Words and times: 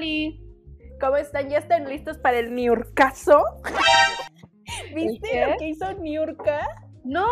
Oli. 0.00 0.40
¿Cómo 0.98 1.16
están? 1.16 1.50
¿Ya 1.50 1.58
están 1.58 1.86
listos 1.86 2.16
para 2.18 2.38
el 2.38 2.54
Niurcaso? 2.54 3.42
¿Viste 4.94 5.28
qué? 5.30 5.46
lo 5.46 5.56
que 5.58 5.68
hizo 5.68 5.92
Niurka? 5.94 6.66
No, 7.04 7.26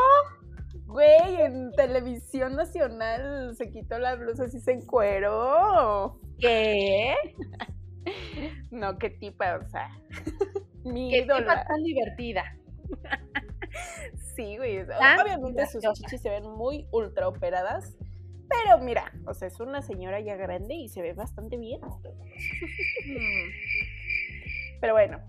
Güey, 0.86 1.40
en 1.40 1.70
televisión 1.72 2.56
nacional 2.56 3.54
se 3.56 3.70
quitó 3.70 3.98
la 3.98 4.16
blusa 4.16 4.46
y 4.46 4.60
se 4.60 4.72
encueró. 4.72 6.20
¿qué? 6.38 7.14
No, 8.70 8.96
qué 8.96 9.10
tipa, 9.10 9.56
o 9.56 9.68
sea. 9.68 9.90
Mi 10.84 11.10
Qué 11.10 11.18
ídola. 11.18 11.40
tipa 11.40 11.64
tan 11.66 11.82
divertida. 11.82 12.44
Sí, 14.34 14.56
güey. 14.56 14.78
Obviamente 14.80 15.66
sus 15.66 15.82
chichis 15.92 16.22
se 16.22 16.30
ven 16.30 16.44
muy 16.44 16.86
ultra 16.90 17.28
operadas. 17.28 17.98
Pero 18.48 18.78
mira, 18.78 19.12
o 19.26 19.34
sea, 19.34 19.48
es 19.48 19.60
una 19.60 19.82
señora 19.82 20.20
ya 20.20 20.36
grande 20.36 20.74
y 20.74 20.88
se 20.88 21.02
ve 21.02 21.12
bastante 21.12 21.56
bien. 21.56 21.80
Mm. 21.80 23.50
Pero 24.80 24.94
bueno. 24.94 25.20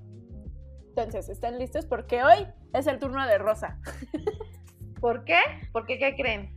Entonces, 0.89 1.29
¿están 1.29 1.59
listos? 1.59 1.85
Porque 1.85 2.23
hoy 2.23 2.47
es 2.73 2.87
el 2.87 2.99
turno 2.99 3.25
de 3.25 3.37
Rosa. 3.37 3.79
¿Por 4.99 5.23
qué? 5.23 5.39
Porque, 5.71 5.97
¿qué 5.97 6.15
creen? 6.15 6.55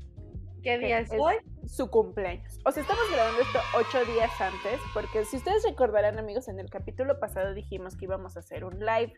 ¿Qué 0.63 0.79
día 0.79 1.01
es 1.01 1.13
Es 1.13 1.21
hoy? 1.21 1.37
su 1.67 1.91
cumpleaños. 1.91 2.59
O 2.65 2.73
sea, 2.73 2.83
estamos 2.83 3.05
grabando 3.13 3.41
esto 3.41 3.59
ocho 3.77 4.05
días 4.13 4.31
antes, 4.41 4.81
porque 4.95 5.25
si 5.25 5.37
ustedes 5.37 5.65
recordarán, 5.65 6.19
amigos, 6.19 6.49
en 6.49 6.59
el 6.61 6.71
capítulo 6.71 7.19
pasado 7.19 7.55
dijimos 7.55 7.97
que 7.97 8.05
íbamos 8.05 8.37
a 8.37 8.41
hacer 8.41 8.65
un 8.65 8.79
live, 8.79 9.15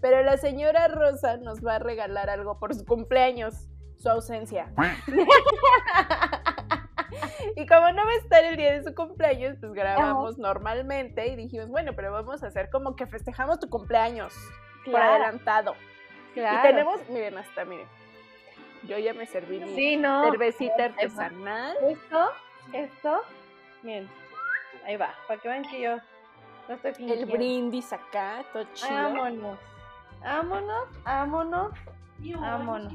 pero 0.00 0.22
la 0.22 0.36
señora 0.36 0.88
Rosa 0.88 1.36
nos 1.36 1.64
va 1.64 1.76
a 1.76 1.78
regalar 1.78 2.30
algo 2.30 2.58
por 2.58 2.74
su 2.74 2.84
cumpleaños, 2.84 3.68
su 3.96 4.08
ausencia. 4.08 4.72
y 7.56 7.66
como 7.66 7.90
no 7.92 8.04
va 8.04 8.10
a 8.10 8.16
estar 8.16 8.44
el 8.44 8.56
día 8.56 8.72
de 8.72 8.82
su 8.82 8.94
cumpleaños, 8.94 9.56
pues 9.60 9.72
grabamos 9.72 10.38
normalmente 10.38 11.26
y 11.28 11.36
dijimos, 11.36 11.68
bueno, 11.68 11.92
pero 11.94 12.12
vamos 12.12 12.42
a 12.42 12.46
hacer 12.48 12.70
como 12.70 12.96
que 12.96 13.06
festejamos 13.06 13.58
tu 13.60 13.68
cumpleaños 13.68 14.34
por 14.84 14.94
Claro, 14.94 15.12
adelantado. 15.24 15.74
claro. 16.34 16.58
Y 16.58 16.62
tenemos, 16.62 17.00
miren, 17.08 17.38
hasta 17.38 17.64
miren, 17.64 17.86
yo 18.84 18.98
ya 18.98 19.12
me 19.14 19.26
serví 19.26 19.60
mi 19.60 19.74
Sí, 19.74 19.96
no. 19.96 20.24
cervecita 20.30 20.84
artesanal. 20.86 21.76
Esto, 21.88 22.30
esto, 22.72 23.22
miren, 23.82 24.08
ahí 24.86 24.96
va, 24.96 25.14
para 25.28 25.40
que 25.40 25.48
vean 25.48 25.64
que 25.64 25.80
yo 25.80 25.96
no 26.68 26.74
estoy 26.76 26.90
El 26.90 26.94
fingiendo. 26.96 27.32
brindis 27.32 27.92
acá, 27.92 28.42
todo 28.52 28.64
chido. 28.74 28.90
Vámonos, 28.90 29.58
vámonos, 30.22 30.88
vámonos, 31.04 31.72
vámonos. 32.38 32.92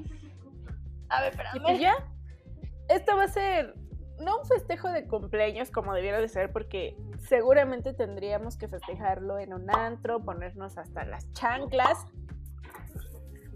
A 1.10 1.22
ver, 1.22 1.34
Y 1.34 1.38
pues 1.60 1.74
espérame. 1.76 1.80
ya, 1.80 1.96
esto 2.90 3.16
va 3.16 3.24
a 3.24 3.28
ser 3.28 3.76
no 4.20 4.40
un 4.40 4.46
festejo 4.46 4.90
de 4.90 5.08
cumpleaños 5.08 5.72
como 5.72 5.94
debiera 5.94 6.20
de 6.20 6.28
ser, 6.28 6.52
porque 6.52 6.96
seguramente 7.20 7.94
tendríamos 7.94 8.58
que 8.58 8.68
festejarlo 8.68 9.40
en 9.40 9.54
un 9.54 9.70
antro, 9.70 10.24
ponernos 10.24 10.78
hasta 10.78 11.06
las 11.06 11.32
chanclas. 11.34 12.06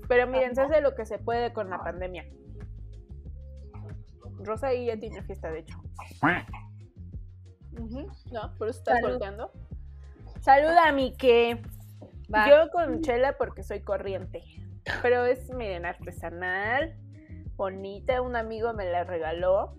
Pero 0.07 0.27
miren, 0.27 0.55
se 0.55 0.61
hace 0.61 0.81
lo 0.81 0.95
que 0.95 1.05
se 1.05 1.19
puede 1.19 1.53
con 1.53 1.69
la 1.69 1.83
pandemia. 1.83 2.25
Rosa 4.39 4.67
ahí 4.67 4.87
ya 4.87 4.97
tiene 4.97 5.21
fiesta, 5.23 5.51
de 5.51 5.59
hecho. 5.59 5.81
No, 8.31 8.55
por 8.57 8.69
eso 8.69 8.79
estás 8.79 8.99
Salud. 8.99 9.11
volteando. 9.11 9.51
Saluda 10.41 10.87
a 10.87 10.91
mi 10.91 11.15
que. 11.15 11.61
Va. 12.33 12.49
Yo 12.49 12.69
con 12.71 13.01
chela 13.01 13.37
porque 13.37 13.63
soy 13.63 13.81
corriente. 13.81 14.43
Pero 15.01 15.25
es, 15.25 15.49
miren, 15.53 15.85
artesanal, 15.85 16.95
bonita. 17.55 18.21
Un 18.21 18.35
amigo 18.35 18.73
me 18.73 18.89
la 18.89 19.03
regaló. 19.03 19.75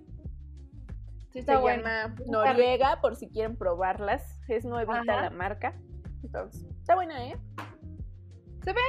Sí 1.32 1.34
Se 1.34 1.38
está 1.40 1.58
bueno. 1.58 1.82
llama 1.82 2.14
Está 2.18 2.30
Noriega, 2.30 3.00
por 3.00 3.16
si 3.16 3.28
quieren 3.28 3.56
probarlas. 3.56 4.40
Es 4.48 4.64
nuevita 4.64 5.00
Ajá. 5.00 5.22
la 5.22 5.30
marca. 5.30 5.74
Entonces, 6.22 6.64
está 6.80 6.94
buena, 6.94 7.24
¿eh? 7.26 7.36
Se 8.64 8.72
ve, 8.72 8.80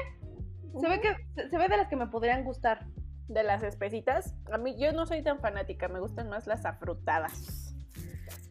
se 0.79 0.89
ve 0.89 0.99
que 0.99 1.15
se, 1.35 1.49
se 1.49 1.57
ve 1.57 1.67
de 1.69 1.77
las 1.77 1.87
que 1.87 1.95
me 1.95 2.07
podrían 2.07 2.43
gustar. 2.43 2.85
De 3.27 3.43
las 3.43 3.63
espesitas. 3.63 4.35
A 4.51 4.57
mí, 4.57 4.77
yo 4.77 4.91
no 4.91 5.05
soy 5.05 5.23
tan 5.23 5.39
fanática. 5.39 5.87
Me 5.87 5.99
gustan 6.01 6.27
más 6.29 6.47
las 6.47 6.65
afrutadas. 6.65 7.73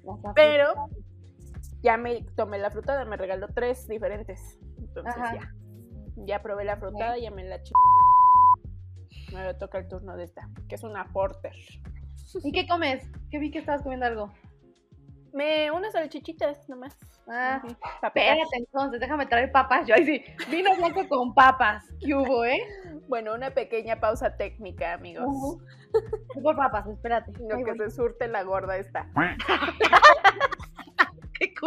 Las 0.05 0.35
Pero 0.35 0.73
ya 1.83 1.99
me 1.99 2.23
tomé 2.35 2.59
la 2.59 2.71
frutada. 2.71 3.05
Me 3.05 3.19
regaló 3.19 3.49
tres 3.49 3.87
diferentes. 3.87 4.59
Entonces, 4.79 5.15
Ajá. 5.17 5.35
ya. 5.35 5.55
Ya 6.27 6.43
probé 6.43 6.65
la 6.65 6.77
frutada, 6.77 7.17
ya 7.19 7.31
me 7.31 7.45
la 7.45 7.63
ch... 7.63 7.73
Me 9.33 9.55
toca 9.55 9.79
el 9.79 9.89
turno 9.89 10.17
de 10.17 10.25
esta, 10.25 10.49
que 10.69 10.75
es 10.75 10.83
una 10.83 11.05
porter. 11.13 11.55
¿Y 12.43 12.53
qué 12.53 12.67
comes? 12.67 13.07
Que 13.31 13.39
vi 13.39 13.51
que 13.51 13.59
estabas 13.59 13.83
comiendo 13.83 14.07
algo. 14.07 14.33
Me 15.33 15.71
unas 15.71 15.93
salchichitas 15.93 16.69
nomás. 16.69 16.97
Ah, 17.29 17.61
papitas. 18.01 18.31
espérate 18.31 18.57
entonces, 18.57 19.01
déjame 19.01 19.27
traer 19.27 19.53
papas. 19.53 19.87
Yo 19.87 19.95
ahí 19.95 20.05
sí, 20.05 20.25
vino 20.51 20.75
blanco 20.77 21.07
con 21.09 21.33
papas. 21.35 21.85
¿Qué 22.05 22.15
hubo, 22.15 22.45
eh? 22.45 22.59
Bueno, 23.09 23.35
una 23.35 23.51
pequeña 23.53 24.01
pausa 24.01 24.37
técnica, 24.37 24.95
amigos. 24.95 25.27
Voy 26.35 26.43
Por 26.43 26.57
papas, 26.57 26.87
espérate. 26.89 27.33
Lo 27.49 27.57
Ahí 27.57 27.65
que 27.65 27.71
voy. 27.75 27.79
se 27.79 27.91
surte 27.91 28.27
la 28.27 28.43
gorda 28.43 28.77
está. 28.77 29.07
Qué 31.39 31.55
cu- 31.55 31.67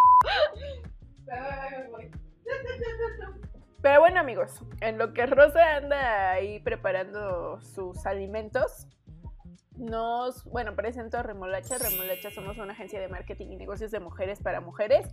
Pero 3.81 3.99
bueno, 3.99 4.19
amigos, 4.19 4.61
en 4.81 4.97
lo 4.97 5.13
que 5.13 5.25
Rosa 5.25 5.75
anda 5.77 6.31
ahí 6.31 6.59
preparando 6.59 7.59
sus 7.61 8.05
alimentos, 8.05 8.87
nos, 9.77 10.43
bueno, 10.45 10.75
presento 10.75 11.17
a 11.17 11.23
Remolacha. 11.23 11.77
Remolacha 11.77 12.31
somos 12.31 12.57
una 12.57 12.73
agencia 12.73 12.99
de 12.99 13.07
marketing 13.07 13.47
y 13.51 13.55
negocios 13.55 13.91
de 13.91 13.99
mujeres 13.99 14.39
para 14.41 14.61
mujeres. 14.61 15.07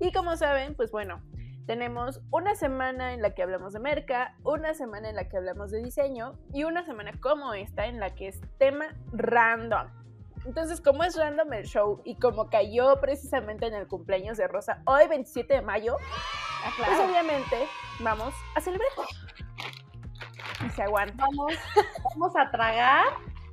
Y 0.00 0.12
como 0.12 0.36
saben, 0.36 0.74
pues 0.74 0.90
bueno, 0.90 1.22
tenemos 1.66 2.20
una 2.30 2.54
semana 2.54 3.14
en 3.14 3.22
la 3.22 3.34
que 3.34 3.42
hablamos 3.42 3.72
de 3.72 3.80
merca, 3.80 4.36
una 4.44 4.74
semana 4.74 5.10
en 5.10 5.16
la 5.16 5.28
que 5.28 5.36
hablamos 5.36 5.70
de 5.70 5.82
diseño 5.82 6.38
y 6.52 6.64
una 6.64 6.84
semana 6.84 7.12
como 7.20 7.54
esta 7.54 7.86
en 7.86 8.00
la 8.00 8.14
que 8.14 8.28
es 8.28 8.40
tema 8.58 8.96
random. 9.12 9.88
Entonces, 10.46 10.80
como 10.80 11.04
es 11.04 11.16
random 11.16 11.52
el 11.52 11.66
show 11.66 12.00
y 12.04 12.14
como 12.14 12.48
cayó 12.48 13.00
precisamente 13.00 13.66
en 13.66 13.74
el 13.74 13.86
cumpleaños 13.86 14.38
de 14.38 14.46
Rosa, 14.46 14.82
hoy 14.86 15.06
27 15.08 15.52
de 15.52 15.62
mayo, 15.62 15.96
Ah, 16.64 16.72
pues 16.76 16.98
obviamente 16.98 17.68
vamos 18.00 18.34
a 18.54 18.60
celebrar. 18.60 18.88
Y 20.66 20.70
se 20.70 20.82
aguanta. 20.82 21.14
Vamos, 21.16 21.52
vamos 22.04 22.36
a 22.36 22.50
tragar. 22.50 23.06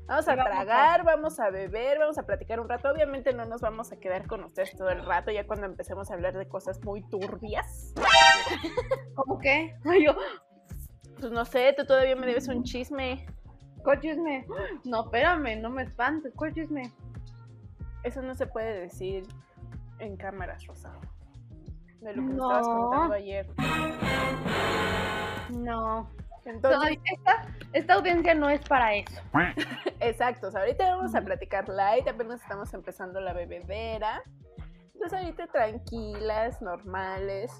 Vamos 0.08 0.28
a 0.28 0.36
tragar, 0.36 1.04
vamos 1.04 1.40
a 1.40 1.50
beber, 1.50 1.98
vamos 1.98 2.18
a 2.20 2.24
platicar 2.26 2.60
un 2.60 2.70
rato. 2.70 2.90
Obviamente 2.92 3.34
no 3.34 3.46
nos 3.46 3.62
vamos 3.62 3.92
a 3.92 3.98
quedar 3.98 4.28
con 4.28 4.44
ustedes 4.44 4.76
todo 4.78 4.90
el 4.90 5.04
rato, 5.06 5.32
ya 5.32 5.48
cuando 5.48 5.66
empecemos 5.66 6.12
a 6.12 6.14
hablar 6.14 6.38
de 6.38 6.48
cosas 6.48 6.80
muy 6.84 7.02
turbias. 7.10 7.94
¿Cómo 9.16 9.40
qué? 9.40 9.76
Ay, 9.84 10.06
yo, 10.06 10.16
Pues 11.20 11.32
no 11.32 11.44
sé, 11.46 11.74
tú 11.76 11.86
todavía 11.86 12.16
me 12.16 12.28
debes 12.28 12.48
un 12.48 12.64
chisme. 12.64 13.26
¿cuál 13.84 14.00
chisme? 14.00 14.46
No, 14.84 15.06
espérame, 15.06 15.60
no 15.62 15.70
me 15.70 15.84
espantes. 15.84 16.34
¿Cuál 16.36 16.54
chisme? 16.54 16.92
Eso 18.04 18.22
no 18.22 18.36
se 18.36 18.46
puede 18.48 18.80
decir 18.82 19.28
en 20.00 20.18
cámaras, 20.18 20.66
Rosa. 20.68 20.92
De 22.02 22.14
lo 22.14 22.22
que 22.22 22.28
me 22.30 22.34
No. 22.36 22.52
estabas 22.58 22.68
contando 22.68 23.14
ayer. 23.16 23.48
No. 25.50 26.10
Entonces, 26.46 27.00
esta, 27.12 27.48
esta 27.74 27.94
audiencia 27.96 28.36
no 28.36 28.50
es 28.50 28.62
para 28.68 28.96
eso. 28.96 29.22
exacto. 30.00 30.48
o 30.48 30.52
sea, 30.52 30.62
ahorita 30.62 30.96
vamos 30.96 31.16
a 31.16 31.22
platicar 31.22 31.68
light, 31.68 32.08
apenas 32.08 32.42
estamos 32.42 32.74
empezando 32.74 33.20
la 33.20 33.34
bebedera. 33.34 34.22
Entonces 34.94 35.20
ahorita 35.20 35.48
tranquilas, 35.48 36.62
normales. 36.62 37.52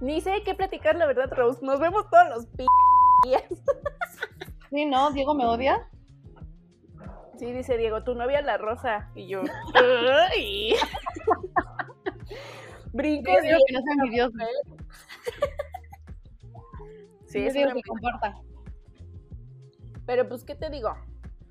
Ni 0.00 0.20
sé 0.20 0.42
qué 0.44 0.54
platicar, 0.54 0.96
la 0.96 1.06
verdad, 1.06 1.32
Rose. 1.32 1.64
Nos 1.64 1.80
vemos 1.80 2.08
todos 2.10 2.28
los 2.28 2.46
p 2.46 2.66
días. 3.24 3.42
Sí, 4.70 4.84
no, 4.84 5.12
Diego 5.12 5.32
me 5.32 5.46
odia. 5.46 5.88
Sí, 7.38 7.52
dice 7.52 7.78
Diego, 7.78 8.02
tu 8.02 8.16
novia 8.16 8.42
la 8.42 8.58
rosa. 8.58 9.10
Y 9.14 9.28
yo. 9.28 9.42
"Ay". 10.32 10.74
Brinco, 12.92 13.30
Diego. 13.40 13.58
que 13.66 13.72
no. 13.72 14.75
Sí, 17.26 17.46
es 17.46 17.54
digo 17.54 17.70
que 17.74 17.82
comparta. 17.82 18.36
Pero 20.06 20.28
pues, 20.28 20.44
¿qué 20.44 20.54
te 20.54 20.70
digo? 20.70 20.94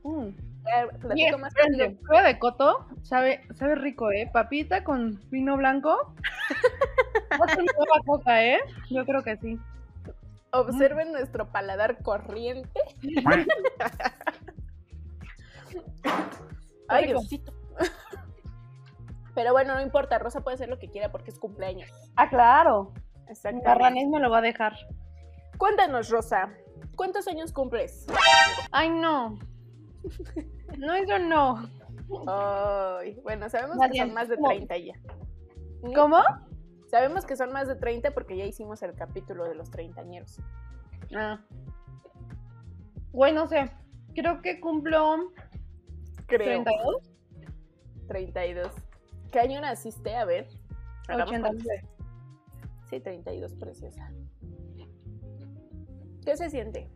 Mm. 0.03 0.29
Eh, 0.67 1.37
más 1.37 1.53
prueba 2.01 2.23
de 2.27 2.39
coto, 2.39 2.87
sabe, 3.03 3.41
sabe 3.53 3.75
rico, 3.75 4.11
¿eh? 4.11 4.27
Papita 4.31 4.83
con 4.83 5.21
vino 5.29 5.57
blanco. 5.57 6.15
Nueva 7.37 8.01
coca, 8.05 8.43
¿eh? 8.43 8.59
Yo 8.89 9.05
creo 9.05 9.23
que 9.23 9.37
sí. 9.37 9.59
Observen 10.51 11.11
nuestro 11.11 11.51
paladar 11.51 12.01
corriente. 12.01 12.79
Ay. 16.87 17.07
Diosito. 17.07 17.53
Pero 19.35 19.51
bueno, 19.51 19.75
no 19.75 19.81
importa, 19.81 20.17
Rosa 20.17 20.41
puede 20.41 20.55
hacer 20.55 20.69
lo 20.69 20.79
que 20.79 20.89
quiera 20.89 21.11
porque 21.11 21.29
es 21.29 21.39
cumpleaños. 21.39 21.91
Ah, 22.15 22.29
claro. 22.29 22.93
Exactamente. 23.27 23.67
Barranés 23.67 24.07
me 24.07 24.19
lo 24.19 24.29
va 24.29 24.37
a 24.37 24.41
dejar. 24.41 24.73
Cuéntanos, 25.57 26.09
Rosa, 26.09 26.49
¿cuántos 26.95 27.27
años 27.27 27.51
cumples? 27.53 28.05
Ay, 28.71 28.89
no. 28.89 29.39
No, 30.77 30.93
eso 30.93 31.19
no. 31.19 31.69
Ay, 32.27 33.19
bueno, 33.23 33.49
sabemos 33.49 33.77
que 33.91 33.97
son 33.97 34.13
más 34.13 34.27
de 34.29 34.35
como- 34.35 34.49
30 34.49 34.77
ya. 34.77 34.93
¿Cómo? 35.95 36.21
Sabemos 36.89 37.25
que 37.25 37.35
son 37.35 37.51
más 37.51 37.67
de 37.67 37.75
30 37.75 38.11
porque 38.11 38.37
ya 38.37 38.45
hicimos 38.45 38.81
el 38.83 38.93
capítulo 38.93 39.45
de 39.45 39.55
los 39.55 39.69
treintañeros. 39.71 40.39
Ah. 41.15 41.39
Güey, 43.11 43.33
no 43.33 43.47
sé. 43.47 43.71
Creo 44.13 44.41
que 44.41 44.59
cumplo 44.59 45.31
Creo. 46.27 46.63
32. 46.63 47.11
32. 48.07 48.71
¿Qué 49.31 49.39
año 49.39 49.61
naciste? 49.61 50.15
A 50.15 50.25
ver. 50.25 50.47
hagamos 51.07 51.33
89. 51.33 51.59
cuentas. 51.65 51.89
Sí, 52.89 52.99
32, 52.99 53.55
preciosa. 53.55 54.11
¿Qué 56.25 56.35
se 56.35 56.49
siente? 56.49 56.89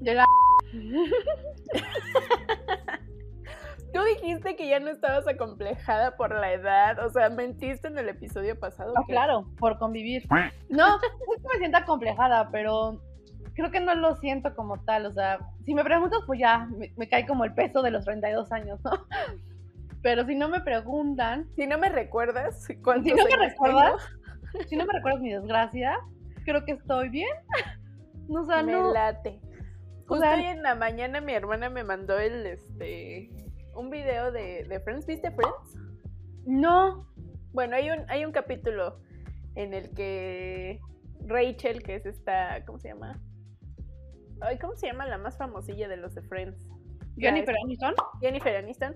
De 0.00 0.14
la... 0.14 0.24
Tú 3.92 4.00
dijiste 4.04 4.56
que 4.56 4.68
ya 4.68 4.80
no 4.80 4.88
estabas 4.88 5.28
acomplejada 5.28 6.16
por 6.16 6.34
la 6.34 6.52
edad, 6.52 7.04
o 7.04 7.10
sea, 7.10 7.28
mentiste 7.28 7.88
en 7.88 7.98
el 7.98 8.08
episodio 8.08 8.58
pasado. 8.58 8.94
Ah, 8.96 9.02
que- 9.06 9.12
claro, 9.12 9.46
por 9.58 9.78
convivir. 9.78 10.22
No, 10.70 10.96
es 10.96 11.42
que 11.42 11.48
me 11.52 11.58
siento 11.58 11.76
acomplejada, 11.78 12.48
pero 12.50 13.02
creo 13.54 13.70
que 13.70 13.80
no 13.80 13.94
lo 13.94 14.16
siento 14.16 14.54
como 14.54 14.82
tal. 14.84 15.04
O 15.04 15.12
sea, 15.12 15.40
si 15.66 15.74
me 15.74 15.84
preguntas, 15.84 16.20
pues 16.26 16.40
ya 16.40 16.66
me, 16.70 16.90
me 16.96 17.06
cae 17.06 17.26
como 17.26 17.44
el 17.44 17.52
peso 17.52 17.82
de 17.82 17.90
los 17.90 18.04
32 18.06 18.50
años, 18.52 18.80
¿no? 18.84 18.92
Pero 20.02 20.26
si 20.26 20.34
no 20.34 20.48
me 20.48 20.60
preguntan, 20.60 21.46
Si 21.54 21.64
no 21.68 21.78
me 21.78 21.88
recuerdas, 21.88 22.66
¿cuántos 22.82 23.04
si 23.04 23.10
no 23.10 23.24
me 23.24 23.30
si 24.66 24.76
no 24.76 24.84
me 24.84 24.92
recuerdas 24.94 25.20
mi 25.20 25.30
desgracia, 25.32 25.96
creo 26.44 26.64
que 26.64 26.72
estoy 26.72 27.08
bien. 27.08 27.28
No, 28.28 28.42
o 28.42 28.46
sea? 28.46 28.62
Me 28.62 28.72
no. 28.72 28.92
late. 28.92 29.40
O 30.04 30.14
Justo 30.14 30.20
sea- 30.24 30.36
hoy 30.36 30.44
en 30.44 30.62
la 30.62 30.74
mañana 30.76 31.20
mi 31.20 31.32
hermana 31.34 31.68
me 31.68 31.82
mandó 31.84 32.18
el, 32.18 32.46
este, 32.46 33.28
un 33.74 33.90
video 33.90 34.30
de, 34.30 34.64
de 34.64 34.80
Friends. 34.80 35.06
¿Viste 35.06 35.30
Friends? 35.32 35.76
No. 36.46 37.08
Bueno, 37.52 37.74
hay 37.76 37.90
un, 37.90 38.08
hay 38.08 38.24
un 38.24 38.30
capítulo 38.32 39.00
en 39.56 39.74
el 39.74 39.90
que 39.90 40.80
Rachel, 41.26 41.82
que 41.82 41.96
es 41.96 42.06
esta, 42.06 42.64
¿cómo 42.64 42.78
se 42.78 42.88
llama? 42.88 43.20
Ay, 44.40 44.58
¿cómo 44.58 44.76
se 44.76 44.86
llama 44.86 45.04
la 45.06 45.18
más 45.18 45.36
famosilla 45.36 45.88
de 45.88 45.96
los 45.96 46.14
de 46.14 46.22
Friends? 46.22 46.64
Jennifer 47.18 47.54
Aniston. 47.64 47.94
Jennifer 48.20 48.56
Aniston 48.56 48.94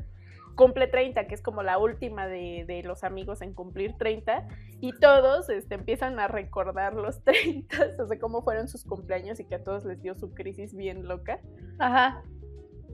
cumple 0.57 0.89
30, 0.89 1.29
que 1.29 1.35
es 1.35 1.43
como 1.43 1.63
la 1.63 1.79
última 1.79 2.27
de, 2.27 2.65
de 2.67 2.83
los 2.83 3.05
amigos 3.05 3.43
en 3.43 3.55
cumplir 3.55 3.97
30, 3.99 4.49
y 4.81 4.93
todos 4.99 5.49
este, 5.49 5.77
empiezan 5.77 6.19
a 6.19 6.27
recordar 6.27 6.95
los 6.95 7.23
30, 7.25 7.77
o 8.03 8.07
sea, 8.07 8.19
cómo 8.19 8.43
fueron 8.43 8.67
sus 8.67 8.85
cumpleaños 8.85 9.39
y 9.39 9.45
que 9.45 9.55
a 9.57 9.63
todos 9.63 9.85
les 9.85 10.03
dio 10.03 10.15
su 10.17 10.35
crisis 10.35 10.75
bien 10.75 11.07
loca. 11.07 11.39
Ajá. 11.79 12.23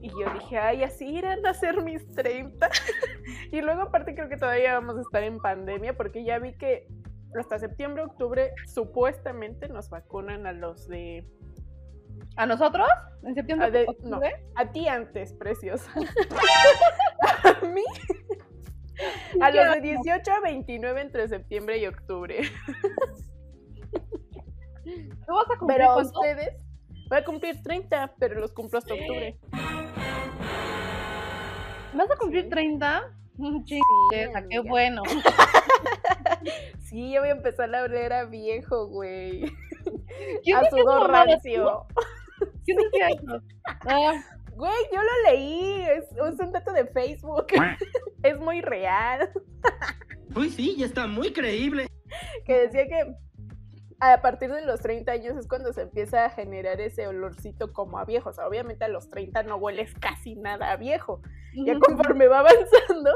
Y 0.01 0.09
yo 0.09 0.31
dije, 0.33 0.57
ay, 0.57 0.83
así 0.83 1.07
irán 1.07 1.45
a 1.45 1.53
ser 1.53 1.81
mis 1.81 2.05
30. 2.13 2.69
y 3.51 3.61
luego 3.61 3.83
aparte 3.83 4.13
creo 4.13 4.27
que 4.27 4.35
todavía 4.35 4.73
vamos 4.73 4.97
a 4.97 5.01
estar 5.01 5.23
en 5.23 5.37
pandemia 5.39 5.95
porque 5.95 6.25
ya 6.25 6.39
vi 6.39 6.53
que 6.57 6.87
hasta 7.39 7.57
septiembre, 7.57 8.03
octubre 8.03 8.51
supuestamente 8.67 9.69
nos 9.69 9.89
vacunan 9.89 10.45
a 10.45 10.51
los 10.51 10.87
de... 10.89 11.25
¿A 12.35 12.45
nosotros? 12.45 12.87
¿En 13.23 13.33
septiembre? 13.35 13.67
A 13.67 13.71
de- 13.71 13.85
octubre? 13.87 14.45
A 14.55 14.71
ti 14.71 14.87
antes, 14.87 15.33
preciosa. 15.33 15.89
a 17.43 17.65
mí. 17.65 17.83
A 19.41 19.51
los 19.51 19.75
de 19.75 19.81
18 19.81 20.31
a 20.31 20.39
29 20.41 21.01
entre 21.01 21.27
septiembre 21.27 21.77
y 21.79 21.87
octubre. 21.87 22.41
¿Tú 24.83 25.33
vas 25.33 25.45
a 25.53 25.57
cumplir 25.57 25.77
Pero 25.79 25.93
cuánto? 25.93 26.19
ustedes... 26.19 26.55
Voy 27.09 27.17
a 27.17 27.23
cumplir 27.25 27.61
30, 27.61 28.15
pero 28.17 28.39
los 28.39 28.51
cumplo 28.53 28.79
hasta 28.79 28.93
octubre. 28.93 29.37
¿Vas 31.93 32.09
a 32.11 32.15
cumplir 32.17 32.49
30? 32.49 33.03
Mm, 33.35 33.63
Sí, 33.65 33.79
Chingueza, 34.11 34.43
qué 34.49 34.59
bueno. 34.59 35.01
Sí, 36.81 37.11
yo 37.11 37.21
voy 37.21 37.29
a 37.29 37.33
empezar 37.33 37.73
a 37.73 37.83
oler 37.83 38.13
a 38.13 38.25
viejo, 38.25 38.87
güey. 38.87 39.51
¿Quién 40.43 40.57
A 40.57 40.69
sudor 40.69 41.09
rancio. 41.09 41.85
¿Quién 42.65 42.77
decía 42.77 43.07
eso? 43.09 43.41
Ah, 43.87 44.13
Güey, 44.55 44.73
yo 44.91 45.01
lo 45.01 45.31
leí. 45.31 45.81
Es, 45.83 46.05
es 46.11 46.39
un 46.39 46.51
dato 46.51 46.71
de 46.71 46.85
Facebook. 46.87 47.47
es 48.23 48.39
muy 48.39 48.61
real. 48.61 49.31
Uy, 50.35 50.49
sí, 50.49 50.75
ya 50.77 50.85
está 50.85 51.07
muy 51.07 51.31
creíble. 51.31 51.87
Que 52.45 52.67
decía 52.67 52.87
que 52.87 53.15
a 53.99 54.21
partir 54.21 54.51
de 54.51 54.65
los 54.65 54.81
30 54.81 55.11
años 55.11 55.37
es 55.37 55.47
cuando 55.47 55.71
se 55.71 55.83
empieza 55.83 56.25
a 56.25 56.29
generar 56.29 56.81
ese 56.81 57.07
olorcito 57.07 57.71
como 57.71 57.97
a 57.97 58.05
viejo. 58.05 58.29
O 58.29 58.33
sea, 58.33 58.47
obviamente 58.47 58.83
a 58.83 58.89
los 58.89 59.09
30 59.09 59.43
no 59.43 59.57
hueles 59.57 59.93
casi 59.95 60.35
nada 60.35 60.71
a 60.71 60.77
viejo. 60.77 61.21
Ya 61.53 61.77
conforme 61.79 62.27
va 62.27 62.39
avanzando, 62.39 63.11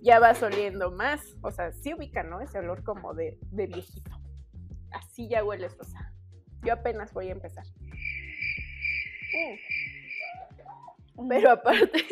ya 0.00 0.18
vas 0.18 0.42
oliendo 0.42 0.92
más. 0.92 1.20
O 1.42 1.50
sea, 1.50 1.72
sí 1.72 1.92
ubica, 1.92 2.22
¿no? 2.22 2.40
Ese 2.40 2.58
olor 2.58 2.84
como 2.84 3.14
de, 3.14 3.38
de 3.50 3.66
viejito. 3.66 4.12
Así 4.92 5.28
ya 5.28 5.44
hueles, 5.44 5.76
o 5.78 5.84
sea. 5.84 6.12
Yo 6.62 6.74
apenas 6.74 7.12
voy 7.12 7.28
a 7.28 7.32
empezar. 7.32 7.64
Mm. 9.32 9.79
Pero 11.28 11.52
aparte, 11.52 12.04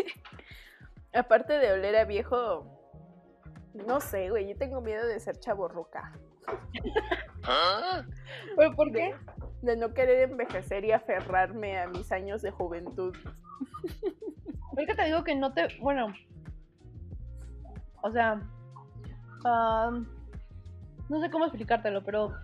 aparte 1.15 1.55
de 1.55 1.73
oler 1.73 1.97
a 1.97 2.05
viejo, 2.05 2.79
no 3.75 4.01
sé, 4.01 4.31
güey, 4.31 4.49
yo 4.49 4.57
tengo 4.57 4.81
miedo 4.81 5.07
de 5.07 5.21
ser 5.21 5.39
chaborruca. 5.39 6.13
¿Pero 8.57 8.75
por 8.75 8.93
qué? 8.93 9.15
De 9.63 9.77
no 9.77 9.95
querer 9.95 10.31
envejecer 10.31 10.85
y 10.85 10.93
aferrarme 10.93 11.79
a 11.79 11.89
mis 11.89 12.13
años 12.13 12.43
de 12.43 12.51
juventud. 12.51 13.15
Es 14.77 14.87
que 14.87 14.95
te 14.95 15.05
digo 15.05 15.25
que 15.25 15.35
no 15.35 15.53
te. 15.53 15.69
Bueno. 15.81 16.13
O 18.03 18.11
sea. 18.11 18.41
no 21.09 21.21
sé 21.21 21.31
cómo 21.31 21.47
explicártelo, 21.47 22.05
pero. 22.05 22.35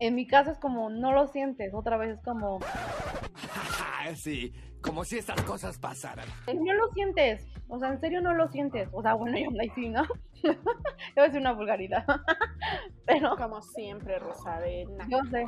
En 0.00 0.14
mi 0.14 0.28
caso 0.28 0.52
es 0.52 0.58
como 0.58 0.90
no 0.90 1.12
lo 1.12 1.26
sientes. 1.26 1.74
Otra 1.74 1.96
vez 1.96 2.18
es 2.18 2.24
como. 2.24 2.60
sí, 4.16 4.54
como 4.80 5.04
si 5.04 5.18
estas 5.18 5.42
cosas 5.42 5.78
pasaran. 5.78 6.26
No 6.46 6.72
lo 6.74 6.88
sientes. 6.92 7.46
O 7.68 7.78
sea, 7.78 7.90
en 7.90 8.00
serio 8.00 8.20
no 8.20 8.34
lo 8.34 8.48
sientes. 8.48 8.88
O 8.92 9.02
sea, 9.02 9.14
bueno, 9.14 9.38
yo 9.38 9.48
ahí 9.60 9.70
sí, 9.74 9.88
¿no? 9.88 10.02
Debe 11.16 11.30
ser 11.30 11.40
una 11.40 11.52
vulgaridad. 11.52 12.04
pero. 13.06 13.36
Como 13.36 13.60
siempre, 13.60 14.18
Rosadena. 14.18 15.06
Yo 15.10 15.18
sé. 15.30 15.46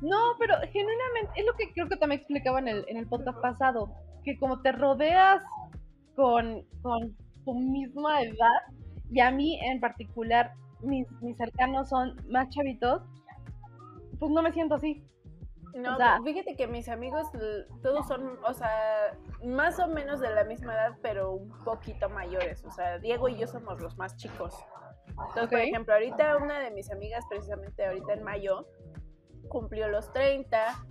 No, 0.00 0.34
pero 0.38 0.54
genuinamente 0.72 1.32
es 1.36 1.46
lo 1.46 1.54
que 1.54 1.72
creo 1.72 1.88
que 1.88 1.96
también 1.96 2.20
explicaba 2.20 2.58
en 2.58 2.68
el, 2.68 2.84
en 2.88 2.96
el 2.98 3.06
podcast 3.06 3.40
pasado, 3.40 3.92
que 4.24 4.38
como 4.38 4.60
te 4.60 4.72
rodeas 4.72 5.42
con, 6.14 6.64
con 6.82 7.16
tu 7.44 7.54
misma 7.54 8.22
edad, 8.22 8.74
y 9.10 9.20
a 9.20 9.30
mí 9.30 9.58
en 9.62 9.80
particular, 9.80 10.52
mis, 10.80 11.10
mis 11.22 11.36
cercanos 11.36 11.88
son 11.88 12.16
más 12.28 12.48
chavitos, 12.50 13.02
pues 14.18 14.30
no 14.32 14.42
me 14.42 14.52
siento 14.52 14.76
así. 14.76 15.02
No, 15.76 15.94
O 15.94 15.96
sea- 15.98 16.20
fíjate 16.24 16.56
que 16.56 16.66
mis 16.66 16.88
amigos 16.88 17.26
todos 17.82 18.06
son, 18.08 18.38
o 18.44 18.54
sea, 18.54 19.16
más 19.44 19.78
o 19.78 19.86
menos 19.88 20.20
de 20.20 20.30
la 20.30 20.44
misma 20.44 20.72
edad, 20.72 20.96
pero 21.02 21.32
un 21.32 21.50
poquito 21.64 22.08
mayores. 22.08 22.64
O 22.64 22.70
sea, 22.70 22.98
Diego 22.98 23.28
y 23.28 23.36
yo 23.36 23.46
somos 23.46 23.80
los 23.80 23.98
más 23.98 24.16
chicos. 24.16 24.54
Entonces, 25.08 25.48
por 25.50 25.58
ejemplo, 25.60 25.92
ahorita 25.94 26.36
una 26.38 26.60
de 26.60 26.70
mis 26.70 26.90
amigas, 26.90 27.24
precisamente 27.28 27.86
ahorita 27.86 28.14
en 28.14 28.22
mayo, 28.22 28.66
cumplió 29.48 29.88
los 29.88 30.10
30, 30.12 30.82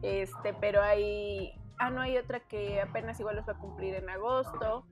este, 0.00 0.54
pero 0.54 0.82
hay, 0.82 1.52
ah, 1.78 1.90
no, 1.90 2.00
hay 2.00 2.16
otra 2.16 2.40
que 2.40 2.80
apenas 2.80 3.20
igual 3.20 3.36
los 3.36 3.46
va 3.46 3.52
a 3.52 3.58
cumplir 3.58 3.94
en 3.94 4.08
agosto, 4.08 4.86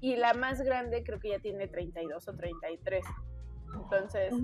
y 0.00 0.16
la 0.16 0.34
más 0.34 0.60
grande 0.60 1.02
creo 1.02 1.18
que 1.18 1.30
ya 1.30 1.38
tiene 1.40 1.66
32 1.66 2.28
o 2.28 2.34
33. 2.34 3.04
Entonces, 3.74 4.34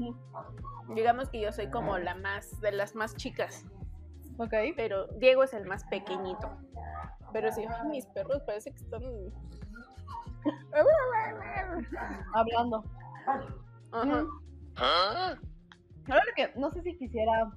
digamos 0.94 1.28
que 1.28 1.40
yo 1.40 1.52
soy 1.52 1.68
como 1.70 1.98
la 1.98 2.14
más, 2.14 2.60
de 2.60 2.72
las 2.72 2.94
más 2.94 3.14
chicas 3.14 3.66
Ok. 4.38 4.54
pero 4.76 5.06
Diego 5.18 5.42
es 5.42 5.52
el 5.54 5.66
más 5.66 5.84
pequeñito. 5.84 6.48
Pero 7.32 7.52
sí, 7.52 7.64
ay, 7.68 7.88
mis 7.88 8.06
perros 8.06 8.42
parece 8.46 8.70
que 8.70 8.78
están. 8.78 9.02
Hablando. 12.34 12.84
Ajá. 13.92 14.24
Ahora 16.08 16.22
que 16.36 16.52
no 16.56 16.70
sé 16.70 16.82
si 16.82 16.96
quisiera 16.96 17.50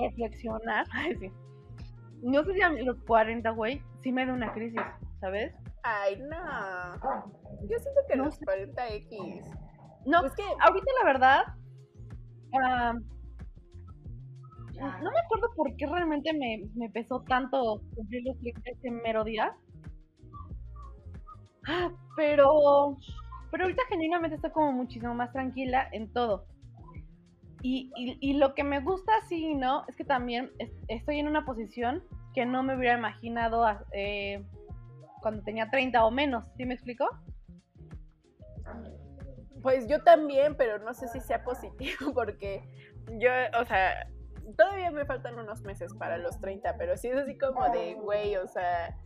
reflexionar. 0.00 0.86
Ay, 0.92 1.16
sí. 1.16 1.32
No 2.22 2.42
sé 2.44 2.54
si 2.54 2.62
a 2.62 2.70
los 2.70 2.96
40, 3.04 3.50
güey, 3.50 3.82
sí 4.00 4.10
me 4.12 4.24
da 4.24 4.32
una 4.32 4.52
crisis, 4.54 4.80
¿sabes? 5.20 5.54
Ay, 5.82 6.16
no. 6.22 6.94
Yo 7.68 7.78
siento 7.78 8.00
que 8.08 8.16
No 8.16 8.24
los 8.24 8.36
sé. 8.36 8.46
40X. 8.46 9.42
No, 10.06 10.20
Pues 10.20 10.34
que. 10.34 10.42
ahorita 10.60 10.86
la 11.00 11.04
verdad, 11.04 11.42
ah, 12.62 12.94
no 15.02 15.10
me 15.10 15.18
acuerdo 15.20 15.50
por 15.56 15.74
qué 15.76 15.86
realmente 15.86 16.32
me, 16.32 16.64
me 16.74 16.90
pesó 16.90 17.22
tanto 17.22 17.82
cumplir 17.94 18.22
los 18.24 18.38
30 18.40 18.60
ese 18.70 18.90
mero 18.90 19.24
día. 19.24 19.54
Ah, 21.66 21.90
Pero, 22.16 22.96
pero 23.50 23.64
ahorita 23.64 23.82
genuinamente 23.88 24.36
estoy 24.36 24.50
como 24.50 24.72
muchísimo 24.72 25.14
más 25.14 25.32
tranquila 25.32 25.88
en 25.92 26.12
todo. 26.12 26.46
Y, 27.62 27.90
y- 27.96 28.18
y 28.20 28.34
lo 28.34 28.54
que 28.54 28.62
me 28.64 28.80
gusta, 28.80 29.12
sí, 29.28 29.54
¿no? 29.54 29.84
Es 29.88 29.96
que 29.96 30.04
también 30.04 30.50
es- 30.58 30.72
estoy 30.88 31.18
en 31.20 31.28
una 31.28 31.46
posición 31.46 32.04
que 32.34 32.44
no 32.44 32.62
me 32.62 32.76
hubiera 32.76 32.98
imaginado 32.98 33.64
a- 33.64 33.84
eh, 33.92 34.44
cuando 35.22 35.42
tenía 35.42 35.70
30 35.70 36.04
o 36.04 36.10
menos, 36.10 36.44
¿sí 36.56 36.66
me 36.66 36.74
explico? 36.74 37.08
Pues 39.62 39.88
yo 39.88 40.02
también, 40.02 40.56
pero 40.56 40.78
no 40.78 40.92
sé 40.92 41.08
si 41.08 41.20
sea 41.20 41.42
positivo 41.42 41.96
porque 42.14 42.62
yo, 43.18 43.30
o 43.58 43.64
sea, 43.64 44.06
todavía 44.56 44.90
me 44.90 45.04
faltan 45.04 45.38
unos 45.38 45.62
meses 45.62 45.92
para 45.94 46.18
los 46.18 46.40
30, 46.40 46.76
pero 46.76 46.96
sí 46.96 47.08
es 47.08 47.16
así 47.16 47.36
como 47.38 47.68
de, 47.70 47.94
güey, 47.94 48.36
o 48.36 48.46
sea, 48.46 48.96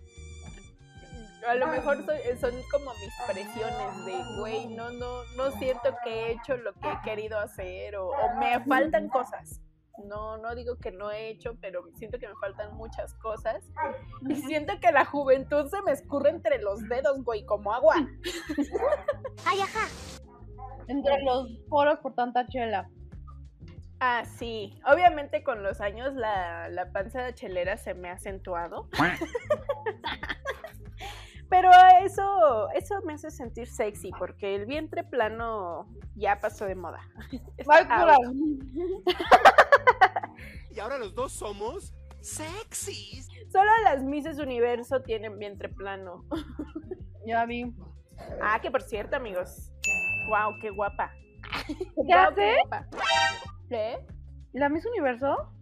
a 1.46 1.54
lo 1.54 1.66
mejor 1.68 2.04
soy- 2.04 2.38
son 2.40 2.52
como 2.70 2.90
mis 2.94 3.14
presiones 3.26 4.04
de, 4.06 4.40
güey, 4.40 4.66
no, 4.74 4.90
no, 4.90 5.22
no 5.36 5.50
siento 5.52 5.94
que 6.04 6.10
he 6.10 6.32
hecho 6.32 6.56
lo 6.56 6.72
que 6.74 6.90
he 6.90 7.00
querido 7.02 7.38
hacer 7.38 7.96
o, 7.96 8.08
o 8.08 8.34
me 8.38 8.58
faltan 8.64 9.08
cosas. 9.08 9.60
No, 10.04 10.36
no 10.38 10.54
digo 10.54 10.76
que 10.78 10.92
no 10.92 11.10
he 11.10 11.28
hecho, 11.28 11.56
pero 11.60 11.82
siento 11.96 12.20
que 12.20 12.28
me 12.28 12.34
faltan 12.40 12.72
muchas 12.76 13.14
cosas. 13.14 13.64
Y 14.28 14.36
siento 14.36 14.74
que 14.80 14.92
la 14.92 15.04
juventud 15.04 15.68
se 15.68 15.82
me 15.82 15.90
escurre 15.90 16.30
entre 16.30 16.60
los 16.62 16.88
dedos, 16.88 17.24
güey, 17.24 17.44
como 17.44 17.72
agua. 17.74 17.96
Entre 20.86 21.20
los 21.24 21.48
poros 21.68 21.98
por 21.98 22.14
tanta 22.14 22.46
chela. 22.46 22.88
Ah, 24.00 24.24
sí. 24.24 24.78
Obviamente 24.86 25.42
con 25.42 25.62
los 25.62 25.80
años 25.80 26.14
la, 26.14 26.68
la 26.68 26.92
panza 26.92 27.22
de 27.22 27.34
chelera 27.34 27.76
se 27.76 27.94
me 27.94 28.10
ha 28.10 28.12
acentuado. 28.12 28.88
Pero 31.50 31.70
eso, 32.02 32.68
eso 32.74 33.00
me 33.06 33.14
hace 33.14 33.30
sentir 33.30 33.68
sexy 33.68 34.10
porque 34.18 34.54
el 34.54 34.66
vientre 34.66 35.02
plano 35.02 35.88
ya 36.14 36.40
pasó 36.40 36.66
de 36.66 36.74
moda. 36.74 37.00
Y 40.70 40.80
ahora 40.80 40.98
los 40.98 41.12
dos 41.12 41.32
somos 41.32 41.92
sexys. 42.20 43.28
Solo 43.50 43.68
las 43.82 44.04
Misses 44.04 44.38
Universo 44.38 45.02
tienen 45.02 45.36
vientre 45.36 45.68
plano. 45.68 46.24
Ya 47.26 47.44
vi. 47.46 47.74
Ah, 48.40 48.60
que 48.60 48.70
por 48.70 48.82
cierto, 48.82 49.16
amigos. 49.16 49.72
Wow, 50.28 50.54
qué 50.60 50.70
guapa. 50.70 51.10
¿Qué 51.66 51.74
Guau, 51.96 52.34
qué 52.34 52.56
guapa. 52.68 52.86
¿Eh? 53.70 53.98
¿La 54.52 54.68
Miss 54.68 54.86
Universo? 54.86 55.52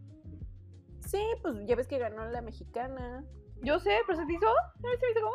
Sí, 1.01 1.21
pues 1.43 1.55
ya 1.67 1.77
ves 1.77 1.87
que 1.89 1.99
ganó 1.99 2.25
la 2.27 2.41
mexicana. 2.43 3.25
Yo 3.63 3.79
sé, 3.79 3.99
pero 4.07 4.19
se 4.19 4.27
te 4.27 4.33
hizo. 4.35 4.49
A 4.49 4.77
mí 4.83 4.89
se 4.99 5.07
me 5.07 5.13
hizo 5.13 5.21
como. 5.21 5.33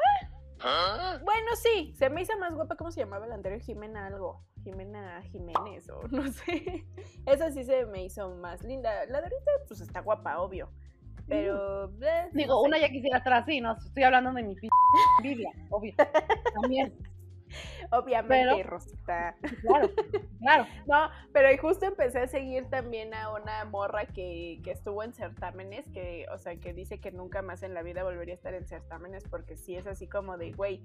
"Ah". 0.62 1.20
Bueno, 1.24 1.48
sí, 1.56 1.94
se 1.96 2.10
me 2.10 2.22
hizo 2.22 2.38
más 2.38 2.54
guapa. 2.54 2.76
¿Cómo 2.76 2.92
se 2.92 3.02
llamaba 3.02 3.26
la 3.28 3.36
anterior? 3.36 3.62
Jimena 3.62 4.08
algo. 4.08 4.44
Jimena 4.64 5.22
Jiménez 5.24 5.90
o 5.90 6.08
no 6.10 6.28
sé. 6.32 6.86
Esa 7.26 7.52
sí 7.52 7.64
se 7.64 7.86
me 7.88 8.04
hizo 8.06 8.30
más 8.36 8.62
linda. 8.64 8.92
La 9.08 9.20
de 9.22 9.26
ahorita, 9.28 9.52
pues 9.68 9.82
está 9.82 10.02
guapa, 10.02 10.40
obvio. 10.40 10.70
Pero. 11.28 11.86
eh, 12.02 12.30
no 12.32 12.38
Digo, 12.38 12.62
sé. 12.62 12.68
una 12.68 12.78
ya 12.80 12.90
quisiera 12.90 13.18
estar 13.20 13.34
así, 13.34 13.60
no 13.62 13.76
estoy 13.78 14.04
hablando 14.04 14.32
de 14.34 14.44
mi 14.44 14.56
p 14.56 14.68
Biblia, 15.24 15.50
obvio. 15.70 15.94
También, 16.62 16.94
Obviamente, 17.92 18.50
pero- 18.56 18.70
Rosita. 18.70 19.36
claro, 19.62 19.90
claro. 20.40 20.66
No, 20.88 21.10
pero 21.34 21.50
justo 21.62 21.86
empecé 21.86 22.20
a 22.20 22.28
seguir 22.28 22.70
también 22.70 23.14
a 23.14 23.34
una 23.34 23.66
morra 23.66 24.06
que, 24.06 24.60
que 24.64 24.72
estuvo 24.72 25.04
en 25.04 25.14
certámenes, 25.14 25.86
que, 25.94 26.26
o 26.34 26.38
sea, 26.38 26.56
que 26.58 26.74
dice 26.74 27.00
que 27.00 27.12
nunca 27.12 27.42
más 27.42 27.64
en 27.64 27.74
la 27.74 27.84
vida 27.84 28.04
volvería 28.04 28.34
a 28.34 28.38
estar 28.38 28.54
en 28.54 28.68
certámenes, 28.68 29.24
porque 29.30 29.58
sí 29.58 29.76
es 29.76 29.88
así 29.88 30.08
como 30.08 30.38
de, 30.38 30.52
güey, 30.52 30.82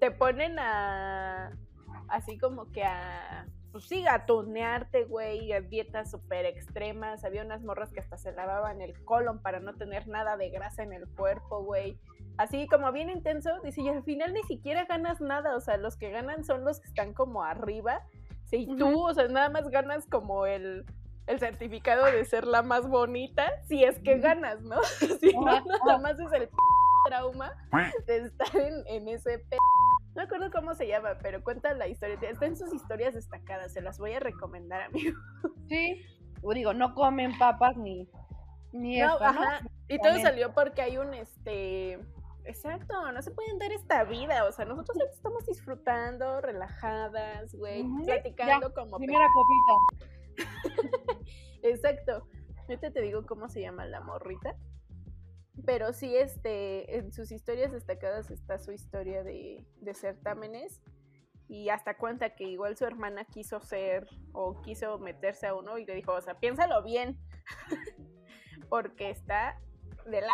te 0.00 0.10
ponen 0.10 0.58
a, 0.58 1.50
así 2.08 2.38
como 2.38 2.70
que 2.72 2.82
a, 2.84 3.46
pues 3.70 3.84
sí, 3.84 4.04
a 4.06 4.26
tunearte, 4.26 5.04
güey, 5.04 5.52
a 5.52 5.60
dietas 5.60 6.10
súper 6.10 6.44
extremas, 6.46 7.24
había 7.24 7.42
unas 7.44 7.62
morras 7.62 7.92
que 7.92 8.00
hasta 8.00 8.18
se 8.18 8.32
lavaban 8.32 8.80
el 8.82 9.02
colon 9.04 9.40
para 9.40 9.60
no 9.60 9.74
tener 9.74 10.08
nada 10.08 10.36
de 10.36 10.50
grasa 10.50 10.82
en 10.82 10.92
el 10.92 11.08
cuerpo, 11.08 11.62
güey. 11.62 11.98
Así 12.38 12.66
como 12.66 12.90
bien 12.92 13.10
intenso, 13.10 13.50
dice, 13.62 13.82
y 13.82 13.88
al 13.88 14.02
final 14.02 14.32
ni 14.32 14.42
siquiera 14.44 14.84
ganas 14.86 15.20
nada, 15.20 15.54
o 15.56 15.60
sea, 15.60 15.76
los 15.76 15.96
que 15.96 16.10
ganan 16.10 16.44
son 16.44 16.64
los 16.64 16.80
que 16.80 16.88
están 16.88 17.12
como 17.14 17.42
arriba, 17.44 18.02
Sí, 18.44 18.66
y 18.68 18.76
tú, 18.76 19.06
o 19.06 19.14
sea, 19.14 19.28
nada 19.28 19.48
más 19.48 19.68
ganas 19.70 20.04
como 20.06 20.44
el, 20.44 20.84
el 21.26 21.38
certificado 21.38 22.04
de 22.04 22.22
ser 22.26 22.46
la 22.46 22.62
más 22.62 22.86
bonita, 22.86 23.50
si 23.66 23.82
es 23.82 23.98
que 24.00 24.18
ganas, 24.18 24.60
¿no? 24.60 24.76
Si 25.20 25.32
no, 25.32 25.44
nada 25.86 25.98
más 25.98 26.18
es 26.20 26.30
el 26.32 26.48
p- 26.48 26.56
trauma 27.06 27.52
de 28.06 28.16
estar 28.18 28.54
en, 28.56 28.86
en 28.88 29.08
ese 29.08 29.38
p. 29.38 29.56
No 30.14 30.16
me 30.16 30.22
acuerdo 30.24 30.50
cómo 30.50 30.74
se 30.74 30.86
llama, 30.86 31.16
pero 31.22 31.42
cuenta 31.42 31.72
la 31.72 31.88
historia. 31.88 32.18
Está 32.20 32.44
en 32.44 32.56
sus 32.56 32.74
historias 32.74 33.14
destacadas, 33.14 33.72
se 33.72 33.80
las 33.80 33.98
voy 33.98 34.12
a 34.12 34.20
recomendar, 34.20 34.82
amigo. 34.82 35.18
Sí. 35.70 36.02
O 36.42 36.52
digo, 36.52 36.74
no 36.74 36.94
comen 36.94 37.38
papas 37.38 37.74
ni, 37.78 38.06
ni 38.72 38.98
No, 39.00 39.14
esto. 39.14 39.26
Y 39.88 39.98
todo 39.98 40.18
salió 40.20 40.52
porque 40.52 40.82
hay 40.82 40.98
un 40.98 41.14
este. 41.14 41.98
Exacto, 42.44 43.12
no 43.12 43.22
se 43.22 43.30
pueden 43.30 43.58
dar 43.58 43.72
esta 43.72 44.04
vida. 44.04 44.44
O 44.44 44.52
sea, 44.52 44.64
nosotros 44.64 44.98
estamos 45.12 45.46
disfrutando, 45.46 46.40
relajadas, 46.40 47.54
güey, 47.54 47.84
platicando 48.04 48.68
ya, 48.68 48.74
como. 48.74 48.98
Primera 48.98 49.26
copita. 49.32 50.34
Exacto. 51.62 52.26
Ahorita 52.68 52.90
te 52.90 53.00
digo 53.00 53.26
cómo 53.26 53.48
se 53.48 53.60
llama 53.60 53.86
la 53.86 54.00
morrita. 54.00 54.56
Pero 55.64 55.92
sí, 55.92 56.16
este, 56.16 56.96
en 56.96 57.12
sus 57.12 57.30
historias 57.30 57.72
destacadas 57.72 58.30
está 58.30 58.58
su 58.58 58.72
historia 58.72 59.22
de, 59.22 59.64
de 59.80 59.94
certámenes. 59.94 60.80
Y 61.48 61.68
hasta 61.68 61.98
cuenta 61.98 62.34
que 62.34 62.44
igual 62.44 62.76
su 62.76 62.86
hermana 62.86 63.24
quiso 63.26 63.60
ser 63.60 64.06
o 64.32 64.62
quiso 64.62 64.98
meterse 64.98 65.46
a 65.46 65.54
uno 65.54 65.76
y 65.76 65.84
le 65.84 65.94
dijo, 65.94 66.12
o 66.14 66.20
sea, 66.20 66.38
piénsalo 66.40 66.82
bien. 66.82 67.18
Porque 68.70 69.10
está 69.10 69.60
de 70.06 70.22
la... 70.22 70.32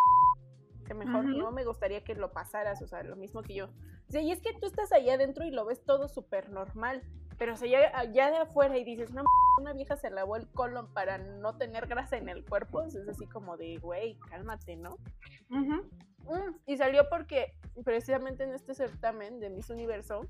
Que 0.89 0.95
mejor 0.95 1.27
no 1.27 1.53
me 1.53 1.65
gustaría 1.65 2.03
que 2.03 2.15
lo 2.15 2.33
pasaras, 2.33 2.81
o 2.81 2.87
sea, 2.89 3.03
lo 3.03 3.15
mismo 3.15 3.43
que 3.43 3.55
yo. 3.55 3.67
O 3.67 4.11
sea, 4.11 4.23
y 4.23 4.33
es 4.33 4.41
que 4.41 4.55
tú 4.55 4.67
estás 4.67 4.91
allá 4.91 5.15
adentro 5.15 5.45
y 5.45 5.51
lo 5.51 5.67
ves 5.67 5.85
todo 5.85 6.09
súper 6.09 6.49
normal. 6.49 7.03
Pero 7.37 7.53
o 7.53 7.57
sea, 7.57 7.69
ya, 7.69 7.97
allá 7.97 8.31
de 8.31 8.39
afuera 8.39 8.79
y 8.79 8.85
dices, 8.85 9.13
no, 9.13 9.23
una 9.61 9.75
vieja 9.75 9.97
se 9.97 10.09
lavó 10.09 10.37
el 10.37 10.49
colon 10.49 10.91
para 10.95 11.19
no 11.19 11.59
tener 11.59 11.87
grasa 11.87 12.17
en 12.17 12.31
el 12.31 12.43
cuerpo, 12.43 12.79
o 12.79 12.91
sea, 12.91 13.03
es 13.03 13.09
así 13.09 13.27
como 13.27 13.59
de, 13.59 13.77
güey, 13.77 14.19
cálmate, 14.31 14.77
¿no? 14.77 14.97
Mm, 15.51 16.57
y 16.67 16.77
salió 16.79 17.09
porque 17.11 17.55
precisamente 17.85 18.45
en 18.45 18.55
este 18.55 18.75
certamen 18.75 19.41
de 19.41 19.51
Miss 19.51 19.71
Universo 19.71 20.23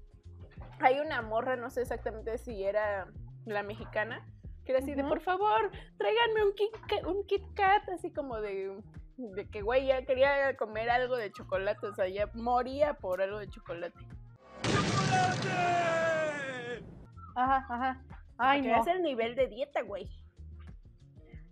hay 0.80 0.98
una 0.98 1.22
morra, 1.22 1.56
no 1.56 1.70
sé 1.70 1.82
exactamente 1.82 2.36
si 2.36 2.64
era 2.64 3.06
la 3.46 3.62
mexicana, 3.62 4.26
que 4.64 4.72
era 4.72 4.80
así 4.80 4.94
de, 4.94 5.04
por 5.04 5.20
favor, 5.20 5.70
tráiganme 5.96 6.44
un 6.44 6.54
Kit, 6.54 7.06
un 7.06 7.26
Kit 7.26 7.42
Kat, 7.54 7.88
así 7.88 8.12
como 8.12 8.40
de, 8.40 8.76
de 9.18 9.50
que, 9.50 9.62
güey, 9.62 9.86
ya 9.86 10.04
quería 10.04 10.56
comer 10.56 10.88
algo 10.90 11.16
de 11.16 11.32
chocolate, 11.32 11.86
o 11.86 11.94
sea, 11.94 12.08
ya 12.08 12.30
moría 12.34 12.94
por 12.94 13.20
algo 13.20 13.38
de 13.38 13.50
chocolate. 13.50 13.98
Ajá, 17.34 17.66
ajá. 17.68 18.02
Ay, 18.38 18.62
que 18.62 18.68
no. 18.68 18.80
es 18.80 18.86
el 18.86 19.02
nivel 19.02 19.34
de 19.34 19.48
dieta, 19.48 19.82
güey. 19.82 20.08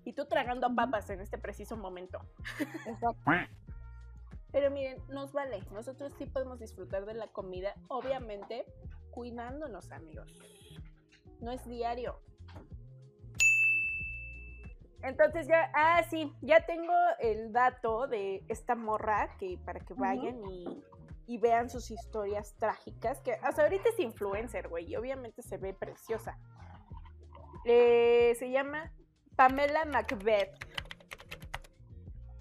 Y 0.05 0.13
tú 0.13 0.27
tragando 0.27 0.73
papas 0.75 1.11
en 1.11 1.21
este 1.21 1.39
preciso 1.39 1.77
momento. 1.77 2.21
Exacto. 2.87 3.19
Pero 4.53 4.71
miren, 4.71 4.99
nos 5.09 5.33
vale. 5.33 5.61
Nosotros 5.73 6.13
sí 6.17 6.27
podemos 6.27 6.61
disfrutar 6.61 7.05
de 7.05 7.15
la 7.15 7.27
comida, 7.27 7.75
obviamente 7.89 8.65
cuidándonos, 9.11 9.91
amigos. 9.91 10.33
No 11.41 11.51
es 11.51 11.67
diario. 11.67 12.21
Entonces 15.07 15.47
ya, 15.47 15.71
ah, 15.73 16.03
sí, 16.11 16.35
ya 16.43 16.67
tengo 16.67 16.93
el 17.21 17.53
dato 17.53 18.09
de 18.09 18.43
esta 18.49 18.75
morra 18.75 19.37
que 19.39 19.57
para 19.65 19.79
que 19.79 19.95
vayan 19.95 20.45
y, 20.51 20.83
y 21.29 21.39
vean 21.39 21.71
sus 21.71 21.93
historias 21.93 22.57
trágicas, 22.59 23.21
que 23.21 23.35
hasta 23.35 23.63
ahorita 23.63 23.91
es 23.91 24.01
influencer, 24.01 24.67
güey, 24.67 24.91
y 24.91 24.97
obviamente 24.97 25.43
se 25.43 25.59
ve 25.59 25.75
preciosa. 25.75 26.37
Eh, 27.65 28.35
se 28.37 28.51
llama 28.51 28.93
Pamela 29.37 29.85
Macbeth. 29.85 30.57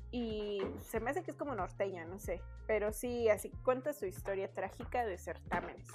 Y 0.09 0.59
se 0.81 0.99
me 0.99 1.11
hace 1.11 1.21
que 1.21 1.31
es 1.31 1.37
como 1.37 1.53
norteña, 1.53 2.05
no 2.05 2.17
sé. 2.17 2.41
Pero 2.65 2.93
sí, 2.93 3.29
así 3.29 3.51
cuenta 3.63 3.93
su 3.93 4.07
historia 4.07 4.51
trágica 4.51 5.05
de 5.05 5.19
certámenes. 5.19 5.87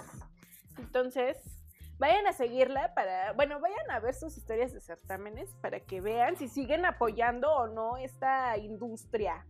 Entonces, 0.77 1.60
vayan 2.01 2.25
a 2.25 2.33
seguirla 2.33 2.93
para, 2.95 3.31
bueno, 3.33 3.59
vayan 3.59 3.91
a 3.91 3.99
ver 3.99 4.15
sus 4.15 4.35
historias 4.35 4.73
de 4.73 4.81
certámenes 4.81 5.53
para 5.61 5.79
que 5.79 6.01
vean 6.01 6.35
si 6.35 6.47
siguen 6.47 6.83
apoyando 6.83 7.53
o 7.53 7.67
no 7.67 7.95
esta 7.97 8.57
industria. 8.57 9.45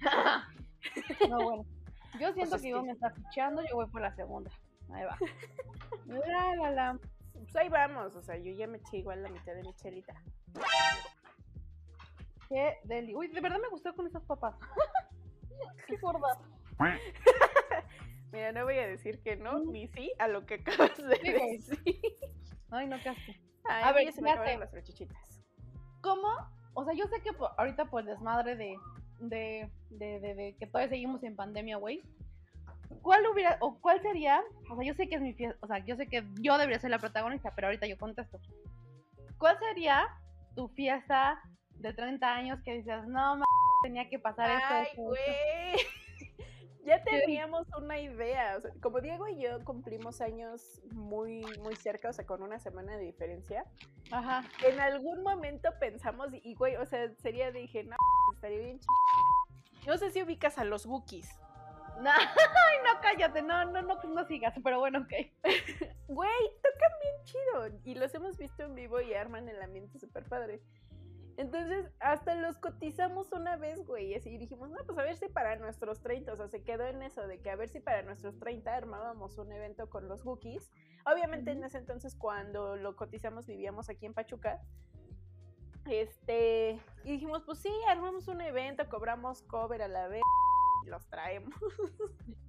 No, 1.28 1.36
bueno. 1.42 1.64
Yo 2.20 2.32
siento 2.32 2.58
que 2.58 2.68
Ivonne 2.68 2.82
que- 2.84 2.86
me 2.86 2.92
está 2.92 3.10
fichando, 3.10 3.62
yo 3.68 3.74
voy 3.74 3.86
por 3.88 4.00
la 4.00 4.14
segunda. 4.14 4.50
Ahí 4.92 5.04
va. 5.04 5.16
La, 6.06 6.54
la, 6.54 6.70
la. 6.70 6.98
Pues 7.32 7.56
ahí 7.56 7.68
vamos, 7.68 8.14
o 8.14 8.22
sea, 8.22 8.36
yo 8.36 8.52
ya 8.52 8.66
me 8.68 8.78
eché 8.78 8.98
igual 8.98 9.22
la 9.22 9.28
mitad 9.28 9.52
de 9.54 9.62
mi 9.62 9.74
chelita. 9.74 10.14
Qué 12.48 12.78
deli. 12.84 13.16
Uy, 13.16 13.26
de 13.28 13.40
verdad 13.40 13.58
me 13.60 13.68
gustó 13.68 13.92
con 13.94 14.06
esas 14.06 14.22
papas. 14.24 14.54
Qué 15.88 15.96
gorda. 15.96 16.38
Mira, 18.36 18.52
no 18.52 18.64
voy 18.64 18.78
a 18.78 18.86
decir 18.86 19.20
que 19.22 19.36
no, 19.36 19.58
ni 19.60 19.88
sí 19.88 20.12
a 20.18 20.28
lo 20.28 20.44
que 20.44 20.54
acabas 20.56 20.96
de 20.98 21.16
decir. 21.18 21.78
Ay, 22.70 22.86
no, 22.86 23.00
qué 23.02 23.08
asco. 23.08 23.32
Ay, 23.64 23.82
A 23.84 23.92
ver, 23.92 24.12
se 24.12 24.20
me 24.20 24.30
acabaron 24.30 24.60
las 24.60 24.70
salchichitas. 24.70 25.42
¿Cómo? 26.02 26.28
O 26.74 26.84
sea, 26.84 26.92
yo 26.92 27.06
sé 27.06 27.22
que 27.22 27.32
por- 27.32 27.52
ahorita 27.56 27.86
por 27.86 28.04
desmadre 28.04 28.54
de, 28.56 28.76
de, 29.20 29.70
de, 29.88 30.20
de- 30.20 30.34
de 30.34 30.56
que 30.58 30.66
todavía 30.66 30.90
seguimos 30.90 31.22
en 31.24 31.34
pandemia, 31.34 31.78
güey. 31.78 32.02
¿cuál 33.02 33.26
hubiera, 33.26 33.56
o 33.60 33.78
cuál 33.80 34.00
sería, 34.02 34.42
o 34.70 34.76
sea, 34.76 34.84
yo 34.84 34.94
sé 34.94 35.08
que 35.08 35.14
es 35.16 35.20
mi 35.22 35.32
fiesta, 35.32 35.56
o 35.62 35.66
sea, 35.66 35.78
yo 35.84 35.96
sé 35.96 36.06
que 36.08 36.24
yo 36.40 36.58
debería 36.58 36.78
ser 36.78 36.90
la 36.90 36.98
protagonista, 36.98 37.52
pero 37.54 37.68
ahorita 37.68 37.86
yo 37.86 37.96
contesto. 37.98 38.38
¿Cuál 39.38 39.58
sería 39.58 40.06
tu 40.54 40.68
fiesta 40.68 41.40
de 41.70 41.92
30 41.92 42.34
años 42.34 42.60
que 42.64 42.74
dices, 42.74 43.06
no, 43.06 43.36
ma, 43.38 43.44
tenía 43.82 44.08
que 44.08 44.18
pasar 44.18 44.50
esto, 44.50 44.66
Ay, 44.74 44.86
esto, 44.90 45.14
esto"? 45.14 45.32
güey. 45.72 45.86
Ya 46.86 47.02
teníamos 47.02 47.66
una 47.76 47.98
idea. 47.98 48.56
o 48.56 48.60
sea, 48.60 48.70
como 48.80 49.00
Diego 49.00 49.26
y 49.28 49.42
yo 49.42 49.64
cumplimos 49.64 50.20
años 50.20 50.80
muy, 50.92 51.44
muy 51.62 51.74
cerca, 51.74 52.10
o 52.10 52.12
sea, 52.12 52.24
con 52.24 52.42
una 52.42 52.60
semana 52.60 52.96
de 52.96 53.02
diferencia. 53.02 53.64
Ajá. 54.12 54.44
En 54.64 54.78
algún 54.80 55.22
momento 55.22 55.68
pensamos, 55.80 56.28
y 56.32 56.54
güey, 56.54 56.76
o 56.76 56.86
sea, 56.86 57.12
sería, 57.16 57.50
dije, 57.50 57.82
no, 57.82 57.96
estaría 58.34 58.58
bien 58.58 58.78
ch... 58.78 58.86
No 59.86 59.98
sé 59.98 60.10
si 60.10 60.22
ubicas 60.22 60.58
a 60.58 60.64
los 60.64 60.86
Wookiees. 60.86 61.28
No, 61.98 62.10
ay, 62.10 62.76
no, 62.84 63.00
cállate, 63.00 63.40
no, 63.40 63.64
no, 63.64 63.80
no, 63.80 63.94
no 64.02 64.24
sigas, 64.26 64.52
pero 64.62 64.78
bueno, 64.78 64.98
ok. 64.98 65.12
Güey, 66.08 66.50
tocan 66.62 66.92
bien 67.02 67.24
chido. 67.24 67.80
Y 67.84 67.94
los 67.94 68.14
hemos 68.14 68.36
visto 68.36 68.64
en 68.64 68.74
vivo 68.74 69.00
y 69.00 69.14
arman 69.14 69.48
el 69.48 69.62
ambiente 69.62 69.98
súper 69.98 70.24
padre. 70.24 70.60
Entonces, 71.36 71.90
hasta 72.00 72.34
los 72.34 72.56
cotizamos 72.56 73.30
una 73.32 73.56
vez, 73.56 73.84
güey. 73.86 74.14
Así 74.14 74.30
y 74.30 74.38
dijimos, 74.38 74.70
no, 74.70 74.78
pues 74.86 74.98
a 74.98 75.02
ver 75.02 75.16
si 75.16 75.28
para 75.28 75.56
nuestros 75.56 76.00
30, 76.00 76.32
o 76.32 76.36
sea, 76.36 76.48
se 76.48 76.62
quedó 76.62 76.86
en 76.86 77.02
eso 77.02 77.26
de 77.26 77.40
que 77.40 77.50
a 77.50 77.56
ver 77.56 77.68
si 77.68 77.80
para 77.80 78.02
nuestros 78.02 78.38
30 78.38 78.74
armábamos 78.74 79.36
un 79.38 79.52
evento 79.52 79.90
con 79.90 80.08
los 80.08 80.24
Wookiees. 80.24 80.70
Obviamente 81.04 81.50
en 81.50 81.62
ese 81.62 81.78
entonces, 81.78 82.16
cuando 82.16 82.76
lo 82.76 82.96
cotizamos, 82.96 83.46
vivíamos 83.46 83.90
aquí 83.90 84.06
en 84.06 84.14
Pachuca. 84.14 84.62
Este, 85.84 86.80
y 87.04 87.12
dijimos, 87.12 87.42
pues 87.44 87.58
sí, 87.58 87.72
armamos 87.88 88.28
un 88.28 88.40
evento, 88.40 88.88
cobramos 88.88 89.42
cover 89.42 89.82
a 89.82 89.88
la 89.88 90.08
vez 90.08 90.22
y 90.84 90.88
los 90.88 91.06
traemos. 91.08 91.54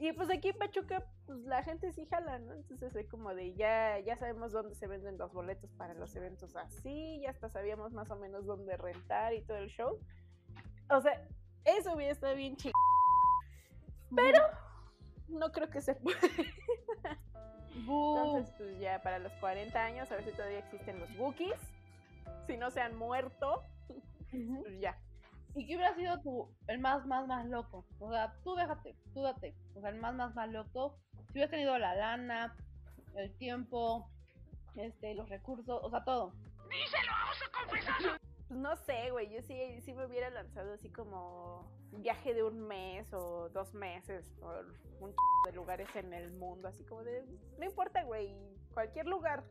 Y 0.00 0.12
pues 0.14 0.30
aquí 0.30 0.48
en 0.48 0.56
Pachuca, 0.56 1.04
pues 1.26 1.40
la 1.40 1.62
gente 1.62 1.92
sí 1.92 2.06
jala, 2.06 2.38
¿no? 2.38 2.54
Entonces 2.54 2.96
es 2.96 3.06
como 3.06 3.34
de 3.34 3.52
ya, 3.52 3.98
ya 3.98 4.16
sabemos 4.16 4.50
dónde 4.50 4.74
se 4.74 4.86
venden 4.86 5.18
los 5.18 5.30
boletos 5.30 5.70
para 5.72 5.92
los 5.92 6.16
eventos 6.16 6.56
así, 6.56 7.20
ya 7.20 7.28
hasta 7.28 7.50
sabíamos 7.50 7.92
más 7.92 8.10
o 8.10 8.16
menos 8.16 8.46
dónde 8.46 8.78
rentar 8.78 9.34
y 9.34 9.42
todo 9.42 9.58
el 9.58 9.68
show. 9.68 10.00
O 10.88 11.00
sea, 11.02 11.28
eso 11.66 11.92
hubiera 11.92 12.12
estado 12.12 12.34
bien 12.34 12.56
chido. 12.56 12.72
Pero 14.16 14.42
no 15.28 15.52
creo 15.52 15.68
que 15.68 15.82
se 15.82 15.94
pueda. 15.94 16.18
Entonces, 17.74 18.54
pues 18.56 18.78
ya 18.80 19.02
para 19.02 19.18
los 19.18 19.32
40 19.34 19.84
años, 19.84 20.10
a 20.10 20.16
ver 20.16 20.24
si 20.24 20.32
todavía 20.32 20.60
existen 20.60 20.98
los 20.98 21.14
Wookiees. 21.18 21.60
Si 22.46 22.56
no 22.56 22.70
se 22.70 22.80
han 22.80 22.96
muerto, 22.96 23.64
pues 24.30 24.80
ya. 24.80 24.98
¿Y 25.54 25.66
qué 25.66 25.76
hubiera 25.76 25.94
sido 25.94 26.18
tu, 26.20 26.48
el 26.68 26.78
más, 26.78 27.04
más, 27.06 27.26
más 27.26 27.46
loco? 27.46 27.84
O 27.98 28.10
sea, 28.10 28.32
tú 28.44 28.54
déjate, 28.54 28.94
tú 29.12 29.22
date. 29.22 29.54
O 29.74 29.80
sea, 29.80 29.90
el 29.90 29.96
más, 30.00 30.14
más, 30.14 30.34
más 30.34 30.48
loco. 30.50 30.96
Si 31.26 31.32
hubieras 31.32 31.50
tenido 31.50 31.76
la 31.78 31.94
lana, 31.94 32.56
el 33.16 33.32
tiempo, 33.36 34.08
este, 34.76 35.14
los 35.14 35.28
recursos, 35.28 35.80
o 35.82 35.90
sea, 35.90 36.04
todo. 36.04 36.32
Pues 38.48 38.58
no 38.60 38.76
sé, 38.76 39.10
güey, 39.10 39.30
yo 39.32 39.42
sí, 39.42 39.80
sí 39.82 39.92
me 39.94 40.06
hubiera 40.06 40.28
lanzado 40.30 40.74
así 40.74 40.88
como 40.90 41.70
un 41.92 42.02
viaje 42.02 42.34
de 42.34 42.42
un 42.42 42.60
mes 42.66 43.12
o 43.12 43.48
dos 43.50 43.74
meses 43.74 44.28
por 44.40 44.66
un 45.00 45.12
ch- 45.12 45.46
de 45.46 45.52
lugares 45.52 45.88
en 45.96 46.12
el 46.14 46.32
mundo, 46.32 46.68
así 46.68 46.84
como 46.84 47.02
de, 47.04 47.24
no 47.58 47.64
importa, 47.64 48.02
güey, 48.04 48.34
cualquier 48.74 49.06
lugar. 49.06 49.44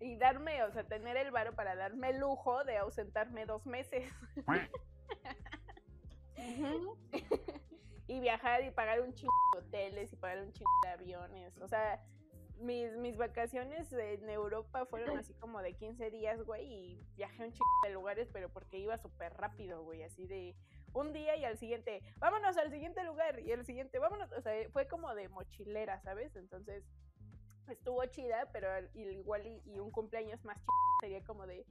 Y 0.00 0.16
darme, 0.16 0.62
o 0.62 0.72
sea, 0.72 0.84
tener 0.84 1.16
el 1.16 1.30
varo 1.32 1.54
para 1.54 1.74
darme 1.74 2.10
el 2.10 2.18
lujo 2.20 2.62
de 2.64 2.78
ausentarme 2.78 3.46
dos 3.46 3.66
meses 3.66 4.10
y 8.06 8.20
viajar 8.20 8.64
y 8.64 8.70
pagar 8.70 9.00
un 9.00 9.12
chingo 9.14 9.32
de 9.54 9.58
hoteles 9.60 10.12
y 10.12 10.16
pagar 10.16 10.42
un 10.42 10.52
chingo 10.52 10.70
de 10.84 10.88
aviones. 10.90 11.56
O 11.58 11.68
sea, 11.68 12.02
mis, 12.60 12.90
mis 12.96 13.16
vacaciones 13.16 13.92
en 13.92 14.28
Europa 14.28 14.84
fueron 14.86 15.16
así 15.18 15.34
como 15.34 15.60
de 15.62 15.74
15 15.74 16.10
días, 16.10 16.42
güey, 16.42 16.66
y 16.66 17.06
viajé 17.16 17.44
un 17.44 17.52
chingo 17.52 17.80
de 17.84 17.90
lugares, 17.90 18.28
pero 18.32 18.48
porque 18.48 18.78
iba 18.78 18.96
súper 18.98 19.34
rápido, 19.34 19.84
güey, 19.84 20.02
así 20.02 20.26
de 20.26 20.56
un 20.94 21.12
día 21.12 21.36
y 21.36 21.44
al 21.44 21.58
siguiente, 21.58 22.02
vámonos 22.16 22.56
al 22.56 22.70
siguiente 22.70 23.04
lugar, 23.04 23.38
y 23.40 23.52
al 23.52 23.64
siguiente, 23.64 23.98
vámonos, 23.98 24.32
o 24.32 24.40
sea, 24.40 24.54
fue 24.70 24.88
como 24.88 25.14
de 25.14 25.28
mochilera, 25.28 26.00
¿sabes? 26.00 26.34
Entonces, 26.34 26.82
estuvo 27.68 28.04
chida, 28.06 28.48
pero 28.52 28.70
al- 28.72 28.90
igual 28.94 29.46
y, 29.46 29.62
y 29.66 29.78
un 29.78 29.90
cumpleaños 29.90 30.42
más 30.44 30.56
chido 30.58 30.72
sería 31.00 31.22
como 31.24 31.46
de, 31.46 31.64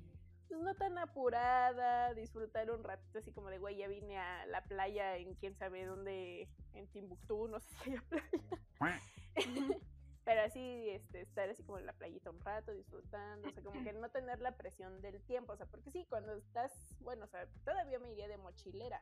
pues 0.47 0.61
no 0.61 0.75
tan 0.75 0.97
apurada, 0.97 2.13
disfrutar 2.13 2.71
un 2.71 2.83
ratito 2.83 3.19
así 3.19 3.31
como 3.31 3.49
de, 3.49 3.59
güey, 3.59 3.77
ya 3.77 3.87
vine 3.87 4.17
a 4.17 4.45
la 4.45 4.63
playa 4.63 5.17
en 5.17 5.35
quién 5.35 5.55
sabe 5.55 5.85
dónde, 5.85 6.47
en 6.73 6.87
Timbuktu, 6.87 7.47
no 7.47 7.59
sé 7.59 7.69
si 7.83 7.89
haya 7.91 8.03
playa. 8.09 9.01
Pero 10.25 10.41
así, 10.41 10.89
este, 10.89 11.21
estar 11.21 11.49
así 11.49 11.63
como 11.63 11.79
en 11.79 11.85
la 11.85 11.93
playita 11.93 12.29
un 12.31 12.41
rato, 12.41 12.73
disfrutando, 12.73 13.47
o 13.47 13.51
sea, 13.51 13.63
como 13.63 13.81
que 13.81 13.93
no 13.93 14.09
tener 14.09 14.41
la 14.41 14.57
presión 14.57 15.01
del 15.01 15.21
tiempo, 15.21 15.53
o 15.53 15.57
sea, 15.57 15.65
porque 15.67 15.89
sí, 15.89 16.05
cuando 16.09 16.33
estás, 16.33 16.97
bueno, 16.99 17.23
o 17.23 17.27
sea, 17.29 17.47
todavía 17.63 17.97
me 17.99 18.11
iría 18.11 18.27
de 18.27 18.37
mochilera, 18.37 19.01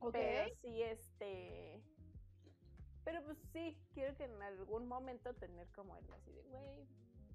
Ok. 0.00 0.12
pero 0.12 0.54
sí, 0.60 0.82
este, 0.82 1.80
pero 3.04 3.22
pues 3.22 3.38
sí, 3.52 3.78
quiero 3.92 4.16
que 4.16 4.24
en 4.24 4.42
algún 4.42 4.88
momento 4.88 5.34
tener 5.34 5.68
como 5.68 5.96
el 5.96 6.12
así 6.12 6.32
de, 6.32 6.42
güey, 6.42 6.84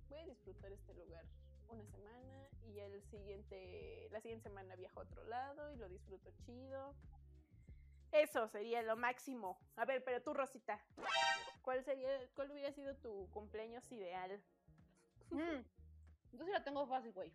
voy 0.09 0.19
a 0.19 0.25
disfrutar 0.25 0.71
este 0.73 0.93
lugar 0.93 1.23
una 1.69 1.85
semana 1.85 2.49
y 2.67 2.79
el 2.79 3.01
siguiente, 3.03 4.07
la 4.11 4.21
siguiente 4.21 4.49
semana 4.49 4.75
viajo 4.75 4.99
a 4.99 5.03
otro 5.03 5.23
lado 5.25 5.71
y 5.71 5.77
lo 5.77 5.89
disfruto 5.89 6.31
chido. 6.45 6.95
Eso 8.11 8.47
sería 8.47 8.81
lo 8.81 8.95
máximo. 8.95 9.59
A 9.75 9.85
ver, 9.85 10.03
pero 10.03 10.21
tú, 10.21 10.33
Rosita, 10.33 10.83
¿cuál 11.61 11.83
sería, 11.83 12.09
cuál 12.35 12.51
hubiera 12.51 12.71
sido 12.71 12.95
tu 12.95 13.29
cumpleaños 13.31 13.91
ideal? 13.91 14.41
Mm. 15.29 15.61
Yo 16.33 16.45
sí 16.45 16.51
la 16.51 16.63
tengo 16.63 16.87
fácil, 16.87 17.13
güey. 17.13 17.31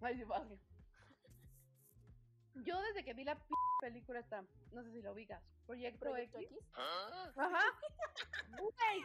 Ay, 0.00 0.16
sí, 0.16 0.24
fácil. 0.24 0.58
Yo 2.54 2.80
desde 2.82 3.04
que 3.04 3.14
vi 3.14 3.24
la 3.24 3.34
p 3.34 3.54
película 3.80 4.20
esta, 4.20 4.44
no 4.72 4.82
sé 4.82 4.92
si 4.92 5.02
lo 5.02 5.12
ubicas, 5.12 5.42
Proyecto, 5.66 6.00
¿Proyecto 6.00 6.38
X. 6.38 6.50
X? 6.52 6.68
Ajá. 7.36 7.64
Güey, 8.58 9.04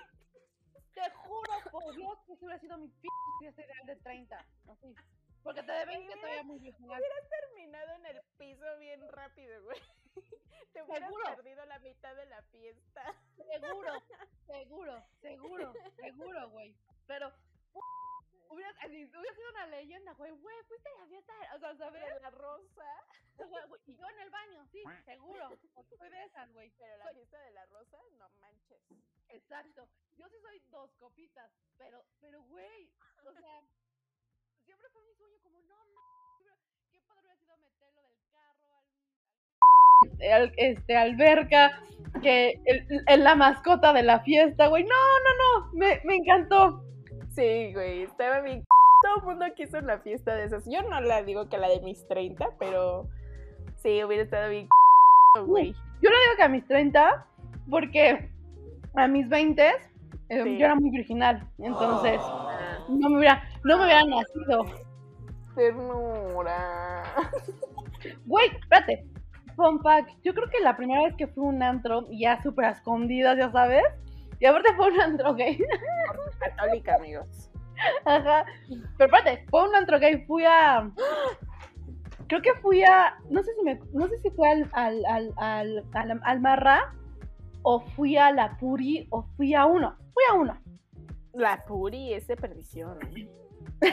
te 0.97 1.09
juro 1.11 1.53
por 1.71 1.95
Dios 1.95 2.19
que 2.25 2.33
ese 2.33 2.45
hubiera 2.45 2.59
sido 2.59 2.77
mi 2.77 2.87
p 2.87 3.07
fiesta 3.39 3.63
ideal 3.63 3.85
de 3.85 3.95
30. 3.97 4.45
Así. 4.69 4.95
Porque 5.43 5.63
te 5.63 5.71
deben 5.71 6.07
que 6.07 6.15
todavía 6.15 6.43
muy 6.43 6.59
virginal. 6.59 7.01
Terminado 7.29 7.95
en 7.95 8.05
el 8.07 8.21
piso 8.37 8.77
bien 8.79 9.07
rápido, 9.11 9.63
güey. 9.63 9.79
Te 10.73 10.83
hubieras 10.83 11.09
Seguro. 11.09 11.35
perdido 11.35 11.65
la 11.65 11.79
mitad 11.79 12.15
de 12.15 12.25
la 12.25 12.41
fiesta. 12.43 13.15
Seguro, 13.35 13.91
seguro, 14.47 15.03
seguro, 15.21 15.73
seguro, 15.95 16.49
güey. 16.49 16.75
Pero 17.05 17.31
hubiera, 18.49 18.73
sido 18.87 19.21
una 19.51 19.67
leyenda, 19.67 20.13
güey. 20.13 20.31
Güey, 20.31 20.63
fuiste 20.67 20.89
a 20.89 20.99
la 20.99 21.07
fiesta. 21.07 21.33
O 21.55 21.59
sea, 21.59 21.75
¿sabes? 21.77 22.03
Pero 22.03 22.19
la 22.19 22.29
rosa. 22.31 23.05
Y 23.87 23.95
yo 23.95 24.05
en 24.09 24.19
el 24.19 24.29
baño, 24.29 24.65
sí, 24.71 24.83
seguro. 25.05 25.49
Soy 25.97 26.09
de 26.09 26.23
esas, 26.25 26.51
güey. 26.53 26.69
Pero 26.77 26.97
la 26.97 27.05
Soy- 27.05 27.13
fiesta 27.15 27.39
de 27.41 27.51
la 27.51 27.65
rosa, 27.67 27.97
no 28.19 28.27
manches. 28.41 28.81
Exacto. 29.29 29.87
Yo 30.17 30.27
sí 30.29 30.35
soy 30.41 30.59
dos 30.71 30.89
copitas, 30.99 31.49
pero, 31.77 32.03
pero, 32.19 32.41
güey, 32.43 32.89
o 33.25 33.31
sea, 33.33 33.61
siempre 34.65 34.89
fue 34.89 35.01
mi 35.03 35.13
sueño 35.15 35.37
como, 35.43 35.61
no, 35.61 35.85
ma, 35.93 36.39
qué 36.91 36.99
padre 37.01 37.21
hubiera 37.21 37.37
sido 37.37 37.55
meterlo 37.57 38.01
del 38.01 38.17
carro 38.31 38.81
al... 40.33 40.51
este, 40.57 40.97
alberca, 40.97 41.79
que 42.21 42.59
el- 42.65 43.05
la 43.23 43.35
mascota 43.35 43.93
de 43.93 44.03
la 44.03 44.19
fiesta, 44.21 44.67
güey, 44.67 44.83
no, 44.83 44.89
no, 44.89 45.61
no, 45.61 45.69
me, 45.73 46.01
me 46.03 46.15
encantó. 46.15 46.83
Sí, 47.35 47.73
güey, 47.73 48.03
estaba 48.03 48.41
bien. 48.41 48.63
Todo 49.01 49.17
el 49.17 49.23
mundo 49.23 49.45
quiso 49.55 49.77
una 49.77 49.99
fiesta 49.99 50.35
de 50.35 50.45
esas. 50.45 50.65
Yo 50.65 50.81
no 50.81 50.99
la 51.01 51.21
digo 51.23 51.47
que 51.49 51.57
la 51.59 51.69
de 51.69 51.81
mis 51.81 52.07
30, 52.07 52.57
pero 52.57 53.07
sí, 53.87 54.03
hubiera 54.03 54.23
estado 54.23 54.49
bien. 54.49 54.67
güey. 55.45 55.73
Yo 56.01 56.09
lo 56.09 56.15
digo 56.19 56.35
que 56.37 56.43
a 56.43 56.49
mis 56.49 56.65
30, 56.67 57.25
porque 57.69 58.29
a 58.95 59.07
mis 59.07 59.27
20 59.29 59.67
eh, 60.29 60.43
Sí. 60.43 60.57
yo 60.57 60.65
era 60.65 60.75
muy 60.75 60.89
virginal, 60.89 61.47
entonces 61.57 62.19
Ah, 62.21 62.79
no 62.89 63.09
me 63.09 63.17
hubiera, 63.19 63.43
no 63.63 63.77
me 63.77 63.85
hubiera 63.85 64.03
nacido. 64.03 64.65
ternura. 65.55 67.03
Güey, 68.25 68.49
espérate. 68.59 69.05
Fun 69.55 69.81
fact, 69.81 70.11
yo 70.23 70.33
creo 70.35 70.47
que 70.49 70.59
la 70.59 70.77
primera 70.77 71.01
vez 71.03 71.15
que 71.15 71.25
fui 71.27 71.43
a 71.45 71.49
un 71.49 71.63
antro, 71.63 72.05
ya 72.11 72.41
súper 72.43 72.65
escondidas, 72.65 73.37
ya 73.39 73.51
sabes. 73.51 73.83
Y 74.39 74.45
aparte 74.45 74.71
fue 74.75 74.91
un 74.91 75.01
antro 75.01 75.33
gay. 75.33 75.57
Católica, 76.39 76.95
amigos. 76.95 77.49
Ajá. 78.05 78.45
Pero 78.97 79.15
espérate, 79.15 79.45
fue 79.49 79.67
un 79.67 79.75
antro 79.75 79.97
gay, 79.99 80.23
fui 80.27 80.43
a. 80.45 80.87
Creo 82.27 82.41
que 82.41 82.53
fui 82.61 82.83
a. 82.83 83.15
No 83.29 83.41
sé 83.43 83.53
si 83.55 83.63
me. 83.63 83.79
No 83.93 84.07
sé 84.07 84.17
si 84.21 84.29
fue 84.31 84.49
al, 84.49 84.69
al, 84.73 85.05
al, 85.05 85.33
al, 85.37 85.83
al, 85.93 86.21
al 86.23 86.39
Marra, 86.41 86.93
o 87.63 87.79
fui 87.79 88.17
a 88.17 88.31
la 88.31 88.57
Puri, 88.57 89.07
o 89.11 89.23
fui 89.35 89.53
a 89.53 89.65
uno. 89.65 89.95
Fui 90.13 90.23
a 90.29 90.33
uno. 90.33 90.57
La 91.33 91.63
Puri 91.65 92.13
es 92.13 92.27
de 92.27 92.35
perdición. 92.35 92.97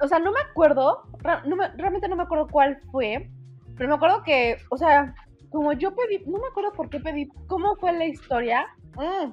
O 0.00 0.08
sea, 0.08 0.18
no 0.18 0.32
me 0.32 0.40
acuerdo. 0.40 1.04
ra- 1.20 1.44
no 1.46 1.54
me- 1.54 1.68
realmente 1.76 2.08
no 2.08 2.16
me 2.16 2.24
acuerdo 2.24 2.48
cuál 2.50 2.80
fue. 2.90 3.30
Pero 3.76 3.88
me 3.88 3.94
acuerdo 3.94 4.24
que, 4.24 4.56
o 4.70 4.76
sea, 4.76 5.14
como 5.50 5.72
yo 5.74 5.94
pedí, 5.94 6.24
no 6.26 6.38
me 6.40 6.48
acuerdo 6.48 6.72
por 6.72 6.90
qué 6.90 6.98
pedí, 6.98 7.28
cómo 7.46 7.76
fue 7.76 7.92
la 7.92 8.06
historia. 8.06 8.66
Mm. 8.96 9.32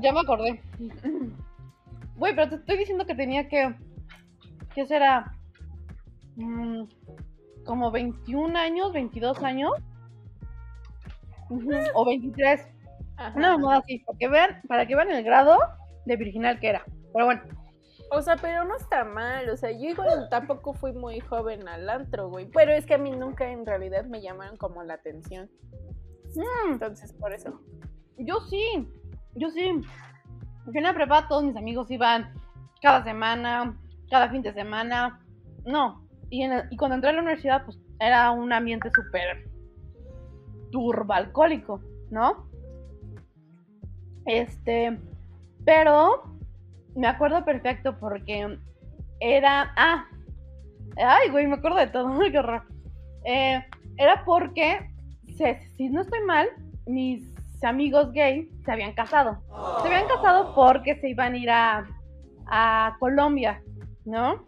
Ya 0.00 0.12
me 0.12 0.20
acordé. 0.20 0.60
Güey, 2.16 2.34
pero 2.34 2.48
te 2.48 2.56
estoy 2.56 2.78
diciendo 2.78 3.06
que 3.06 3.14
tenía 3.14 3.48
que, 3.48 3.76
¿qué 4.74 4.86
será? 4.86 5.32
Mm, 6.36 6.84
como 7.64 7.90
21 7.90 8.56
años, 8.58 8.92
22 8.92 9.42
años. 9.42 9.70
O 11.94 12.04
23. 12.04 12.66
Ajá. 13.16 13.38
No, 13.38 13.58
no, 13.58 13.70
así, 13.70 14.00
para 14.00 14.18
que 14.18 14.28
vean, 14.28 14.62
para 14.66 14.86
que 14.86 14.96
vean 14.96 15.10
el 15.10 15.22
grado 15.24 15.56
de 16.04 16.16
virginal 16.16 16.58
que 16.58 16.68
era. 16.70 16.84
Pero 17.12 17.26
bueno, 17.26 17.42
O 18.10 18.20
sea, 18.22 18.36
pero 18.36 18.64
no 18.64 18.76
está 18.76 19.04
mal. 19.04 19.48
O 19.50 19.56
sea, 19.56 19.70
yo 19.70 19.88
igual 19.90 20.28
tampoco 20.30 20.72
fui 20.74 20.92
muy 20.92 21.20
joven 21.20 21.68
al 21.68 21.88
antro, 21.88 22.28
güey. 22.28 22.46
Pero 22.46 22.72
es 22.72 22.86
que 22.86 22.94
a 22.94 22.98
mí 22.98 23.10
nunca 23.12 23.50
en 23.50 23.64
realidad 23.66 24.04
me 24.06 24.20
llamaron 24.20 24.56
como 24.56 24.82
la 24.82 24.94
atención. 24.94 25.48
mm, 26.34 26.72
Entonces, 26.72 27.12
por 27.12 27.32
eso. 27.32 27.60
yo 28.18 28.40
sí, 28.50 28.88
yo 29.34 29.50
sí. 29.50 29.80
Porque 30.64 30.78
en 30.78 30.84
la 30.84 30.94
prepa 30.94 31.28
todos 31.28 31.44
mis 31.44 31.56
amigos 31.56 31.90
iban 31.90 32.32
cada 32.82 33.04
semana, 33.04 33.78
cada 34.10 34.28
fin 34.30 34.42
de 34.42 34.52
semana. 34.52 35.20
No, 35.64 36.06
y, 36.30 36.42
en 36.42 36.52
el- 36.52 36.64
y 36.70 36.76
cuando 36.76 36.96
entré 36.96 37.10
a 37.10 37.14
la 37.14 37.20
universidad, 37.22 37.64
pues 37.64 37.78
era 38.00 38.30
un 38.30 38.52
ambiente 38.52 38.90
súper 38.94 39.48
turbo 40.70 41.12
alcohólico, 41.12 41.80
¿no? 42.10 42.48
Este, 44.26 44.98
pero 45.64 46.22
me 46.96 47.06
acuerdo 47.06 47.44
perfecto 47.44 47.98
porque 47.98 48.58
era. 49.20 49.72
Ah, 49.76 50.06
ay, 50.96 51.30
güey, 51.30 51.46
me 51.46 51.56
acuerdo 51.56 51.78
de 51.78 51.86
todo, 51.88 52.18
qué 52.30 52.38
horror. 52.38 52.62
Eh, 53.24 53.62
era 53.96 54.24
porque, 54.24 54.90
se- 55.36 55.60
si 55.76 55.88
no 55.88 56.00
estoy 56.02 56.20
mal, 56.26 56.46
mis 56.86 57.24
amigos 57.62 58.12
gay 58.12 58.48
se 58.64 58.72
habían 58.72 58.92
casado. 58.92 59.38
Se 59.80 59.88
habían 59.88 60.06
casado 60.08 60.52
porque 60.54 60.96
se 61.00 61.08
iban 61.10 61.34
a 61.34 61.36
ir 61.38 61.50
a, 61.50 61.86
a 62.46 62.96
Colombia, 62.98 63.62
¿no? 64.04 64.44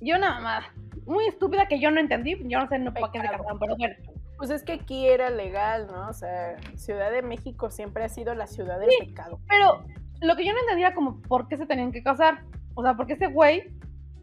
Y 0.00 0.12
una 0.12 0.34
mamada 0.34 0.66
muy 1.06 1.26
estúpida 1.26 1.66
que 1.66 1.78
yo 1.80 1.90
no 1.90 2.00
entendí, 2.00 2.36
yo 2.48 2.58
no 2.60 2.68
sé 2.68 2.78
no 2.78 2.92
para 2.92 3.10
qué 3.12 3.20
se 3.20 3.26
casaron, 3.26 3.58
pero 3.58 3.76
bueno. 3.76 3.94
Pues 4.38 4.50
es 4.50 4.62
que 4.64 4.72
aquí 4.72 5.06
era 5.08 5.30
legal, 5.30 5.86
¿no? 5.86 6.08
O 6.08 6.12
sea, 6.12 6.56
Ciudad 6.74 7.10
de 7.10 7.22
México 7.22 7.70
siempre 7.70 8.04
ha 8.04 8.08
sido 8.10 8.34
la 8.34 8.46
ciudad 8.46 8.78
del 8.78 8.90
Sí. 8.90 9.06
pecado. 9.06 9.40
Pero 9.48 9.82
lo 10.20 10.36
que 10.36 10.44
yo 10.44 10.52
no 10.52 10.58
entendía 10.60 10.94
como 10.94 11.22
por 11.22 11.48
qué 11.48 11.56
se 11.56 11.64
tenían 11.66 11.90
que 11.90 12.02
casar. 12.02 12.42
O 12.74 12.82
sea, 12.82 12.94
porque 12.94 13.14
ese 13.14 13.28
güey, 13.28 13.72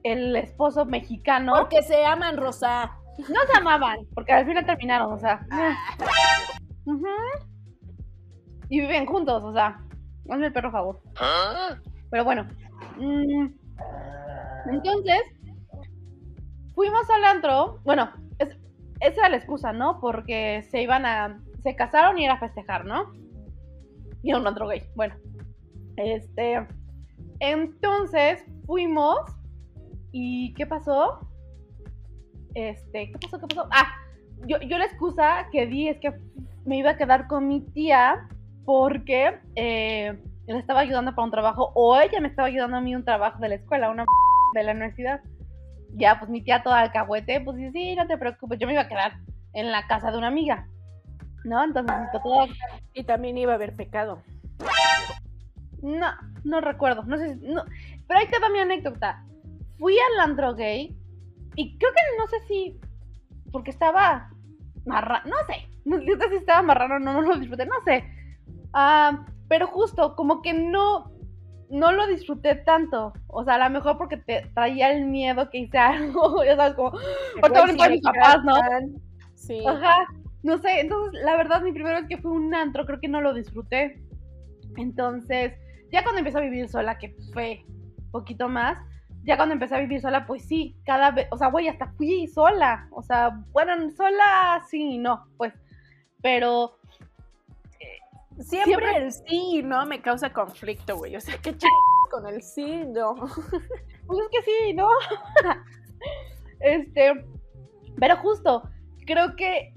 el 0.04 0.36
esposo 0.36 0.86
mexicano, 0.86 1.54
Porque 1.58 1.82
se 1.82 2.06
aman, 2.06 2.38
Rosa. 2.38 2.92
no 3.18 3.40
se 3.52 3.58
amaban, 3.58 4.06
porque 4.14 4.34
al 4.34 4.46
final 4.46 4.66
terminaron, 4.68 5.14
o 5.14 5.20
sea. 5.20 5.48
Ujú. 6.86 7.08
Y 8.70 8.82
viven 8.82 9.06
juntos, 9.08 9.42
o 9.44 9.52
sea. 9.54 9.80
Hazme 10.30 10.46
el 10.48 10.54
perro 10.54 10.72
favor. 10.72 11.02
Pero 12.12 12.24
bueno. 12.24 12.48
mm, 12.98 13.48
entonces, 14.72 15.22
fuimos 16.76 17.10
al 17.10 17.26
antro. 17.26 17.80
Bueno, 17.84 18.10
es- 18.40 18.58
esa 19.00 19.22
era 19.22 19.30
la 19.30 19.38
excusa, 19.38 19.74
¿no? 19.74 20.00
Porque 20.00 20.64
se 20.70 20.82
iban 20.82 21.06
a. 21.06 21.40
Se 21.64 21.76
casaron 21.76 22.18
y 22.18 22.26
era 22.26 22.34
a 22.36 22.40
festejar, 22.40 22.86
¿no? 22.86 23.12
Y 24.22 24.32
a 24.32 24.38
un 24.38 24.48
antro 24.48 24.68
gay. 24.68 24.84
Bueno. 24.96 25.16
Este. 25.98 26.66
Entonces, 27.40 28.44
fuimos. 28.66 29.20
¿Y 30.12 30.54
qué 30.54 30.66
pasó? 30.68 31.20
Este, 32.54 33.12
¿qué 33.12 33.18
pasó? 33.30 33.40
¿Qué 33.40 33.56
pasó? 33.56 33.68
Ah, 33.72 33.88
yo, 34.46 34.60
yo 34.62 34.78
la 34.78 34.86
excusa 34.86 35.48
que 35.52 35.66
di 35.66 35.90
es 35.90 35.98
que 36.00 36.14
me 36.66 36.78
iba 36.78 36.92
a 36.92 36.98
quedar 36.98 37.28
con 37.28 37.48
mi 37.48 37.62
tía 37.62 38.28
porque 38.64 39.40
eh, 39.56 40.22
le 40.46 40.60
estaba 40.60 40.82
ayudando 40.82 41.16
para 41.16 41.26
un 41.26 41.32
trabajo 41.32 41.72
o 41.74 42.00
ella 42.00 42.22
me 42.22 42.28
estaba 42.28 42.48
ayudando 42.48 42.78
a 42.78 42.82
mí 42.82 42.96
un 42.96 43.04
trabajo 43.04 43.40
de 43.40 43.50
la 43.50 43.56
escuela, 43.56 43.90
una 43.90 44.06
de 44.54 44.64
la 44.64 44.72
universidad. 44.72 45.22
Ya, 45.96 46.18
pues 46.20 46.30
mi 46.32 46.42
tía 46.44 46.64
toda 46.64 46.80
alcahuete, 46.80 47.42
pues 47.42 47.58
sí, 47.58 47.72
sí, 47.72 47.96
no 47.96 48.08
te 48.08 48.18
preocupes, 48.18 48.60
yo 48.60 48.68
me 48.68 48.74
iba 48.74 48.82
a 48.84 48.88
quedar 48.88 49.14
en 49.54 49.72
la 49.72 49.86
casa 49.88 50.12
de 50.12 50.18
una 50.18 50.28
amiga, 50.28 50.68
¿no? 51.44 51.64
Entonces, 51.64 51.96
esto 52.06 52.20
todo, 52.24 52.48
Y 52.94 53.04
también 53.04 53.38
iba 53.38 53.52
a 53.52 53.56
haber 53.56 53.76
pecado. 53.76 54.24
no, 55.82 56.08
no 56.44 56.62
recuerdo, 56.62 57.04
no 57.04 57.18
sé 57.18 57.36
si, 57.36 57.46
no, 57.48 57.64
pero 58.08 58.20
ahí 58.20 58.28
te 58.28 58.40
va 58.40 58.50
mi 58.50 58.60
anécdota. 58.60 59.24
Fui 59.78 59.96
al 60.00 60.30
antro 60.30 60.56
gay 60.56 60.96
y 61.56 61.78
creo 61.78 61.92
que 61.92 62.18
no 62.18 62.28
sé 62.28 62.40
si, 62.48 62.80
porque 63.52 63.72
estaba 63.72 64.30
marrano, 64.86 65.30
no 65.30 65.36
sé, 65.46 65.68
no 65.86 65.98
sé 65.98 66.30
si 66.30 66.36
estaba 66.38 66.62
marrano, 66.64 67.00
no, 67.00 67.14
no 67.14 67.22
lo 67.22 67.38
disfruté, 67.38 67.66
no 67.66 67.82
sé. 67.86 68.04
Ah, 68.74 69.26
pero 69.48 69.68
justo, 69.68 70.16
como 70.16 70.42
que 70.42 70.54
no, 70.54 71.13
no 71.74 71.92
lo 71.92 72.08
disfruté 72.08 72.56
tanto. 72.56 73.14
O 73.28 73.44
sea, 73.44 73.56
a 73.56 73.68
lo 73.68 73.70
mejor 73.72 73.98
porque 73.98 74.18
te 74.18 74.50
traía 74.54 74.92
el 74.92 75.06
miedo 75.06 75.50
que 75.50 75.58
hice 75.60 75.78
algo, 75.80 76.44
ya 76.44 76.56
sabes, 76.56 76.76
como, 76.76 76.90
ahorita 77.42 77.62
van 77.62 77.82
a 77.82 77.90
mis 77.90 78.02
papás, 78.02 78.44
¿no? 78.44 78.56
Sí. 79.36 79.62
Ajá, 79.68 80.06
no 80.44 80.58
sé, 80.60 80.80
entonces 80.80 81.22
la 81.22 81.36
verdad 81.36 81.62
mi 81.62 81.74
primera 81.74 82.00
vez 82.00 82.08
que 82.08 82.18
fui 82.18 82.32
a 82.32 82.36
un 82.36 82.56
antro 82.56 82.86
creo 82.86 83.00
que 83.00 83.10
no 83.10 83.20
lo 83.22 83.34
disfruté. 83.34 84.02
Entonces, 84.78 85.54
ya 85.92 86.04
cuando 86.04 86.20
empecé 86.20 86.38
a 86.38 86.42
vivir 86.42 86.70
sola, 86.70 86.98
que 86.98 87.16
fue 87.34 87.66
poquito 88.12 88.48
más, 88.48 88.78
ya 89.24 89.36
cuando 89.36 89.54
empecé 89.54 89.76
a 89.76 89.80
vivir 89.80 90.02
sola, 90.02 90.26
pues 90.26 90.46
sí, 90.46 90.78
cada 90.86 91.12
vez, 91.12 91.28
o 91.32 91.38
sea, 91.38 91.50
güey, 91.50 91.68
hasta 91.68 91.92
fui 91.94 92.28
sola, 92.28 92.88
o 92.92 93.02
sea, 93.02 93.32
bueno, 93.52 93.90
sola 93.92 94.64
sí 94.70 94.96
y 94.96 94.98
no, 94.98 95.26
pues, 95.38 95.54
pero 96.22 96.78
Siempre, 98.40 98.64
Siempre- 98.64 98.98
el 98.98 99.12
sí 99.12 99.58
y 99.60 99.64
no 99.64 99.86
me 99.86 100.02
causa 100.02 100.32
conflicto, 100.34 100.98
güey. 100.98 101.16
O 101.16 101.22
sea, 101.22 101.36
qué 101.42 101.56
ch... 101.56 101.66
con 102.10 102.28
el 102.28 102.42
sí, 102.42 102.84
no. 102.88 103.16
Pues 104.06 104.20
es 104.20 104.30
que 104.32 104.42
sí, 104.52 104.74
¿no? 104.74 104.90
este, 106.60 107.26
pero 107.98 108.18
justo, 108.18 108.70
creo 109.06 109.36
que 109.38 109.74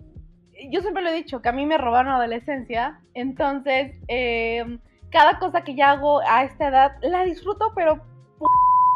yo 0.71 0.81
siempre 0.81 1.03
lo 1.03 1.11
he 1.11 1.15
dicho, 1.15 1.41
que 1.41 1.49
a 1.49 1.53
mí 1.53 1.65
me 1.65 1.79
robaron 1.79 2.13
adolescencia, 2.13 3.01
entonces 3.15 3.97
eh, 4.09 4.79
cada 5.11 5.39
cosa 5.39 5.63
que 5.63 5.77
ya 5.77 5.93
hago 5.93 6.21
a 6.27 6.43
esta 6.45 6.69
edad 6.69 6.93
la 7.03 7.25
disfruto, 7.25 7.73
pero, 7.77 8.03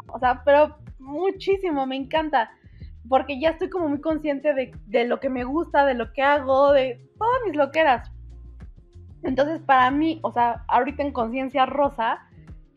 o 0.08 0.18
sea, 0.18 0.42
pero 0.44 0.76
muchísimo, 0.98 1.86
me 1.86 1.96
encanta, 1.96 2.50
porque 3.08 3.40
ya 3.40 3.50
estoy 3.50 3.70
como 3.70 3.88
muy 3.88 4.00
consciente 4.00 4.52
de, 4.54 4.72
de 4.86 5.04
lo 5.04 5.20
que 5.20 5.28
me 5.28 5.44
gusta, 5.44 5.84
de 5.86 5.94
lo 5.94 6.12
que 6.12 6.22
hago, 6.22 6.72
de 6.72 7.00
todas 7.18 7.40
mis 7.46 7.56
loqueras. 7.56 8.10
Entonces, 9.22 9.60
para 9.60 9.90
mí, 9.90 10.20
o 10.22 10.32
sea, 10.32 10.64
ahorita 10.68 11.02
en 11.02 11.12
conciencia 11.12 11.66
rosa, 11.66 12.26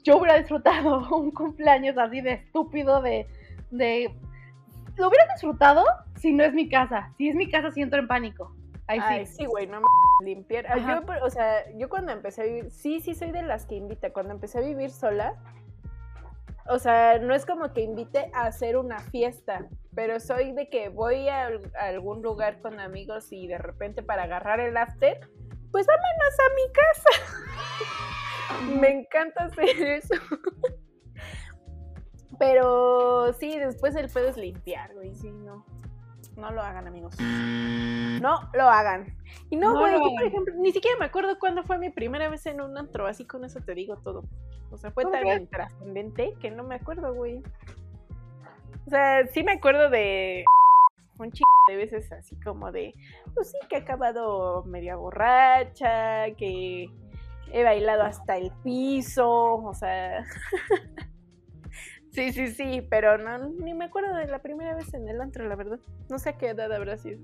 yo 0.03 0.17
hubiera 0.17 0.38
disfrutado 0.38 1.08
un 1.17 1.32
cumpleaños 1.32 1.97
así 1.97 2.21
de 2.21 2.34
estúpido, 2.34 3.01
de, 3.01 3.27
de... 3.71 4.13
Lo 4.95 5.08
hubiera 5.08 5.25
disfrutado 5.34 5.84
si 6.15 6.34
no 6.34 6.43
es 6.43 6.53
mi 6.53 6.69
casa. 6.69 7.12
Si 7.17 7.29
es 7.29 7.36
mi 7.36 7.49
casa, 7.49 7.71
sí 7.71 7.82
entro 7.82 7.99
en 7.99 8.08
pánico. 8.08 8.56
Ahí 8.88 8.99
sí. 8.99 9.06
Ay, 9.08 9.25
sí, 9.25 9.45
güey, 9.45 9.67
no 9.67 9.79
me 9.79 9.88
limpiar. 10.25 10.67
Ajá. 10.67 11.01
Yo, 11.06 11.25
o 11.25 11.29
sea, 11.29 11.63
yo 11.77 11.89
cuando 11.89 12.12
empecé 12.12 12.41
a 12.41 12.45
vivir, 12.45 12.71
sí, 12.71 12.99
sí 12.99 13.15
soy 13.15 13.32
de 13.32 13.41
las 13.41 13.65
que 13.65 13.75
invita. 13.75 14.12
Cuando 14.12 14.34
empecé 14.34 14.60
a 14.60 14.62
vivir 14.62 14.91
sola, 14.91 15.36
o 16.67 16.79
sea, 16.79 17.19
no 17.19 17.34
es 17.34 17.45
como 17.45 17.73
que 17.73 17.82
invite 17.82 18.29
a 18.34 18.45
hacer 18.45 18.77
una 18.77 18.99
fiesta, 18.99 19.67
pero 19.95 20.19
soy 20.19 20.53
de 20.53 20.69
que 20.69 20.89
voy 20.89 21.27
a, 21.27 21.47
a 21.47 21.86
algún 21.88 22.21
lugar 22.21 22.62
con 22.62 22.79
amigos 22.79 23.32
y 23.32 23.47
de 23.47 23.58
repente 23.58 24.01
para 24.01 24.23
agarrar 24.23 24.60
el 24.60 24.77
after, 24.77 25.19
pues 25.73 25.86
vámonos 25.88 26.39
a 26.39 26.47
mi 26.55 26.71
casa. 26.71 27.09
Me 28.79 28.91
encanta 28.91 29.45
hacer 29.45 29.81
eso. 29.81 30.13
Pero 32.39 33.33
sí, 33.33 33.57
después 33.57 33.95
el 33.95 34.07
pedo 34.07 34.29
es 34.29 34.38
limpiar, 34.38 34.93
güey, 34.93 35.15
sí, 35.15 35.31
no. 35.31 35.65
No 36.38 36.51
lo 36.51 36.62
hagan, 36.62 36.88
amigos. 36.88 37.19
No 37.19 38.49
lo 38.53 38.69
hagan. 38.69 39.17
Y 39.49 39.55
no, 39.55 39.73
No 39.73 39.79
güey, 39.79 39.93
yo 39.93 40.12
por 40.15 40.23
ejemplo, 40.23 40.53
ni 40.57 40.71
siquiera 40.71 40.95
me 40.99 41.05
acuerdo 41.05 41.39
cuándo 41.39 41.63
fue 41.63 41.79
mi 41.79 41.89
primera 41.89 42.29
vez 42.29 42.45
en 42.45 42.62
un 42.62 42.77
antro, 42.77 43.07
así 43.07 43.25
con 43.25 43.43
eso 43.43 43.59
te 43.59 43.73
digo 43.73 43.97
todo. 43.97 44.23
O 44.71 44.77
sea, 44.77 44.91
fue 44.91 45.03
¿Cómo 45.03 45.13
tan 45.13 45.23
crees? 45.23 45.49
trascendente 45.49 46.36
que 46.39 46.51
no 46.51 46.63
me 46.63 46.75
acuerdo, 46.75 47.13
güey. 47.13 47.41
O 48.86 48.89
sea, 48.89 49.25
sí 49.27 49.43
me 49.43 49.53
acuerdo 49.53 49.89
de 49.89 50.45
un 51.17 51.31
chico 51.31 51.49
de 51.67 51.76
veces 51.76 52.12
así 52.12 52.36
como 52.41 52.71
de, 52.71 52.93
pues 53.34 53.52
sí, 53.52 53.58
que 53.69 53.78
he 53.78 53.80
acabado 53.80 54.63
media 54.65 54.95
borracha, 54.95 56.32
que 56.38 56.89
he 57.52 57.63
bailado 57.63 58.04
hasta 58.04 58.38
el 58.38 58.52
piso, 58.63 59.56
o 59.56 59.73
sea... 59.73 60.26
Sí, 62.12 62.32
sí, 62.32 62.49
sí, 62.49 62.86
pero 62.91 63.17
no, 63.17 63.39
ni 63.49 63.73
me 63.73 63.86
acuerdo 63.86 64.13
de 64.13 64.28
la 64.28 64.38
primera 64.38 64.76
vez 64.76 64.93
en 64.93 65.10
el 65.10 65.19
antro, 65.19 65.47
la 65.47 65.56
verdad. 65.56 65.80
No 66.12 66.19
sé 66.19 66.30
a 66.30 66.38
qué 66.38 66.49
edad 66.49 66.71
habrá 66.71 66.95
sido. 66.95 67.19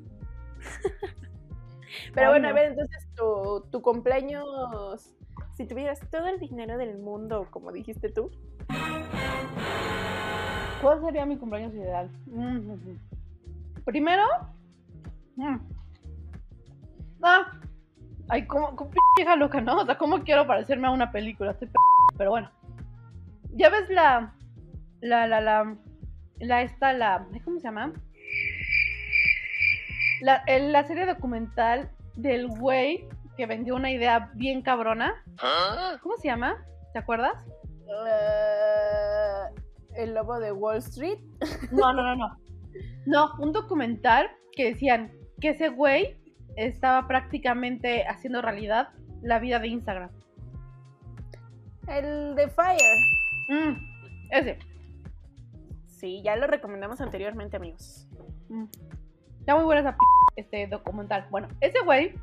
Pero 2.16 2.32
bueno, 2.32 2.48
a 2.48 2.54
ver, 2.54 2.72
entonces 2.72 3.08
tu, 3.16 3.68
tu 3.70 3.84
cumpleaños, 3.84 5.16
si 5.56 5.68
tuvieras 5.68 6.00
todo 6.10 6.26
el 6.26 6.40
dinero 6.40 6.80
del 6.80 6.98
mundo, 6.98 7.46
como 7.52 7.72
dijiste 7.72 8.10
tú, 8.10 8.32
¿Cuál 10.82 11.02
sería 11.02 11.26
mi 11.26 11.38
cumpleaños 11.38 11.74
ideal? 11.74 12.10
Mm, 12.28 12.96
Primero, 13.90 14.24
Mm. 15.36 15.58
Ah, 17.24 17.52
ay, 18.28 18.46
como, 18.46 18.76
como 18.76 18.92
hija 19.22 19.36
loca, 19.38 19.62
¿no? 19.62 19.78
O 19.82 19.86
sea, 19.86 19.98
¿cómo 19.98 20.20
quiero 20.24 20.46
parecerme 20.46 20.88
a 20.88 20.92
una 20.92 21.12
película? 21.12 21.52
Estoy 21.52 21.70
p 21.70 21.74
pero 22.18 22.30
bueno. 22.32 22.52
Ya 23.56 23.70
ves 23.70 23.90
la, 23.90 24.34
la, 25.02 25.26
la, 25.28 25.40
la, 25.42 25.76
la, 26.40 26.62
esta, 26.62 26.92
la, 26.94 27.26
¿cómo 27.46 27.58
se 27.58 27.64
llama? 27.64 27.94
La, 30.22 30.44
el- 30.48 30.72
la 30.74 30.84
serie 30.84 31.06
documental 31.06 31.90
del 32.16 32.48
güey 32.48 33.08
que 33.38 33.46
vendió 33.46 33.76
una 33.76 33.92
idea 33.92 34.30
bien 34.36 34.62
cabrona. 34.62 35.14
¿Cómo 36.02 36.18
se 36.18 36.28
llama? 36.28 36.58
¿Te 36.94 37.00
acuerdas? 37.00 37.46
El 39.96 40.14
lobo 40.14 40.38
de 40.40 40.52
Wall 40.52 40.78
Street. 40.78 41.20
No, 41.72 41.94
no, 41.94 42.04
no, 42.04 42.16
no. 42.16 42.38
No, 43.06 43.34
un 43.40 43.52
documental 43.52 44.30
que 44.52 44.66
decían 44.66 45.12
que 45.40 45.50
ese 45.50 45.70
güey 45.70 46.18
estaba 46.56 47.08
prácticamente 47.08 48.06
haciendo 48.06 48.42
realidad 48.42 48.90
la 49.22 49.40
vida 49.40 49.60
de 49.60 49.68
Instagram. 49.70 50.10
El 51.88 52.36
de 52.36 52.48
Fire. 52.50 52.98
Mm, 53.50 53.74
ese. 54.32 54.60
Sí, 55.88 56.22
ya 56.24 56.36
lo 56.36 56.48
recomendamos 56.48 57.02
anteriormente, 57.02 57.58
amigos. 57.58 58.08
Mm. 58.50 58.66
Está 59.40 59.56
muy 59.56 59.66
buena 59.66 59.82
esa 59.82 59.92
p 59.94 59.98
este 60.36 60.68
documental. 60.68 61.28
Bueno, 61.32 61.48
ese 61.60 61.80
güey 61.84 62.14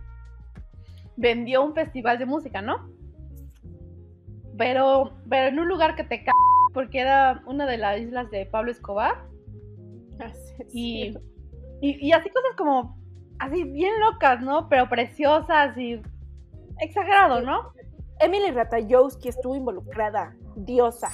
vendió 1.16 1.64
un 1.64 1.74
festival 1.74 2.18
de 2.18 2.26
música, 2.26 2.62
¿no? 2.62 2.88
Pero, 4.56 5.18
pero 5.28 5.48
en 5.48 5.58
un 5.58 5.68
lugar 5.68 5.96
que 5.96 6.04
te 6.04 6.24
ca 6.24 6.32
porque 6.72 7.00
era 7.00 7.42
una 7.46 7.66
de 7.66 7.78
las 7.78 7.98
islas 7.98 8.30
de 8.30 8.46
Pablo 8.46 8.70
Escobar. 8.70 9.26
Y, 10.72 11.14
y, 11.81 12.09
y 12.09 12.12
así 12.12 12.31
cosas 12.31 12.57
como, 12.57 12.98
así 13.38 13.64
bien 13.64 13.92
locas, 14.00 14.40
¿no? 14.40 14.68
Pero 14.68 14.88
preciosas 14.88 15.76
y 15.76 16.00
exagerado, 16.81 17.42
¿no? 17.42 17.72
Emily 18.20 18.50
Ratajkowski 18.50 19.29
estuvo 19.29 19.55
involucrada. 19.55 20.35
Diosa. 20.57 21.11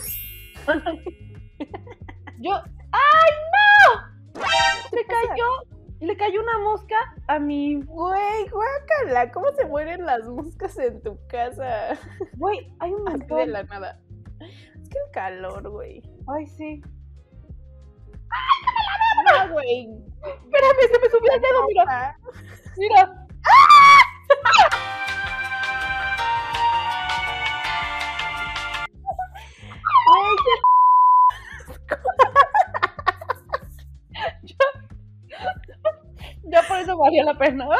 Yo, 2.38 2.52
¡ay, 2.92 3.30
no! 3.54 4.42
Le 4.92 5.04
cayó, 5.06 5.44
le 6.00 6.16
cayó 6.16 6.40
una 6.42 6.58
mosca 6.58 6.96
a 7.28 7.38
mi, 7.38 7.82
Güey, 7.82 8.48
guácala. 8.48 9.32
¿Cómo 9.32 9.50
se 9.52 9.64
mueren 9.66 10.04
las 10.06 10.28
moscas 10.28 10.78
en 10.78 11.02
tu 11.02 11.18
casa? 11.26 11.98
güey, 12.36 12.72
hay 12.78 12.92
un 12.92 13.08
Así 13.08 13.18
de 13.18 13.26
montón. 13.26 13.52
la 13.52 13.62
nada. 13.64 14.00
Es 14.40 14.88
que 14.88 14.98
el 14.98 15.10
calor, 15.12 15.68
güey. 15.70 16.02
Ay, 16.28 16.46
sí. 16.46 16.82
No, 19.24 19.52
güey. 19.52 19.88
Espérame, 20.24 20.82
se 20.92 20.98
me 21.00 21.08
subió 21.10 21.32
el 21.34 21.40
dedo, 21.40 21.66
mira, 21.68 21.84
Ah, 21.88 22.16
mira. 22.76 23.26
qué 30.44 30.52
Ya 36.44 36.62
por 36.68 36.78
eso 36.78 36.96
valía 36.96 37.24
la 37.24 37.36
pena. 37.38 37.66
¡Ay, 37.70 37.78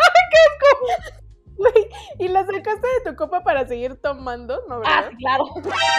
Güey, 1.57 1.73
¿y 2.19 2.29
la 2.29 2.45
sacaste 2.45 2.89
de 3.05 3.11
tu 3.11 3.17
copa 3.17 3.43
para 3.45 3.67
seguir 3.69 3.97
tomando? 4.01 4.63
¿No, 4.69 4.77
Ah, 4.85 5.03
verdad? 5.03 5.11
sí, 5.11 5.17
claro. 5.19 5.45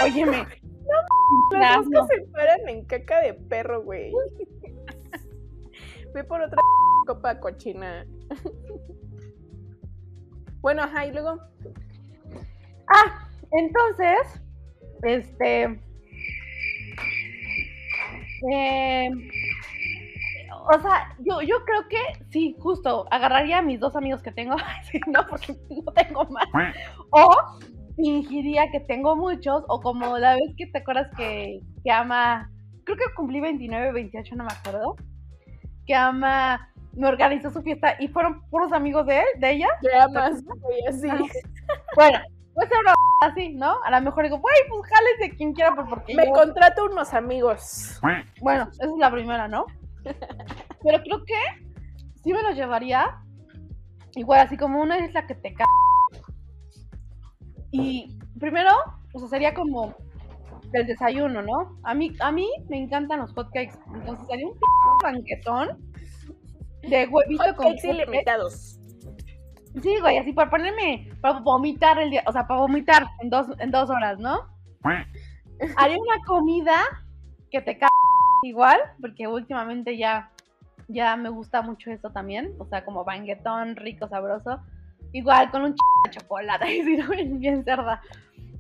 Óyeme. 0.04 0.48
Las 1.52 1.86
no. 1.86 2.02
moscas 2.02 2.08
se 2.08 2.22
paran 2.32 2.68
en 2.68 2.86
caca 2.86 3.20
de 3.22 3.34
perro, 3.34 3.82
güey. 3.84 4.12
Ve 6.14 6.24
por 6.24 6.42
otra 6.42 6.62
copa 7.08 7.40
cochina. 7.40 8.06
Bueno, 10.62 10.84
ajá, 10.84 11.06
y 11.06 11.12
luego. 11.12 11.38
Ah, 12.88 13.28
entonces, 13.52 14.42
este. 15.04 15.64
eh, 18.50 19.10
o 20.70 20.80
sea, 20.80 21.16
yo, 21.20 21.42
yo 21.42 21.56
creo 21.66 21.88
que 21.90 22.26
sí, 22.30 22.56
justo, 22.60 23.06
agarraría 23.12 23.58
a 23.58 23.62
mis 23.62 23.80
dos 23.82 23.96
amigos 23.98 24.22
que 24.22 24.32
tengo, 24.32 24.56
no, 25.08 25.28
porque 25.28 25.54
no 25.70 25.92
tengo 25.92 26.26
más, 26.30 26.46
o 27.10 27.60
fingiría 27.98 28.72
que 28.72 28.80
tengo 28.80 29.16
muchos, 29.16 29.64
o 29.68 29.82
como 29.82 30.18
la 30.18 30.36
vez 30.36 30.56
que 30.58 30.68
te 30.68 30.78
acuerdas 30.80 31.10
que, 31.18 31.60
que 31.84 31.92
ama, 31.92 32.50
creo 32.86 32.98
que 32.98 33.04
cumplí 33.16 33.42
29, 33.42 33.92
28, 33.92 34.36
no 34.38 34.46
me 34.46 34.54
acuerdo, 34.54 34.96
que 35.86 35.96
ama 35.96 36.70
me 36.94 37.08
organizó 37.08 37.50
su 37.50 37.62
fiesta 37.64 37.96
y 38.00 38.08
fueron 38.08 38.42
puros 38.50 38.72
amigos 38.72 39.06
de 39.08 39.20
él, 39.20 39.26
de 39.40 39.52
ella, 39.54 39.68
Te 39.82 39.96
amas, 39.98 40.44
güey, 40.44 40.86
así. 40.88 41.08
bueno, 41.96 42.20
puede 42.54 42.70
ser 42.70 42.78
una 42.82 42.94
así, 43.24 43.54
¿no? 43.56 43.82
A 43.84 43.90
lo 43.92 44.02
mejor 44.02 44.24
digo, 44.26 44.38
güey, 44.40 44.56
pues 44.70 44.82
jálese 44.92 45.36
quien 45.36 45.54
quiera, 45.54 45.74
pues 45.74 45.88
porque 45.90 46.14
Me 46.16 46.28
yo- 46.28 46.34
contrato 46.34 46.86
unos 46.86 47.14
amigos. 47.16 48.00
Bueno, 48.42 48.68
esa 48.72 48.86
es 48.86 48.92
la 49.00 49.10
primera, 49.12 49.48
¿no? 49.48 49.66
Pero 50.04 51.02
creo 51.02 51.24
que 51.26 51.34
sí 52.24 52.32
me 52.32 52.44
los 52.44 52.56
llevaría. 52.56 53.18
Igual, 54.16 54.42
así 54.42 54.58
como 54.58 54.80
una 54.80 55.00
isla 55.00 55.26
que 55.26 55.34
te 55.34 55.54
cae. 55.56 55.66
Y 57.72 58.16
primero, 58.40 58.70
o 59.14 59.20
sea, 59.20 59.28
sería 59.30 59.54
como 59.56 59.96
el 60.74 60.88
desayuno, 60.88 61.42
¿no? 61.42 61.78
A 61.84 61.94
mí, 61.94 62.16
a 62.20 62.32
mí 62.32 62.50
me 62.70 62.78
encantan 62.78 63.20
los 63.20 63.34
hotcakes. 63.34 63.78
Entonces 63.94 64.26
sería 64.28 64.48
un 64.48 64.58
banquetón 65.02 65.94
de 66.82 67.08
huevito 67.08 67.56
con 67.56 67.68
Hotcakes 67.68 67.88
ilimitados. 67.88 68.80
Sí, 69.82 69.98
güey, 70.00 70.18
así 70.18 70.34
para 70.34 70.50
ponerme, 70.52 71.10
para 71.20 71.40
vomitar 71.40 71.98
el 72.00 72.12
día, 72.12 72.24
o 72.28 72.32
sea, 72.32 72.46
para 72.46 72.60
vomitar 72.60 73.08
en 73.22 73.30
dos, 73.30 73.48
en 73.58 73.72
dos 73.72 73.90
horas, 73.90 74.20
¿no? 74.20 74.48
Haría 75.78 75.98
una 75.98 76.26
comida 76.28 76.80
que 77.50 77.62
te 77.62 77.78
cae 77.78 77.90
igual, 78.44 78.80
porque 79.02 79.28
últimamente 79.28 79.98
ya, 79.98 80.30
ya 80.90 81.16
me 81.16 81.30
gusta 81.30 81.62
mucho 81.64 81.90
esto 81.90 82.12
también, 82.12 82.54
o 82.60 82.66
sea, 82.66 82.86
como 82.86 83.04
banguetón, 83.04 83.76
rico, 83.76 84.08
sabroso. 84.08 84.62
Igual 85.12 85.52
con 85.52 85.64
un 85.64 85.74
ch 85.74 85.80
de 86.06 86.12
chocolate, 86.12 86.66
bien, 86.86 87.40
bien 87.40 87.64
cerda. 87.64 88.02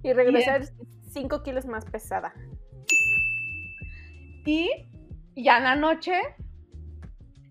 Y 0.01 0.13
regresar 0.13 0.63
5 1.13 1.43
kilos 1.43 1.65
más 1.65 1.85
pesada. 1.85 2.33
Y 4.45 4.69
ya 5.35 5.57
en 5.57 5.63
la 5.63 5.75
noche, 5.75 6.13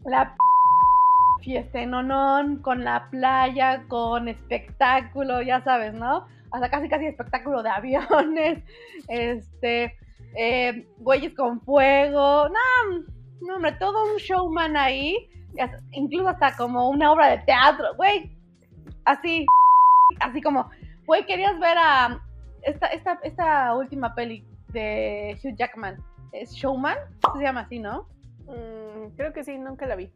la 0.04 0.34
p- 0.34 1.42
fiesta 1.42 1.80
en 1.80 1.94
Onón, 1.94 2.56
con 2.58 2.84
la 2.84 3.08
playa, 3.10 3.84
con 3.88 4.28
espectáculo, 4.28 5.42
ya 5.42 5.62
sabes, 5.62 5.94
¿no? 5.94 6.26
Hasta 6.50 6.70
casi 6.70 6.88
casi 6.88 7.06
espectáculo 7.06 7.62
de 7.62 7.70
aviones, 7.78 8.62
este, 9.08 9.96
eh, 10.36 10.86
güeyes 10.98 11.34
con 11.34 11.60
fuego, 11.62 12.48
no, 12.48 12.98
no, 13.40 13.56
hombre, 13.56 13.72
todo 13.72 14.12
un 14.12 14.18
showman 14.18 14.76
ahí, 14.76 15.28
incluso 15.92 16.28
hasta 16.28 16.56
como 16.56 16.88
una 16.90 17.10
obra 17.12 17.28
de 17.28 17.38
teatro, 17.38 17.94
güey, 17.96 18.30
así, 19.06 19.46
así 20.20 20.40
como, 20.42 20.70
güey, 21.06 21.24
querías 21.26 21.58
ver 21.58 21.76
a 21.78 22.20
esta, 22.62 22.86
esta, 22.88 23.18
esta 23.22 23.74
última 23.74 24.14
peli 24.14 24.44
de 24.68 25.38
Hugh 25.42 25.56
Jackman, 25.56 26.02
es 26.32 26.52
Showman, 26.52 26.96
se 27.36 27.42
llama 27.42 27.60
así, 27.60 27.78
¿no? 27.78 28.06
Mm, 28.46 29.14
creo 29.16 29.32
que 29.32 29.44
sí, 29.44 29.58
nunca 29.58 29.86
la 29.86 29.96
vi. 29.96 30.10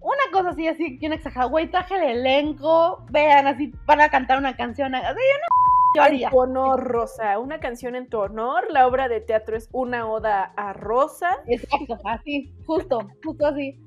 Una 0.00 0.22
cosa 0.32 0.50
así, 0.50 0.68
así, 0.68 0.98
bien 0.98 1.12
exagerada, 1.12 1.50
güey, 1.50 1.70
traje 1.70 1.94
el 1.96 2.18
elenco, 2.18 3.06
vean, 3.10 3.46
así, 3.46 3.72
van 3.86 4.00
a 4.00 4.08
cantar 4.08 4.38
una 4.38 4.54
canción, 4.56 4.94
así, 4.94 5.06
yo 5.06 5.12
no, 5.12 5.64
yo 5.94 6.02
haría. 6.02 6.26
En 6.26 6.32
tu 6.32 6.38
honor, 6.40 6.82
Rosa. 6.82 7.38
Una 7.38 7.60
canción 7.60 7.94
en 7.94 8.08
tu 8.08 8.18
honor. 8.18 8.66
La 8.70 8.86
obra 8.86 9.08
de 9.08 9.20
teatro 9.20 9.56
es 9.56 9.68
una 9.72 10.08
oda 10.08 10.52
a 10.56 10.72
Rosa. 10.72 11.38
Exacto, 11.46 11.96
así, 12.04 12.52
justo, 12.66 13.08
justo 13.24 13.46
así. 13.46 13.80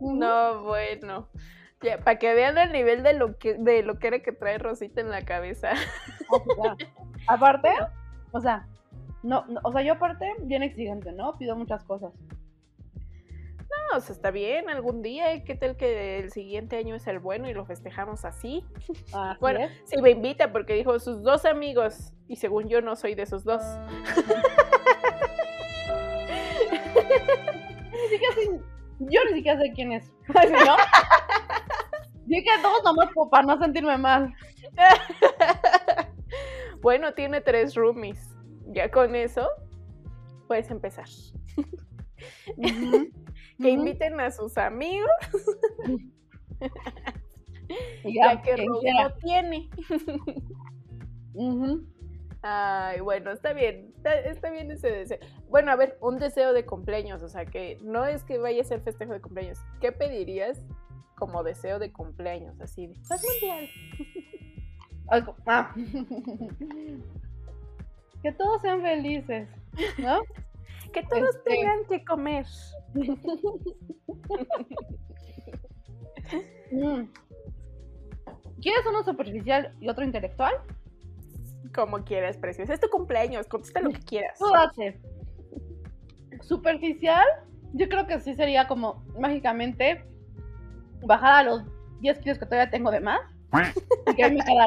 No, 0.00 0.62
bueno. 0.62 1.28
Para 2.04 2.18
que 2.18 2.34
vean 2.34 2.56
el 2.58 2.72
nivel 2.72 3.02
de 3.02 3.12
lo 3.14 3.36
que 3.38 3.54
de 3.54 3.82
lo 3.82 3.98
que 3.98 4.06
era 4.08 4.18
que 4.20 4.32
trae 4.32 4.58
Rosita 4.58 5.00
en 5.00 5.10
la 5.10 5.24
cabeza. 5.24 5.72
Aparte, 7.28 7.70
o 8.32 8.40
sea, 8.40 8.66
no, 9.22 9.44
no, 9.46 9.60
o 9.64 9.72
sea, 9.72 9.82
yo 9.82 9.94
aparte, 9.94 10.32
bien 10.40 10.62
exigente, 10.62 11.12
¿no? 11.12 11.36
Pido 11.38 11.56
muchas 11.56 11.82
cosas. 11.84 12.12
No, 13.58 13.98
o 13.98 14.00
sea, 14.00 14.14
está 14.14 14.30
bien 14.30 14.70
algún 14.70 15.02
día. 15.02 15.42
¿Qué 15.44 15.54
tal 15.56 15.76
que 15.76 16.18
el 16.20 16.30
siguiente 16.30 16.76
año 16.76 16.94
es 16.94 17.06
el 17.08 17.18
bueno 17.18 17.48
y 17.48 17.52
lo 17.54 17.64
festejamos 17.66 18.24
así? 18.24 18.64
Así 19.12 19.38
Bueno, 19.40 19.60
es. 19.60 19.72
sí 19.86 20.00
me 20.00 20.10
invita 20.10 20.52
porque 20.52 20.74
dijo 20.74 20.98
sus 21.00 21.22
dos 21.22 21.44
amigos. 21.44 22.12
Y 22.28 22.36
según 22.36 22.68
yo 22.68 22.80
no 22.80 22.94
soy 22.96 23.14
de 23.16 23.22
esos 23.22 23.44
dos. 23.44 23.62
Ni 27.92 28.08
siquiera 28.08 28.34
sé- 28.34 28.60
yo 29.00 29.20
ni 29.30 29.32
siquiera 29.36 29.60
sé 29.60 29.72
quién 29.74 29.92
es. 29.92 30.10
¿no? 30.28 30.76
Dije 32.26 32.50
todos 32.62 32.82
nomás 32.84 33.10
para 33.30 33.46
no 33.46 33.58
sentirme 33.58 33.98
mal. 33.98 34.34
bueno, 36.82 37.14
tiene 37.14 37.40
tres 37.40 37.74
roomies. 37.74 38.34
Ya 38.68 38.90
con 38.90 39.14
eso 39.14 39.48
puedes 40.46 40.70
empezar. 40.70 41.06
Que 43.58 43.70
inviten 43.70 44.20
a 44.20 44.30
sus 44.30 44.58
amigos, 44.58 45.08
ya, 48.04 48.42
que 48.42 48.56
Rose 48.56 48.88
no 49.02 49.14
tiene. 49.14 49.70
Ay, 52.42 53.00
bueno, 53.00 53.32
está 53.32 53.54
bien, 53.54 53.94
está, 53.96 54.20
está 54.20 54.50
bien 54.50 54.70
ese 54.70 54.90
deseo. 54.90 55.18
Bueno, 55.48 55.72
a 55.72 55.76
ver, 55.76 55.96
un 56.00 56.18
deseo 56.18 56.52
de 56.52 56.66
cumpleaños, 56.66 57.22
o 57.22 57.28
sea, 57.28 57.46
que 57.46 57.78
no 57.82 58.04
es 58.04 58.24
que 58.24 58.36
vaya 58.38 58.60
a 58.60 58.64
ser 58.64 58.82
festejo 58.82 59.14
de 59.14 59.22
cumpleaños. 59.22 59.58
¿Qué 59.80 59.90
pedirías 59.90 60.60
como 61.16 61.42
deseo 61.42 61.78
de 61.78 61.92
cumpleaños? 61.92 62.60
Así 62.60 62.86
de 62.86 62.94
paz 63.08 63.24
mundial. 63.24 63.68
Algo- 65.08 65.36
ah. 65.46 65.74
que 68.22 68.32
todos 68.32 68.60
sean 68.62 68.82
felices, 68.82 69.48
¿no? 69.98 70.20
Que 70.92 71.02
todos 71.02 71.34
Este- 71.36 71.50
tengan 71.50 71.84
que 71.88 72.04
comer. 72.04 72.46
Mm. 76.72 77.04
¿Quieres 78.62 78.86
uno 78.88 79.04
superficial 79.04 79.74
y 79.80 79.88
otro 79.88 80.04
intelectual? 80.04 80.54
Como 81.74 82.04
quieras, 82.04 82.36
preciosa. 82.38 82.74
Es 82.74 82.80
tu 82.80 82.88
cumpleaños, 82.88 83.46
contesta 83.46 83.80
lo 83.80 83.90
que 83.90 84.00
quieras. 84.00 84.38
Tú 84.38 84.46
date. 84.50 84.98
Superficial, 86.40 87.26
yo 87.74 87.88
creo 87.88 88.06
que 88.06 88.18
sí 88.20 88.34
sería 88.34 88.66
como 88.66 89.04
mágicamente 89.18 90.04
bajar 91.02 91.34
a 91.34 91.42
los 91.42 91.62
10 92.00 92.18
kilos 92.18 92.38
que 92.38 92.46
todavía 92.46 92.70
tengo 92.70 92.90
de 92.90 93.00
más 93.00 93.20
y 94.06 94.14
que 94.14 94.30
me 94.30 94.44
quedara. 94.44 94.66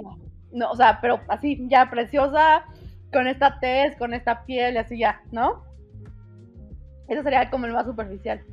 No, 0.52 0.72
o 0.72 0.76
sea, 0.76 1.00
pero 1.02 1.20
así, 1.28 1.66
ya 1.68 1.90
preciosa, 1.90 2.66
con 3.14 3.28
esta 3.28 3.60
tez, 3.60 3.96
con 3.98 4.14
esta 4.14 4.46
piel 4.46 4.78
así 4.78 4.98
ya, 4.98 5.22
¿no? 5.32 5.64
Eso 7.08 7.24
sería 7.24 7.50
como 7.50 7.66
el 7.66 7.74
más 7.74 7.86
superficial. 7.86 8.44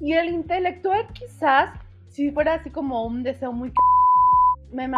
Y 0.00 0.12
el 0.12 0.28
intelectual 0.28 1.06
quizás, 1.12 1.70
si 2.08 2.30
fuera 2.30 2.54
así 2.54 2.70
como 2.70 3.04
un 3.06 3.22
deseo 3.22 3.52
muy... 3.52 3.72
Me 4.72 4.90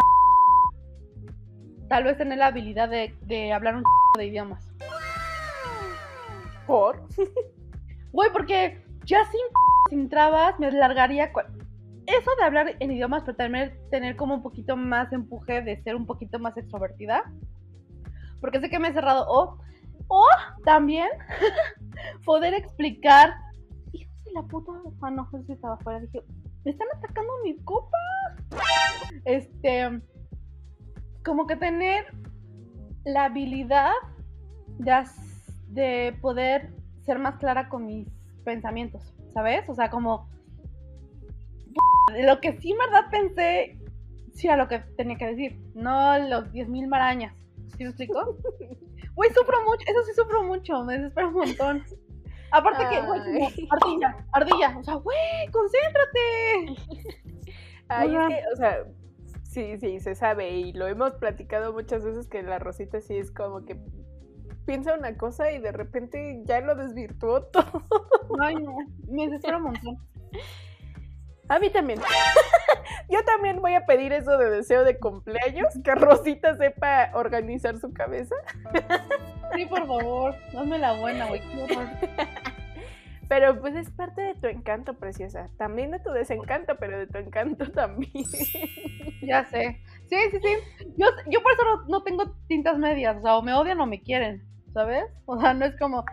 Tal 1.87 2.03
vez 2.03 2.17
tener 2.17 2.37
la 2.37 2.47
habilidad 2.47 2.89
de, 2.89 3.15
de 3.21 3.51
hablar 3.51 3.75
un 3.75 3.83
de 4.17 4.25
idiomas. 4.25 4.69
Por. 6.67 7.07
Güey, 8.11 8.31
porque 8.31 8.81
ya 9.05 9.23
sin, 9.25 9.41
sin 9.89 10.09
trabas 10.09 10.59
me 10.59 10.71
largaría. 10.71 11.31
Eso 12.05 12.31
de 12.39 12.43
hablar 12.43 12.75
en 12.79 12.91
idiomas, 12.91 13.23
pero 13.23 13.37
también 13.37 13.73
tener 13.91 14.15
como 14.15 14.35
un 14.35 14.41
poquito 14.41 14.75
más 14.75 15.11
empuje 15.13 15.61
de 15.61 15.81
ser 15.83 15.95
un 15.95 16.05
poquito 16.05 16.39
más 16.39 16.57
extrovertida. 16.57 17.23
Porque 18.41 18.59
sé 18.59 18.69
que 18.69 18.79
me 18.79 18.89
he 18.89 18.93
cerrado. 18.93 19.25
O, 19.27 19.57
o 20.07 20.25
también 20.65 21.09
poder 22.25 22.53
explicar. 22.53 23.33
Hijos 23.93 24.23
de 24.25 24.31
la 24.33 24.43
puta. 24.43 24.71
Ah, 25.01 25.11
no, 25.11 25.29
sí 25.45 25.53
estaba 25.53 25.75
afuera. 25.75 25.99
Dije, 25.99 26.23
me 26.65 26.71
están 26.71 26.87
atacando 26.97 27.31
mis 27.43 27.61
copas. 27.63 27.91
Este. 29.25 30.01
Como 31.23 31.45
que 31.45 31.57
tener 31.57 32.05
la 33.05 33.25
habilidad 33.25 33.91
de, 34.79 35.03
de 35.67 36.17
poder 36.21 36.73
ser 37.05 37.19
más 37.19 37.37
clara 37.37 37.69
con 37.69 37.85
mis 37.85 38.07
pensamientos, 38.49 39.13
¿sabes? 39.31 39.69
O 39.69 39.75
sea, 39.75 39.91
como 39.91 40.27
lo 42.19 42.41
que 42.41 42.57
sí 42.59 42.71
en 42.71 42.77
verdad 42.79 43.11
pensé, 43.11 43.77
sí 44.33 44.47
a 44.47 44.57
lo 44.57 44.67
que 44.67 44.79
tenía 44.97 45.17
que 45.17 45.27
decir, 45.27 45.59
no 45.75 46.17
los 46.17 46.51
10.000 46.51 46.87
marañas. 46.87 47.35
¿Sí 47.77 47.83
me 47.83 47.89
explico? 47.89 48.37
Güey, 49.15 49.31
sufro 49.33 49.57
mucho, 49.65 49.83
eso 49.85 50.01
sí 50.05 50.13
sufro 50.15 50.43
mucho, 50.43 50.83
me 50.85 50.97
desespero 50.97 51.27
un 51.27 51.33
montón. 51.33 51.83
Aparte 52.51 52.85
que, 52.89 53.01
güey, 53.05 53.19
ardilla, 53.69 54.25
ardilla, 54.31 54.77
o 54.79 54.83
sea, 54.83 54.93
güey, 54.95 55.51
concéntrate. 55.51 57.21
Ay, 57.89 58.15
Ajá. 58.15 58.27
es 58.27 58.33
que, 58.33 58.43
o 58.53 58.55
sea, 58.55 58.85
sí, 59.43 59.77
sí, 59.77 59.99
se 59.99 60.15
sabe 60.15 60.51
y 60.51 60.71
lo 60.71 60.87
hemos 60.87 61.15
platicado 61.15 61.73
muchas 61.73 62.05
veces 62.05 62.29
que 62.29 62.41
la 62.43 62.59
Rosita 62.59 63.01
sí 63.01 63.17
es 63.17 63.29
como 63.29 63.65
que 63.65 63.77
piensa 64.69 64.93
una 64.93 65.17
cosa 65.17 65.51
y 65.51 65.57
de 65.57 65.71
repente 65.71 66.43
ya 66.45 66.61
lo 66.61 66.75
desvirtuó 66.75 67.41
todo. 67.51 67.83
Ay, 68.39 68.53
no, 68.53 68.77
me 69.07 69.25
desespero 69.25 69.57
un 69.57 69.63
montón. 69.63 69.97
A 71.47 71.57
mí 71.57 71.71
también. 71.71 71.99
Yo 73.09 73.23
también 73.25 73.59
voy 73.61 73.73
a 73.73 73.87
pedir 73.87 74.13
eso 74.13 74.37
de 74.37 74.51
deseo 74.51 74.83
de 74.83 74.99
cumpleaños, 74.99 75.73
que 75.83 75.95
Rosita 75.95 76.55
sepa 76.55 77.09
organizar 77.15 77.79
su 77.79 77.91
cabeza. 77.91 78.35
Sí, 79.55 79.65
por 79.65 79.87
favor, 79.87 80.35
dame 80.53 80.77
la 80.77 80.93
buena, 80.99 81.25
güey. 81.25 81.41
Pero 83.27 83.59
pues 83.59 83.75
es 83.75 83.89
parte 83.89 84.21
de 84.21 84.35
tu 84.35 84.45
encanto, 84.45 84.93
preciosa. 84.99 85.47
También 85.57 85.89
de 85.89 85.99
tu 85.99 86.11
desencanto, 86.11 86.75
pero 86.79 86.99
de 86.99 87.07
tu 87.07 87.17
encanto 87.17 87.71
también. 87.71 88.11
Ya 89.21 89.45
sé. 89.45 89.81
Sí, 90.09 90.15
sí, 90.31 90.37
sí. 90.41 90.85
Yo, 90.95 91.07
yo 91.29 91.43
por 91.43 91.51
eso 91.51 91.63
no, 91.65 91.85
no 91.87 92.03
tengo 92.03 92.31
tintas 92.47 92.77
medias. 92.77 93.17
O 93.17 93.21
sea, 93.21 93.35
o 93.35 93.41
me 93.41 93.53
odian 93.53 93.79
o 93.81 93.85
me 93.85 94.01
quieren. 94.01 94.49
¿Sabes? 94.73 95.05
O 95.25 95.39
sea, 95.39 95.53
no 95.53 95.65
es 95.65 95.77
como. 95.77 96.03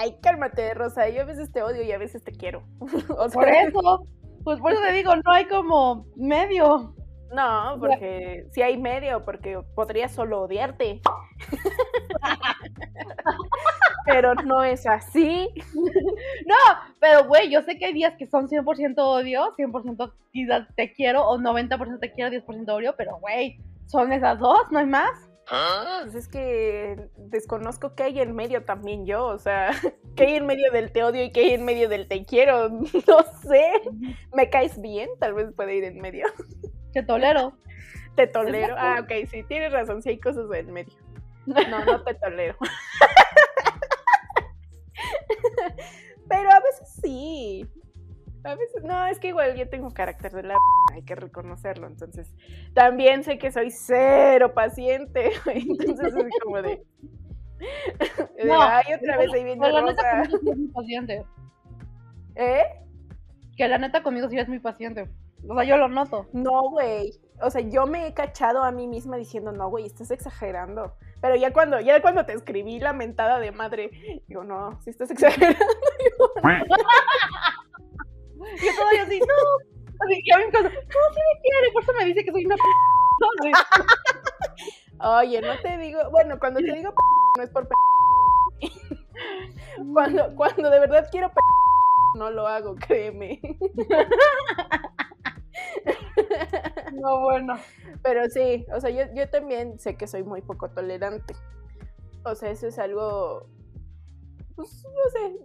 Ay, 0.00 0.16
cálmate, 0.22 0.74
Rosa. 0.74 1.08
Yo 1.08 1.22
a 1.22 1.26
veces 1.26 1.52
te 1.52 1.62
odio 1.62 1.82
y 1.82 1.92
a 1.92 1.98
veces 1.98 2.24
te 2.24 2.32
quiero. 2.32 2.62
O 3.18 3.28
sea, 3.28 3.40
Por 3.40 3.48
eso. 3.48 4.04
Pues 4.42 4.58
por 4.58 4.72
eso 4.72 4.80
te 4.80 4.92
digo, 4.92 5.14
no 5.16 5.32
hay 5.32 5.44
como 5.46 6.06
medio. 6.16 6.94
No, 7.32 7.76
porque 7.78 8.46
si 8.52 8.62
hay 8.62 8.78
medio, 8.78 9.24
porque 9.24 9.60
podría 9.74 10.08
solo 10.08 10.42
odiarte. 10.42 11.00
Pero 14.06 14.34
no 14.34 14.64
es 14.64 14.86
así. 14.86 15.48
No, 15.74 16.56
pero 16.98 17.28
güey, 17.28 17.50
yo 17.50 17.62
sé 17.62 17.78
que 17.78 17.86
hay 17.86 17.92
días 17.92 18.14
que 18.18 18.26
son 18.26 18.48
100% 18.48 18.94
odio, 18.98 19.54
100% 19.56 20.12
quizás 20.32 20.66
te 20.74 20.92
quiero, 20.92 21.28
o 21.28 21.38
90% 21.38 22.00
te 22.00 22.12
quiero, 22.12 22.30
10% 22.30 22.68
odio, 22.70 22.94
pero 22.96 23.18
güey, 23.20 23.60
son 23.86 24.12
esas 24.12 24.40
dos, 24.40 24.62
no 24.72 24.80
hay 24.80 24.86
más. 24.86 25.29
Pues 25.50 26.14
es 26.14 26.28
que 26.28 27.08
desconozco 27.16 27.96
qué 27.96 28.04
hay 28.04 28.20
en 28.20 28.36
medio 28.36 28.64
también 28.64 29.04
yo, 29.04 29.26
o 29.26 29.38
sea, 29.38 29.70
qué 30.16 30.24
hay 30.24 30.36
en 30.36 30.46
medio 30.46 30.70
del 30.70 30.92
te 30.92 31.02
odio 31.02 31.24
y 31.24 31.32
qué 31.32 31.40
hay 31.40 31.50
en 31.50 31.64
medio 31.64 31.88
del 31.88 32.06
te 32.06 32.24
quiero, 32.24 32.68
no 32.68 33.24
sé. 33.42 33.72
¿Me 34.32 34.48
caes 34.48 34.80
bien? 34.80 35.10
Tal 35.18 35.34
vez 35.34 35.52
puede 35.54 35.74
ir 35.74 35.84
en 35.84 36.00
medio. 36.00 36.26
Te 36.92 37.04
tolero. 37.04 37.56
Te 38.16 38.26
tolero. 38.26 38.74
Ah, 38.76 38.98
ok, 39.00 39.28
sí, 39.30 39.44
tienes 39.44 39.72
razón, 39.72 40.02
sí 40.02 40.08
hay 40.08 40.18
cosas 40.18 40.46
en 40.52 40.72
medio. 40.72 40.94
No, 41.46 41.84
no 41.84 42.02
te 42.02 42.14
tolero. 42.14 42.56
Pero 46.28 46.50
a 46.50 46.60
veces 46.60 47.00
sí. 47.00 47.64
A 48.44 48.54
veces, 48.54 48.82
no, 48.82 49.06
es 49.06 49.18
que 49.18 49.28
igual 49.28 49.54
yo 49.54 49.68
tengo 49.68 49.90
carácter 49.90 50.32
de 50.32 50.42
la 50.44 50.56
hay 50.94 51.02
que 51.02 51.14
reconocerlo. 51.14 51.86
Entonces, 51.86 52.34
también 52.74 53.22
sé 53.22 53.38
que 53.38 53.52
soy 53.52 53.70
cero 53.70 54.54
paciente. 54.54 55.32
Entonces 55.46 56.14
es 56.14 56.32
como 56.42 56.62
de. 56.62 56.82
de, 58.36 58.44
No, 58.44 58.62
ay, 58.62 58.94
otra 58.94 59.18
vez 59.18 59.32
ahí 59.32 59.44
viene 59.44 59.70
la 59.70 59.80
Rosa. 59.80 60.22
muy 60.42 60.68
paciente. 60.68 61.24
¿Eh? 62.34 62.64
Que 63.56 63.68
la 63.68 63.78
neta 63.78 64.02
conmigo 64.02 64.28
sí 64.28 64.38
es 64.38 64.48
muy 64.48 64.58
paciente. 64.58 65.08
O 65.48 65.54
sea, 65.54 65.64
yo 65.64 65.76
lo 65.76 65.88
noto. 65.88 66.26
No, 66.32 66.70
güey. 66.70 67.12
O 67.42 67.50
sea, 67.50 67.60
yo 67.62 67.86
me 67.86 68.06
he 68.06 68.14
cachado 68.14 68.62
a 68.62 68.70
mí 68.70 68.86
misma 68.86 69.16
diciendo, 69.16 69.52
no, 69.52 69.68
güey, 69.68 69.86
estás 69.86 70.10
exagerando. 70.10 70.94
Pero 71.20 71.36
ya 71.36 71.52
cuando, 71.52 71.80
ya 71.80 72.00
cuando 72.00 72.24
te 72.24 72.32
escribí 72.32 72.80
la 72.80 72.92
mentada 72.92 73.38
de 73.38 73.52
madre, 73.52 73.90
digo, 74.26 74.44
no, 74.44 74.80
si 74.82 74.90
estás 74.90 75.10
exagerando. 75.10 75.58
Y 78.56 78.66
yo 78.66 78.72
todavía 78.76 79.02
así, 79.02 79.20
no. 79.20 79.26
Así, 80.04 80.20
y 80.24 80.32
a 80.32 80.38
mí 80.38 80.44
me 80.46 80.52
cosa, 80.52 80.68
no, 80.68 80.70
sí 80.70 81.20
me 81.34 81.40
quiere, 81.42 81.72
por 81.72 81.82
eso 81.82 81.92
me 81.92 82.04
dice 82.06 82.24
que 82.24 82.32
soy 82.32 82.46
una 82.46 82.56
p. 82.56 82.62
Oye, 85.02 85.40
no 85.40 85.58
te 85.60 85.78
digo, 85.78 86.00
bueno, 86.10 86.38
cuando 86.38 86.60
te 86.60 86.72
digo 86.72 86.90
p 86.90 86.96
no 87.38 87.44
es 87.44 87.50
por 87.50 87.68
p 87.68 87.74
cuando, 89.94 90.34
cuando 90.36 90.70
de 90.70 90.80
verdad 90.80 91.08
quiero 91.10 91.28
p 91.28 91.40
no 92.14 92.30
lo 92.30 92.46
hago, 92.46 92.74
créeme. 92.76 93.40
No, 96.92 97.20
bueno. 97.20 97.54
Pero 98.02 98.28
sí, 98.28 98.66
o 98.74 98.80
sea, 98.80 98.90
yo, 98.90 99.12
yo 99.14 99.28
también 99.28 99.78
sé 99.78 99.96
que 99.96 100.06
soy 100.06 100.22
muy 100.22 100.42
poco 100.42 100.70
tolerante. 100.70 101.34
O 102.24 102.34
sea, 102.34 102.50
eso 102.50 102.66
es 102.66 102.78
algo, 102.78 103.46
pues, 104.56 104.84
no 104.84 105.10
sé, 105.10 105.36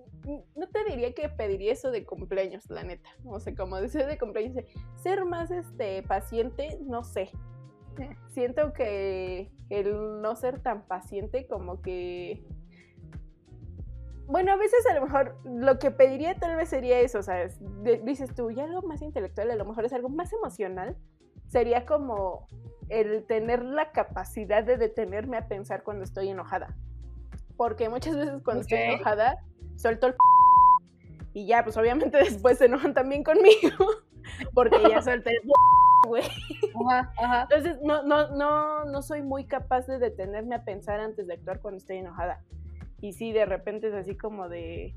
no 0.55 0.67
te 0.67 0.83
diría 0.85 1.13
que 1.13 1.29
pediría 1.29 1.73
eso 1.73 1.91
de 1.91 2.05
cumpleaños, 2.05 2.69
la 2.69 2.83
neta. 2.83 3.09
O 3.25 3.39
sea, 3.39 3.55
como 3.55 3.77
deseo 3.77 4.07
de 4.07 4.17
cumpleaños, 4.17 4.63
ser 4.95 5.25
más 5.25 5.51
este 5.51 6.03
paciente, 6.03 6.79
no 6.81 7.03
sé. 7.03 7.29
Siento 8.29 8.73
que 8.73 9.51
el 9.69 10.21
no 10.21 10.35
ser 10.35 10.59
tan 10.61 10.85
paciente 10.87 11.47
como 11.47 11.81
que... 11.81 12.43
Bueno, 14.27 14.53
a 14.53 14.55
veces 14.55 14.85
a 14.89 14.95
lo 14.95 15.03
mejor 15.03 15.37
lo 15.45 15.77
que 15.77 15.91
pediría 15.91 16.35
tal 16.35 16.55
vez 16.55 16.69
sería 16.69 16.99
eso, 16.99 17.19
o 17.19 17.23
sea, 17.23 17.47
dices 18.03 18.33
tú, 18.33 18.49
y 18.49 18.59
algo 18.59 18.81
más 18.81 19.03
intelectual, 19.03 19.51
a 19.51 19.55
lo 19.55 19.65
mejor 19.65 19.85
es 19.85 19.93
algo 19.93 20.09
más 20.09 20.33
emocional, 20.33 20.97
sería 21.47 21.85
como 21.85 22.47
el 22.89 23.23
tener 23.27 23.63
la 23.63 23.91
capacidad 23.91 24.63
de 24.63 24.77
detenerme 24.77 25.37
a 25.37 25.47
pensar 25.47 25.83
cuando 25.83 26.03
estoy 26.03 26.29
enojada. 26.29 26.75
Porque 27.57 27.89
muchas 27.89 28.15
veces 28.15 28.41
cuando 28.43 28.61
estoy 28.61 28.79
enojada, 28.79 29.37
suelto 29.75 30.07
el 30.07 30.15
Y 31.33 31.45
ya, 31.45 31.63
pues 31.63 31.77
obviamente 31.77 32.17
después 32.23 32.57
se 32.57 32.65
enojan 32.65 32.93
también 32.93 33.23
conmigo, 33.23 33.85
porque 34.53 34.77
ya 34.89 35.01
solté 35.01 35.31
el 35.31 35.51
güey. 36.07 36.23
Ajá, 36.87 37.13
ajá. 37.17 37.41
Entonces, 37.43 37.81
no, 37.81 38.03
no, 38.03 38.29
no, 38.29 38.85
no 38.85 39.01
soy 39.01 39.23
muy 39.23 39.45
capaz 39.45 39.87
de 39.87 39.99
detenerme 39.99 40.55
a 40.55 40.63
pensar 40.63 40.99
antes 40.99 41.27
de 41.27 41.33
actuar 41.33 41.61
cuando 41.61 41.77
estoy 41.77 41.97
enojada. 41.97 42.41
Y 43.01 43.13
sí, 43.13 43.31
de 43.31 43.45
repente 43.45 43.87
es 43.87 43.93
así 43.93 44.15
como 44.15 44.49
de. 44.49 44.93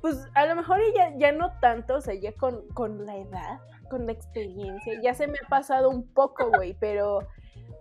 Pues 0.00 0.28
a 0.34 0.46
lo 0.46 0.56
mejor 0.56 0.80
ya, 0.96 1.16
ya 1.16 1.32
no 1.32 1.52
tanto, 1.60 1.96
o 1.96 2.00
sea, 2.00 2.14
ya 2.14 2.32
con, 2.32 2.66
con 2.74 3.06
la 3.06 3.16
edad, 3.16 3.60
con 3.88 4.06
la 4.06 4.12
experiencia, 4.12 5.00
ya 5.00 5.14
se 5.14 5.28
me 5.28 5.38
ha 5.44 5.48
pasado 5.48 5.90
un 5.90 6.06
poco, 6.06 6.50
güey, 6.50 6.76
pero. 6.78 7.26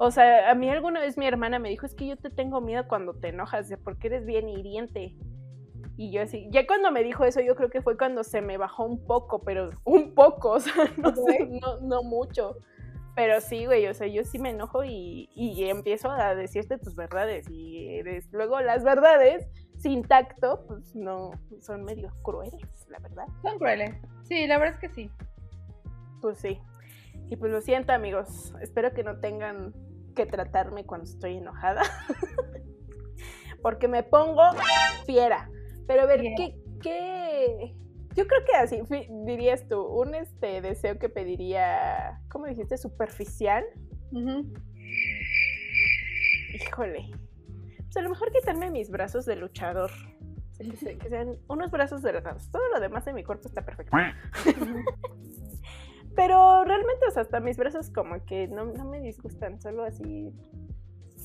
O 0.04 0.10
sea, 0.10 0.50
a 0.50 0.56
mí 0.56 0.68
alguna 0.68 1.00
vez 1.00 1.16
mi 1.16 1.28
hermana 1.28 1.60
me 1.60 1.70
dijo, 1.70 1.86
es 1.86 1.94
que 1.94 2.08
yo 2.08 2.18
te 2.18 2.32
tengo 2.32 2.60
miedo 2.60 2.88
cuando 2.88 3.14
te 3.14 3.28
enojas, 3.28 3.72
porque 3.84 4.08
eres 4.08 4.26
bien 4.26 4.50
hiriente. 4.50 5.14
Y 5.96 6.12
yo 6.12 6.24
así, 6.24 6.48
ya 6.50 6.66
cuando 6.66 6.92
me 6.92 7.04
dijo 7.04 7.24
eso, 7.24 7.40
yo 7.40 7.56
creo 7.56 7.70
que 7.70 7.84
fue 7.84 7.96
cuando 7.96 8.24
se 8.24 8.42
me 8.42 8.58
bajó 8.58 8.84
un 8.84 9.06
poco, 9.06 9.44
pero 9.44 9.70
un 9.84 10.16
poco, 10.16 10.50
o 10.54 10.60
sea, 10.60 10.74
no, 10.98 11.16
sé, 11.16 11.46
no, 11.46 11.82
no 11.82 12.02
mucho. 12.02 12.58
Pero 13.16 13.40
sí, 13.42 13.68
güey, 13.68 13.86
o 13.86 13.94
sea, 13.94 14.08
yo 14.08 14.24
sí 14.24 14.40
me 14.40 14.50
enojo 14.50 14.84
y, 14.84 15.30
y 15.36 15.66
empiezo 15.66 16.10
a 16.10 16.34
decirte 16.34 16.80
tus 16.80 16.96
verdades. 16.96 17.48
Y 17.48 18.00
eres, 18.00 18.28
luego 18.32 18.60
las 18.60 18.84
verdades, 18.84 19.48
sin 19.78 20.02
tacto, 20.02 20.66
pues 20.66 20.96
no, 20.96 21.30
son 21.60 21.84
medio 21.84 22.12
crueles, 22.24 22.88
la 22.90 22.98
verdad. 22.98 23.28
Son 23.44 23.60
crueles. 23.60 23.96
Sí, 24.24 24.48
la 24.48 24.58
verdad 24.58 24.80
es 24.82 24.90
que 24.90 24.96
sí. 24.96 25.12
Pues 26.22 26.40
sí. 26.40 26.60
Y 27.30 27.36
pues 27.36 27.52
lo 27.52 27.62
siento, 27.62 27.94
amigos. 27.94 28.52
Espero 28.62 28.96
que 28.96 29.04
no 29.04 29.20
tengan 29.20 29.76
que 30.14 30.26
tratarme 30.26 30.86
cuando 30.86 31.06
estoy 31.06 31.38
enojada. 31.38 31.82
Porque 33.62 33.88
me 33.88 34.04
pongo 34.04 34.42
fiera. 35.06 35.50
Pero 35.88 36.02
a 36.04 36.06
ver. 36.06 36.22
¿qué, 36.36 36.56
qué? 36.82 37.76
Yo 38.16 38.28
creo 38.28 38.42
que 38.46 38.56
así 38.58 38.82
dirías 39.26 39.68
tú, 39.70 39.82
un 39.82 40.16
este 40.16 40.60
deseo 40.62 41.00
que 41.00 41.08
pediría, 41.10 42.22
¿cómo 42.30 42.46
dijiste? 42.46 42.78
Superficial. 42.78 43.64
Híjole. 46.54 47.10
Pues 47.78 47.98
a 47.98 48.02
lo 48.02 48.10
mejor 48.10 48.32
quitarme 48.32 48.70
mis 48.72 48.90
brazos 48.90 49.26
de 49.26 49.36
luchador. 49.36 49.92
Se- 50.78 50.98
que 50.98 51.10
sean 51.10 51.38
unos 51.48 51.72
brazos 51.72 52.02
delgados. 52.02 52.50
Todo 52.52 52.68
lo 52.74 52.80
demás 52.80 53.06
de 53.06 53.14
mi 53.14 53.24
cuerpo 53.24 53.48
está 53.48 53.64
perfecto. 53.64 53.96
Pero 56.16 56.64
realmente, 56.66 57.06
o 57.08 57.12
sea, 57.12 57.22
hasta 57.22 57.40
mis 57.40 57.58
brazos 57.58 57.90
como 57.90 58.24
que 58.26 58.48
no, 58.48 58.66
no 58.66 58.86
me 58.86 59.00
disgustan, 59.00 59.62
solo 59.62 59.84
así. 59.84 60.34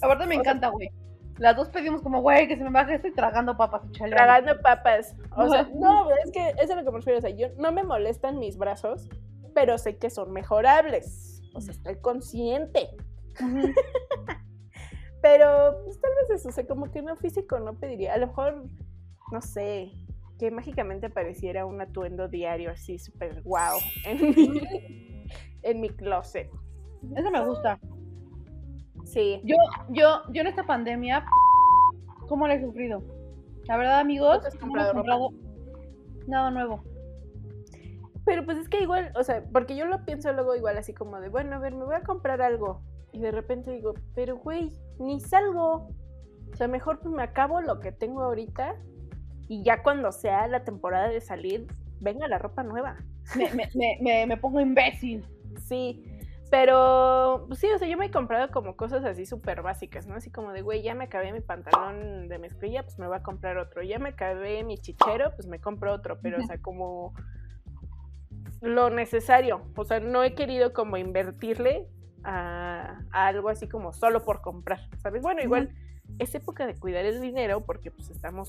Aparte 0.01 0.26
me 0.26 0.37
O 0.37 0.41
encanta, 0.41 0.68
güey. 0.68 0.91
Las 1.39 1.57
dos 1.57 1.68
pedimos 1.68 2.01
como, 2.01 2.22
güey, 2.22 2.49
que 2.49 2.57
se 2.57 2.64
me 2.64 2.70
baje, 2.70 2.95
estoy 2.95 3.12
tragando 3.12 3.57
papas 3.57 3.82
chale. 3.93 4.14
Tragando 4.14 4.59
papas. 4.61 5.14
O 5.37 5.49
sea, 5.49 5.68
no, 5.74 6.09
es 6.24 6.30
que 6.30 6.49
eso 6.51 6.62
es 6.62 6.70
a 6.70 6.76
lo 6.76 6.84
que 6.84 6.91
me 6.91 6.99
refiero. 6.99 7.18
O 7.18 7.22
sea, 7.22 7.30
yo 7.30 7.49
no 7.59 7.72
me 7.72 7.82
molestan 7.82 8.39
mis 8.39 8.57
brazos, 8.57 9.09
pero 9.55 9.76
sé 9.76 9.99
que 9.99 10.09
son 10.09 10.32
mejorables. 10.32 11.43
O 11.55 11.61
sea, 11.61 11.72
estoy 11.72 11.97
consciente. 11.97 12.91
Pero 15.22 15.82
pues, 15.84 16.01
tal 16.01 16.12
vez 16.14 16.39
eso, 16.39 16.51
o 16.51 16.53
sea, 16.53 16.66
como 16.66 16.91
que 16.91 17.03
no 17.03 17.16
físico 17.16 17.59
no 17.59 17.74
pediría. 17.74 18.14
A 18.14 18.18
lo 18.18 18.28
mejor, 18.28 18.64
no 19.32 19.41
sé, 19.43 19.91
que 20.39 20.51
mágicamente 20.51 21.07
apareciera 21.07 21.66
un 21.66 21.80
atuendo 21.80 22.28
diario 22.28 22.70
así 22.70 22.99
súper 22.99 23.43
guau 23.43 23.78
en 24.05 24.20
mi, 24.20 24.61
en 25.62 25.80
mi 25.80 25.89
closet. 25.91 26.51
Eso 27.14 27.30
me 27.30 27.45
gusta. 27.45 27.78
Sí. 29.05 29.41
Yo, 29.45 29.57
yo, 29.91 30.22
yo 30.32 30.41
en 30.41 30.49
esta 30.49 30.64
pandemia, 30.64 31.24
¿cómo 32.28 32.47
la 32.47 32.55
he 32.55 32.61
sufrido? 32.61 33.03
La 33.64 33.76
verdad, 33.76 34.01
amigos, 34.01 34.37
¿No 34.37 34.41
te 34.41 34.49
has 34.49 34.55
no 34.55 34.61
comprado 34.61 34.91
hemos 34.91 35.03
comprado 35.03 35.30
nada 36.26 36.51
nuevo. 36.51 36.82
Pero 38.24 38.45
pues 38.45 38.59
es 38.59 38.68
que 38.68 38.80
igual, 38.80 39.12
o 39.14 39.22
sea, 39.22 39.45
porque 39.53 39.76
yo 39.76 39.87
lo 39.87 40.05
pienso 40.05 40.32
luego 40.32 40.57
igual 40.57 40.76
así 40.76 40.93
como 40.93 41.20
de, 41.20 41.28
bueno, 41.28 41.57
a 41.57 41.59
ver, 41.61 41.74
me 41.74 41.84
voy 41.84 41.95
a 41.95 42.03
comprar 42.03 42.43
algo. 42.43 42.82
Y 43.12 43.20
de 43.20 43.30
repente 43.30 43.70
digo, 43.70 43.95
pero 44.14 44.37
güey, 44.37 44.72
ni 44.99 45.20
salgo. 45.20 45.89
O 46.53 46.57
sea, 46.57 46.68
mejor 46.68 47.01
pues 47.01 47.14
me 47.14 47.22
acabo 47.22 47.61
lo 47.61 47.80
que 47.80 47.93
tengo 47.93 48.22
ahorita 48.22 48.76
y 49.49 49.62
ya 49.62 49.82
cuando 49.82 50.12
sea 50.12 50.47
la 50.47 50.64
temporada 50.64 51.09
de 51.09 51.20
salir, 51.20 51.66
venga 52.01 52.28
la 52.28 52.38
ropa 52.38 52.62
nueva. 52.62 52.97
Me, 53.36 53.51
me, 53.55 53.68
me, 53.74 53.99
me, 54.01 54.26
me 54.26 54.36
pongo 54.36 54.61
imbécil. 54.61 55.26
Sí, 55.66 56.05
pero 56.51 57.44
pues 57.49 57.59
sí, 57.59 57.66
o 57.74 57.78
sea, 57.78 57.88
yo 57.88 57.97
me 57.97 58.07
he 58.07 58.11
comprado 58.11 58.51
como 58.51 58.76
cosas 58.76 59.05
así 59.05 59.26
súper 59.26 59.62
básicas, 59.62 60.07
¿no? 60.07 60.14
Así 60.14 60.30
como 60.30 60.53
de, 60.53 60.62
güey, 60.62 60.82
ya 60.82 60.94
me 60.94 61.05
acabé 61.05 61.32
mi 61.32 61.40
pantalón 61.40 62.28
de 62.28 62.38
mezclilla, 62.38 62.82
pues 62.82 62.99
me 62.99 63.07
voy 63.07 63.16
a 63.16 63.22
comprar 63.22 63.59
otro. 63.59 63.82
Ya 63.82 63.99
me 63.99 64.11
acabé 64.11 64.62
mi 64.62 64.78
chichero, 64.78 65.32
pues 65.34 65.49
me 65.49 65.61
compro 65.61 65.92
otro. 65.92 66.18
Pero, 66.20 66.38
o 66.38 66.47
sea, 66.47 66.59
como 66.59 67.14
lo 68.61 68.90
necesario. 68.90 69.62
O 69.74 69.84
sea, 69.84 70.01
no 70.01 70.22
he 70.22 70.34
querido 70.34 70.72
como 70.72 70.97
invertirle 70.97 71.88
a, 72.22 73.01
a 73.11 73.26
algo 73.26 73.49
así 73.49 73.68
como 73.68 73.92
solo 73.92 74.24
por 74.24 74.40
comprar, 74.40 74.88
¿sabes? 74.99 75.22
Bueno, 75.22 75.42
igual 75.42 75.74
es 76.18 76.34
época 76.34 76.66
de 76.66 76.76
cuidar 76.76 77.05
el 77.05 77.20
dinero 77.20 77.64
porque 77.64 77.90
pues 77.90 78.11
estamos 78.11 78.49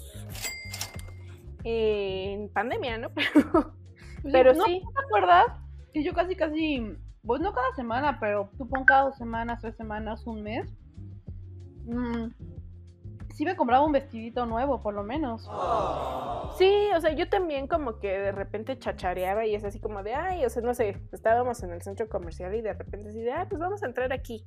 en 1.68 2.50
pandemia, 2.50 2.98
¿no? 2.98 3.10
Pues, 4.24 4.34
Pero 4.34 4.54
¿no, 4.56 4.66
sí. 4.66 4.82
¿no 4.84 4.92
te 4.92 5.06
acuerdas? 5.06 5.46
Que 5.94 6.04
yo 6.04 6.12
casi, 6.14 6.36
casi, 6.36 6.98
pues 7.24 7.40
no 7.40 7.54
cada 7.54 7.72
semana, 7.76 8.20
pero 8.20 8.50
tú 8.58 8.68
pon 8.68 8.84
cada 8.84 9.04
dos 9.04 9.18
semanas, 9.18 9.62
tres 9.62 9.76
semanas, 9.78 10.26
un 10.26 10.42
mes. 10.42 10.68
mm, 11.86 12.26
sí 13.36 13.46
me 13.46 13.56
compraba 13.56 13.86
un 13.86 13.92
vestidito 13.92 14.48
nuevo, 14.48 14.82
por 14.82 14.96
lo 14.96 15.04
menos. 15.04 15.48
Sí, 16.58 16.90
o 16.96 17.00
sea, 17.00 17.14
yo 17.14 17.30
también 17.30 17.68
como 17.68 18.00
que 18.00 18.18
de 18.18 18.32
repente 18.32 18.80
chachareaba 18.80 19.46
y 19.46 19.54
es 19.54 19.64
así 19.64 19.80
como 19.80 20.02
de, 20.02 20.16
ay, 20.16 20.44
o 20.44 20.50
sea, 20.50 20.64
no 20.64 20.74
sé, 20.74 21.00
estábamos 21.12 21.62
en 21.62 21.72
el 21.72 21.84
centro 21.84 22.10
comercial 22.10 22.56
y 22.56 22.62
de 22.62 22.74
repente 22.74 23.10
así 23.10 23.22
de, 23.22 23.32
ah, 23.32 23.46
pues 23.48 23.62
vamos 23.62 23.84
a 23.84 23.86
entrar 23.86 24.12
aquí. 24.12 24.44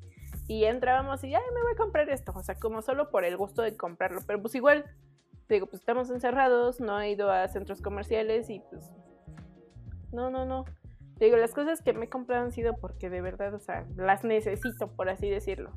Y 0.48 0.64
entrábamos 0.64 1.22
y, 1.22 1.32
ay, 1.32 1.42
me 1.54 1.62
voy 1.62 1.72
a 1.74 1.76
comprar 1.76 2.10
esto, 2.10 2.32
o 2.34 2.42
sea, 2.42 2.56
como 2.56 2.82
solo 2.82 3.10
por 3.10 3.24
el 3.24 3.36
gusto 3.36 3.62
de 3.62 3.76
comprarlo, 3.76 4.20
pero 4.26 4.42
pues 4.42 4.56
igual, 4.56 4.84
digo, 5.55 5.66
pues 5.66 5.80
estamos 5.80 6.11
encerrados, 6.11 6.80
no 6.80 7.01
he 7.01 7.11
ido 7.11 7.30
a 7.30 7.46
centros 7.48 7.80
comerciales 7.82 8.51
y 8.51 8.61
pues, 8.70 8.90
no, 10.12 10.30
no, 10.30 10.44
no. 10.44 10.64
Te 11.18 11.26
digo, 11.26 11.36
las 11.36 11.53
cosas 11.53 11.82
que 11.82 11.92
me 11.92 12.07
he 12.07 12.09
comprado 12.09 12.44
han 12.44 12.53
sido 12.53 12.76
porque 12.76 13.11
de 13.11 13.20
verdad, 13.20 13.53
o 13.55 13.59
sea, 13.59 13.86
las 13.96 14.24
necesito, 14.24 14.88
por 14.88 15.09
así 15.09 15.28
decirlo. 15.28 15.70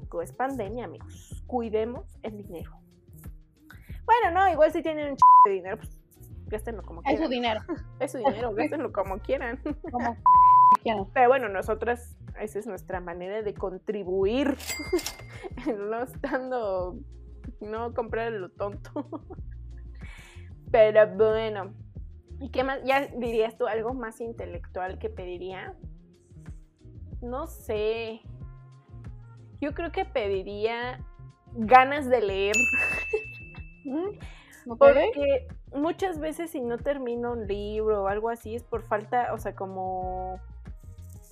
Digo, 0.00 0.20
Es 0.22 0.32
pandemia, 0.32 0.84
amigos. 0.84 1.42
Cuidemos 1.46 2.04
el 2.22 2.36
dinero. 2.36 2.72
Bueno, 4.04 4.38
no, 4.38 4.50
igual 4.52 4.70
si 4.72 4.82
tienen 4.82 5.10
un 5.10 5.16
ch 5.16 5.20
de 5.44 5.50
dinero, 5.52 5.76
pues 5.78 5.90
gástenlo 6.46 6.82
como 6.82 7.00
Es 7.04 7.12
su 7.12 7.28
quieran. 7.28 7.30
dinero. 7.30 7.60
Es 8.00 8.12
su 8.12 8.18
dinero, 8.18 8.52
gástenlo 8.54 8.92
como 8.92 9.18
quieran. 9.18 9.60
Como 9.90 10.16
quieran. 10.82 11.06
Pero 11.14 11.28
bueno, 11.28 11.48
nosotras, 11.48 12.16
esa 12.38 12.58
es 12.58 12.66
nuestra 12.66 13.00
manera 13.00 13.42
de 13.42 13.54
contribuir. 13.54 14.56
no 15.88 16.02
estando, 16.02 16.96
no 17.60 17.94
comprar 17.94 18.32
lo 18.32 18.50
tonto. 18.50 19.08
Pero 20.70 21.08
bueno. 21.14 21.74
¿Y 22.40 22.50
qué 22.50 22.64
más? 22.64 22.80
¿Ya 22.84 23.06
dirías 23.06 23.56
tú 23.56 23.66
algo 23.66 23.94
más 23.94 24.20
intelectual 24.20 24.98
que 24.98 25.08
pediría? 25.08 25.74
No 27.22 27.46
sé. 27.46 28.20
Yo 29.60 29.72
creo 29.72 29.92
que 29.92 30.04
pediría 30.04 30.98
ganas 31.54 32.10
de 32.10 32.20
leer. 32.20 32.56
¿Mm? 33.84 34.18
Porque 34.78 35.46
muchas 35.74 36.18
veces 36.18 36.50
si 36.50 36.60
no 36.60 36.78
termino 36.78 37.32
un 37.32 37.46
libro 37.46 38.04
o 38.04 38.08
algo 38.08 38.30
así 38.30 38.54
es 38.54 38.64
por 38.64 38.82
falta, 38.82 39.32
o 39.32 39.38
sea, 39.38 39.54
como... 39.54 40.40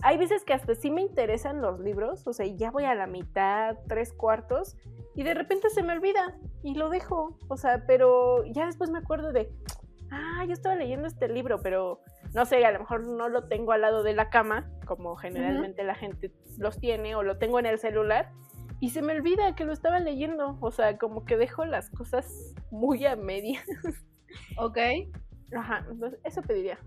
Hay 0.02 0.18
veces 0.18 0.44
que 0.44 0.52
hasta 0.52 0.74
sí 0.74 0.90
me 0.90 1.02
interesan 1.02 1.62
los 1.62 1.80
libros, 1.80 2.26
o 2.26 2.32
sea, 2.32 2.44
y 2.44 2.56
ya 2.56 2.70
voy 2.70 2.84
a 2.84 2.94
la 2.94 3.06
mitad, 3.06 3.76
tres 3.88 4.12
cuartos, 4.12 4.76
y 5.14 5.22
de 5.22 5.34
repente 5.34 5.70
se 5.70 5.82
me 5.82 5.92
olvida 5.92 6.36
y 6.62 6.74
lo 6.74 6.90
dejo, 6.90 7.38
o 7.48 7.56
sea, 7.56 7.84
pero 7.86 8.44
ya 8.44 8.66
después 8.66 8.90
me 8.90 8.98
acuerdo 8.98 9.32
de, 9.32 9.50
ah, 10.10 10.44
yo 10.44 10.52
estaba 10.52 10.74
leyendo 10.74 11.06
este 11.06 11.28
libro, 11.28 11.60
pero 11.62 12.00
no 12.34 12.46
sé, 12.46 12.64
a 12.64 12.72
lo 12.72 12.80
mejor 12.80 13.04
no 13.04 13.28
lo 13.28 13.46
tengo 13.48 13.72
al 13.72 13.82
lado 13.82 14.02
de 14.02 14.14
la 14.14 14.30
cama, 14.30 14.68
como 14.86 15.16
generalmente 15.16 15.84
la 15.84 15.94
gente 15.94 16.32
los 16.58 16.78
tiene, 16.78 17.14
o 17.14 17.22
lo 17.22 17.38
tengo 17.38 17.58
en 17.58 17.66
el 17.66 17.78
celular, 17.78 18.32
y 18.82 18.90
se 18.90 19.00
me 19.00 19.12
olvida 19.12 19.54
que 19.54 19.64
lo 19.64 19.72
estaba 19.72 20.00
leyendo. 20.00 20.58
O 20.60 20.72
sea, 20.72 20.98
como 20.98 21.24
que 21.24 21.36
dejo 21.36 21.64
las 21.64 21.88
cosas 21.88 22.52
muy 22.72 23.06
a 23.06 23.14
medias. 23.14 23.64
¿Ok? 24.58 24.76
Ajá, 25.56 25.86
entonces 25.88 26.18
eso 26.24 26.42
pediría. 26.42 26.80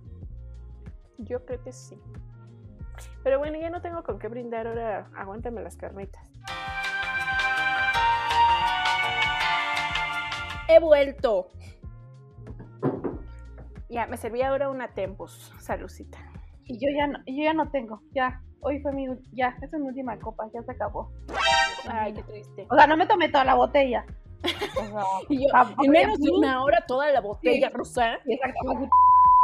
Yo 1.19 1.45
creo 1.45 1.63
que 1.63 1.71
sí. 1.71 1.97
Pero 3.25 3.39
bueno, 3.39 3.57
ya 3.59 3.71
no 3.71 3.81
tengo 3.81 4.03
con 4.03 4.19
qué 4.19 4.27
brindar 4.27 4.67
ahora. 4.67 5.09
Aguántame 5.17 5.63
las 5.63 5.75
carnitas. 5.75 6.21
He 10.67 10.79
vuelto. 10.79 11.47
Ya, 13.89 14.05
me 14.05 14.17
servía 14.17 14.49
ahora 14.49 14.69
una 14.69 14.89
Tempus. 14.89 15.51
Salucita. 15.59 16.19
Y 16.65 16.77
yo 16.77 16.87
ya 16.95 17.07
no, 17.07 17.17
yo 17.25 17.43
ya 17.43 17.55
no 17.55 17.71
tengo. 17.71 17.99
Ya. 18.13 18.43
Hoy 18.59 18.79
fue 18.81 18.93
mi, 18.93 19.07
ya, 19.31 19.55
esa 19.59 19.75
es 19.75 19.81
mi 19.81 19.87
última 19.87 20.19
copa, 20.19 20.45
ya 20.53 20.61
se 20.61 20.73
acabó. 20.73 21.11
Ay, 21.89 22.13
qué 22.13 22.21
triste. 22.21 22.67
O 22.69 22.75
sea, 22.75 22.85
no 22.85 22.95
me 22.95 23.07
tomé 23.07 23.29
toda 23.29 23.43
la 23.43 23.55
botella, 23.55 24.05
O 24.43 24.85
sea, 24.85 25.03
Y 25.29 25.47
yo, 25.47 25.83
en 25.83 25.91
menos 25.91 26.19
de 26.19 26.29
una 26.29 26.63
hora 26.63 26.85
toda 26.87 27.09
la 27.11 27.21
botella 27.21 27.69
rosa 27.69 28.19
Sí, 28.23 28.33
exacto. 28.33 28.71
así, 28.71 28.89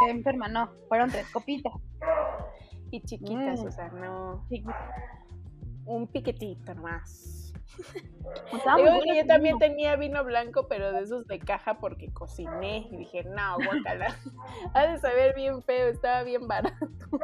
enferma, 0.08 0.48
no. 0.48 0.70
Fueron 0.88 1.10
tres 1.10 1.28
copitas. 1.32 1.74
Y 2.92 3.02
chiquitas, 3.02 3.62
Mm. 3.62 3.66
o 3.68 3.72
sea, 3.72 3.88
no. 3.90 4.46
Un 5.86 6.08
piquetito 6.08 6.74
nomás. 6.76 7.54
Digo 8.78 9.14
yo 9.16 9.26
también 9.28 9.58
tenía 9.60 9.96
vino 9.96 10.24
blanco, 10.24 10.68
pero 10.68 10.92
de 10.92 11.02
esos 11.02 11.26
de 11.28 11.40
caja 11.40 11.80
porque 11.80 12.12
cociné 12.14 12.88
y 12.92 12.98
dije, 12.98 13.24
no, 13.24 13.56
guacala. 13.56 14.16
ha 14.74 14.88
de 14.88 14.98
saber 15.00 15.34
bien 15.36 15.64
feo, 15.64 15.88
estaba 15.88 16.24
bien 16.24 16.48
barato. 16.48 16.86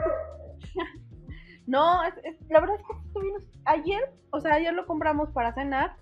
No, 1.65 2.01
es- 2.05 2.13
es- 2.23 2.37
la 2.49 2.61
verdad 2.61 2.77
es 2.79 2.81
que 2.87 2.93
este 3.07 3.19
vino, 3.19 3.39
ayer, 3.65 4.13
o 4.31 4.39
sea, 4.39 4.53
ayer 4.53 4.73
lo 4.73 4.85
compramos 4.87 5.29
para 5.31 5.53
cenar 5.53 5.97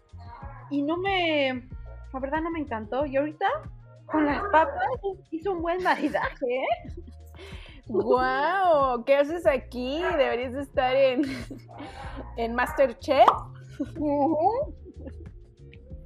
y 0.70 0.84
no 0.84 0.96
me, 0.98 1.68
la 2.14 2.20
verdad 2.20 2.42
no 2.42 2.52
me 2.52 2.60
encantó. 2.60 3.04
Y 3.08 3.18
ahorita 3.18 3.48
con 4.06 4.28
las 4.28 4.44
papas 4.52 4.86
hizo 5.32 5.54
un 5.54 5.64
buen 5.64 5.82
maridaje, 5.82 6.46
¿eh? 6.46 6.94
¡Guau! 7.88 9.04
¿Qué 9.06 9.16
haces 9.16 9.46
aquí? 9.46 10.02
Deberías 10.18 10.54
de 10.54 10.62
estar 10.62 10.96
en, 10.96 11.22
en 12.38 12.56
Masterchef. 12.56 13.28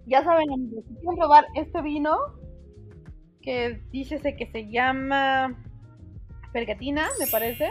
Ya 0.05 0.23
saben, 0.23 0.51
amigos, 0.51 0.83
si 0.87 0.95
quieren 0.95 1.15
probar 1.17 1.45
este 1.55 1.81
vino, 1.81 2.17
que 3.41 3.81
dícese 3.91 4.35
que 4.35 4.47
se 4.51 4.69
llama 4.69 5.55
Pergatina, 6.51 7.07
me 7.19 7.27
parece. 7.27 7.69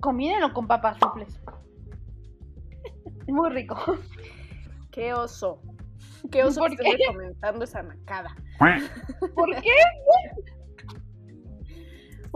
Combínenlo 0.00 0.52
con 0.54 0.66
papas 0.66 0.98
suples. 0.98 1.40
Muy 3.26 3.50
rico. 3.50 3.76
¡Qué 4.92 5.12
oso! 5.12 5.60
¡Qué 6.30 6.44
oso 6.44 6.60
¿Por 6.60 6.70
que 6.70 6.76
qué? 6.76 6.90
estés 6.90 7.06
recomendando 7.08 7.64
esa 7.64 7.82
macada! 7.82 8.34
¿Por 9.34 9.50
qué? 9.60 9.70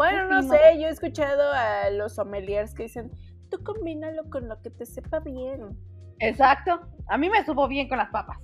Bueno, 0.00 0.28
no 0.28 0.42
sé, 0.42 0.80
yo 0.80 0.86
he 0.86 0.88
escuchado 0.88 1.52
a 1.52 1.90
los 1.90 2.14
sommeliers 2.14 2.72
que 2.72 2.84
dicen, 2.84 3.10
tú 3.50 3.62
combínalo 3.62 4.30
con 4.30 4.48
lo 4.48 4.58
que 4.62 4.70
te 4.70 4.86
sepa 4.86 5.20
bien. 5.20 5.78
Exacto. 6.20 6.80
A 7.06 7.18
mí 7.18 7.28
me 7.28 7.44
supo 7.44 7.68
bien 7.68 7.86
con 7.86 7.98
las 7.98 8.08
papas. 8.08 8.38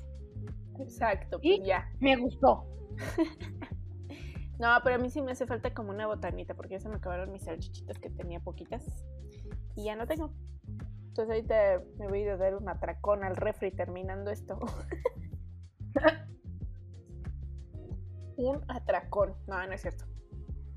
Exacto, 0.78 1.38
¿Y? 1.40 1.56
pues 1.56 1.66
ya. 1.66 1.88
Me 1.98 2.16
gustó. 2.16 2.66
No, 4.58 4.68
pero 4.82 4.94
a 4.94 4.98
mí 4.98 5.10
sí 5.10 5.20
me 5.20 5.32
hace 5.32 5.46
falta 5.46 5.74
como 5.74 5.90
una 5.90 6.06
botanita, 6.06 6.54
porque 6.54 6.76
ya 6.76 6.80
se 6.80 6.88
me 6.88 6.94
acabaron 6.96 7.30
mis 7.30 7.44
salchichitas 7.44 7.98
que 7.98 8.08
tenía 8.08 8.40
poquitas. 8.40 8.82
Y 9.74 9.84
ya 9.84 9.96
no 9.96 10.06
tengo. 10.06 10.32
Entonces 11.08 11.28
ahorita 11.28 11.82
me 11.98 12.08
voy 12.08 12.26
a 12.26 12.38
dar 12.38 12.54
un 12.54 12.66
atracón 12.66 13.22
al 13.22 13.36
refri 13.36 13.70
terminando 13.70 14.30
esto. 14.30 14.58
un 18.38 18.64
atracón. 18.68 19.34
No, 19.46 19.66
no 19.66 19.74
es 19.74 19.82
cierto. 19.82 20.06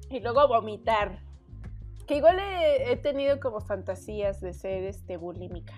Y 0.10 0.20
luego 0.20 0.48
vomitar. 0.48 1.20
Que 2.08 2.18
igual 2.18 2.40
he, 2.40 2.92
he 2.92 2.98
tenido 2.98 3.40
como 3.40 3.62
fantasías 3.62 4.42
de 4.42 4.54
ser 4.54 4.84
este 4.84 5.18
bulímica. 5.18 5.76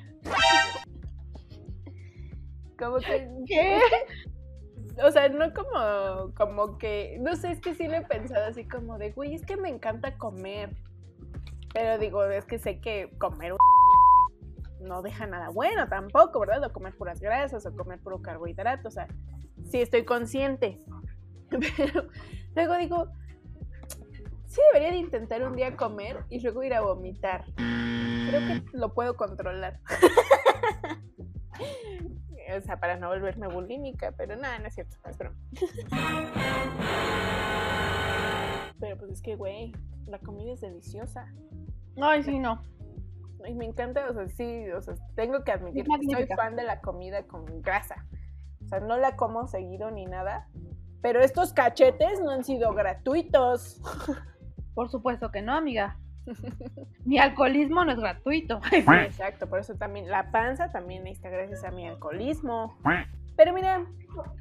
como 2.77 2.97
que 2.97 3.29
¿Qué? 3.45 3.79
o 5.03 5.11
sea, 5.11 5.29
no 5.29 5.53
como, 5.53 6.33
como 6.35 6.77
que, 6.77 7.17
no 7.21 7.35
sé, 7.35 7.51
es 7.51 7.61
que 7.61 7.75
sí 7.75 7.87
lo 7.87 7.95
he 7.95 8.01
pensado 8.01 8.45
así 8.45 8.67
como 8.67 8.97
de, 8.97 9.11
güey, 9.11 9.33
es 9.35 9.45
que 9.45 9.57
me 9.57 9.69
encanta 9.69 10.17
comer. 10.17 10.75
Pero 11.73 11.97
digo, 11.97 12.23
es 12.25 12.45
que 12.45 12.59
sé 12.59 12.79
que 12.81 13.09
comer 13.17 13.53
un 13.53 13.59
no 14.81 15.01
deja 15.01 15.27
nada 15.27 15.49
bueno 15.49 15.87
tampoco, 15.87 16.39
¿verdad? 16.39 16.63
O 16.63 16.73
comer 16.73 16.95
puras 16.97 17.19
grasas, 17.21 17.65
o 17.65 17.75
comer 17.75 17.99
puro 17.99 18.21
carbohidrato, 18.21 18.87
o 18.87 18.91
sea, 18.91 19.07
sí 19.69 19.81
estoy 19.81 20.05
consciente. 20.05 20.81
Pero 21.49 22.07
luego 22.55 22.77
digo, 22.77 23.07
sí 24.51 24.61
debería 24.73 24.91
de 24.91 24.97
intentar 24.97 25.43
un 25.43 25.55
día 25.55 25.77
comer 25.77 26.25
y 26.29 26.41
luego 26.41 26.63
ir 26.63 26.73
a 26.73 26.81
vomitar. 26.81 27.45
Creo 27.55 28.47
que 28.47 28.63
lo 28.73 28.93
puedo 28.93 29.15
controlar. 29.15 29.79
O 32.57 32.59
sea, 32.59 32.77
para 32.81 32.97
no 32.97 33.07
volverme 33.07 33.47
bulímica, 33.47 34.13
pero 34.17 34.35
nada, 34.35 34.59
no 34.59 34.67
es 34.67 34.73
cierto, 34.73 34.97
es 35.09 35.17
broma. 35.17 35.37
Pero 38.77 38.97
pues 38.97 39.11
es 39.11 39.21
que, 39.21 39.35
güey, 39.35 39.71
la 40.07 40.19
comida 40.19 40.51
es 40.51 40.59
deliciosa. 40.59 41.31
Ay, 42.01 42.23
sí, 42.23 42.39
no. 42.39 42.61
Y 43.47 43.53
me 43.53 43.65
encanta, 43.65 44.09
o 44.09 44.13
sea, 44.13 44.27
sí, 44.27 44.69
o 44.71 44.81
sea, 44.81 44.95
tengo 45.15 45.45
que 45.45 45.53
admitir 45.53 45.85
que 45.85 46.13
soy 46.13 46.27
fan 46.27 46.57
de 46.57 46.63
la 46.63 46.81
comida 46.81 47.25
con 47.25 47.61
grasa. 47.61 48.05
O 48.65 48.67
sea, 48.67 48.81
no 48.81 48.97
la 48.97 49.15
como 49.15 49.47
seguido 49.47 49.89
ni 49.89 50.05
nada. 50.05 50.49
Pero 51.01 51.21
estos 51.21 51.53
cachetes 51.53 52.19
no 52.19 52.31
han 52.31 52.43
sido 52.43 52.73
gratuitos. 52.73 53.79
Por 54.81 54.89
supuesto 54.89 55.29
que 55.29 55.43
no, 55.43 55.53
amiga. 55.53 55.99
Mi 57.05 57.19
alcoholismo 57.19 57.85
no 57.85 57.91
es 57.91 57.99
gratuito. 57.99 58.59
Sí, 58.71 58.77
exacto, 58.77 59.47
por 59.47 59.59
eso 59.59 59.75
también 59.75 60.09
la 60.09 60.31
panza 60.31 60.71
también 60.71 61.05
está 61.05 61.29
gracias 61.29 61.63
a 61.63 61.69
mi 61.69 61.87
alcoholismo. 61.87 62.75
Pero 63.37 63.53
mira, 63.53 63.85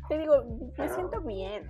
te 0.09 0.17
digo, 0.17 0.43
me 0.79 0.89
siento 0.89 1.21
bien. 1.21 1.69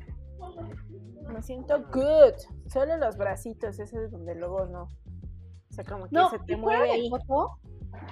Me 1.32 1.42
siento 1.42 1.82
good. 1.92 2.34
Solo 2.68 2.96
los 2.96 3.16
bracitos, 3.16 3.80
ese 3.80 4.04
es 4.04 4.12
donde 4.12 4.36
luego 4.36 4.66
no. 4.66 4.82
O 4.82 5.72
sea, 5.72 5.82
como 5.82 6.04
que 6.04 6.14
No, 6.14 6.30
se 6.30 6.38
te 6.38 6.56
mueve 6.56 6.92
ahí. 6.92 7.10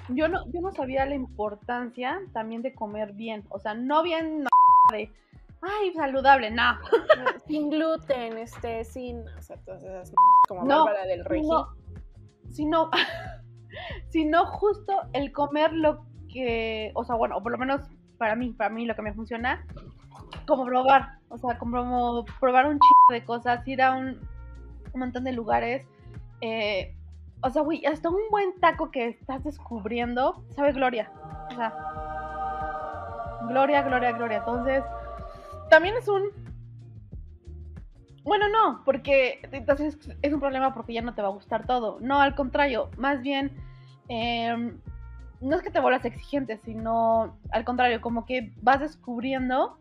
yo 0.09 0.27
no, 0.27 0.45
yo 0.51 0.61
no 0.61 0.73
sabía 0.73 1.07
la 1.07 1.15
importancia 1.15 2.19
también 2.33 2.63
de 2.63 2.75
comer 2.75 3.13
bien. 3.13 3.45
O 3.51 3.61
sea, 3.61 3.75
no 3.75 4.03
bien 4.03 4.43
no, 4.43 4.51
de, 4.91 5.13
ay, 5.63 5.93
saludable, 5.93 6.51
no. 6.51 6.79
Sin 7.47 7.71
gluten, 7.71 8.39
este, 8.39 8.85
sin. 8.85 9.27
O 9.29 9.43
sea, 9.43 9.57
todas 9.65 9.83
esas 9.83 10.13
como 10.49 10.65
No, 10.65 10.85
Bárbara 10.85 11.07
del 11.07 11.25
Regil. 11.25 11.49
No, 11.49 11.69
sino, 12.51 12.91
sino 14.09 14.47
justo 14.47 14.93
el 15.13 15.33
comer 15.33 15.73
lo 15.73 16.05
que, 16.33 16.93
o 16.95 17.05
sea, 17.05 17.17
bueno, 17.17 17.37
o 17.37 17.43
por 17.43 17.53
lo 17.53 17.59
menos 17.59 17.83
para 18.19 18.35
mí, 18.35 18.51
para 18.51 18.71
mí 18.71 18.87
lo 18.87 18.95
que 18.95 19.03
me 19.03 19.15
funciona, 19.15 19.65
como 20.47 20.65
probar, 20.65 21.19
o 21.29 21.39
sea, 21.39 21.59
como 21.59 22.25
probar 22.41 22.67
un 22.67 22.79
chico 22.79 23.13
de 23.13 23.25
cosas, 23.25 23.67
ir 23.67 23.83
a 23.83 23.93
un, 23.93 24.21
un 24.93 25.01
montón 25.01 25.25
de 25.25 25.33
lugares, 25.33 25.87
eh, 26.41 26.95
o 27.43 27.51
sea, 27.51 27.63
güey, 27.63 27.85
hasta 27.87 28.09
un 28.09 28.21
buen 28.31 28.59
taco 28.61 28.91
que 28.91 29.09
estás 29.09 29.45
descubriendo, 29.45 30.43
sabe 30.51 30.73
gloria, 30.73 31.11
o 31.51 31.55
sea, 31.55 31.73
gloria, 33.49 33.83
gloria, 33.83 34.13
gloria, 34.13 34.39
entonces, 34.39 34.83
también 35.69 35.95
es 35.97 36.09
un, 36.09 36.23
bueno, 38.25 38.47
no, 38.49 38.83
porque 38.85 39.41
entonces 39.53 39.99
es 40.23 40.33
un 40.35 40.41
problema 40.41 40.75
porque 40.75 40.93
ya 40.93 41.03
no 41.03 41.15
te 41.15 41.23
va 41.23 41.29
a 41.29 41.33
gustar 41.33 41.67
todo. 41.67 41.99
No, 42.01 42.21
al 42.21 42.35
contrario, 42.35 42.91
más 42.99 43.23
bien, 43.23 43.53
em, 44.09 44.79
no 45.41 45.57
es 45.57 45.63
que 45.63 45.71
te 45.71 45.81
vuelvas 45.81 46.05
exigente, 46.05 46.59
sino 46.65 47.39
al 47.53 47.65
contrario, 47.65 48.01
como 48.01 48.27
que 48.27 48.53
vas 48.61 48.81
descubriendo 48.81 49.79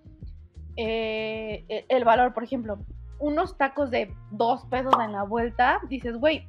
eh, 0.78 1.86
el 1.90 2.04
valor. 2.06 2.34
Por 2.34 2.44
ejemplo, 2.44 2.78
unos 3.20 3.58
tacos 3.58 3.90
de 3.92 4.14
dos 4.32 4.64
pesos 4.66 4.94
en 5.04 5.12
la 5.14 5.24
vuelta, 5.24 5.80
dices, 5.90 6.16
güey, 6.18 6.48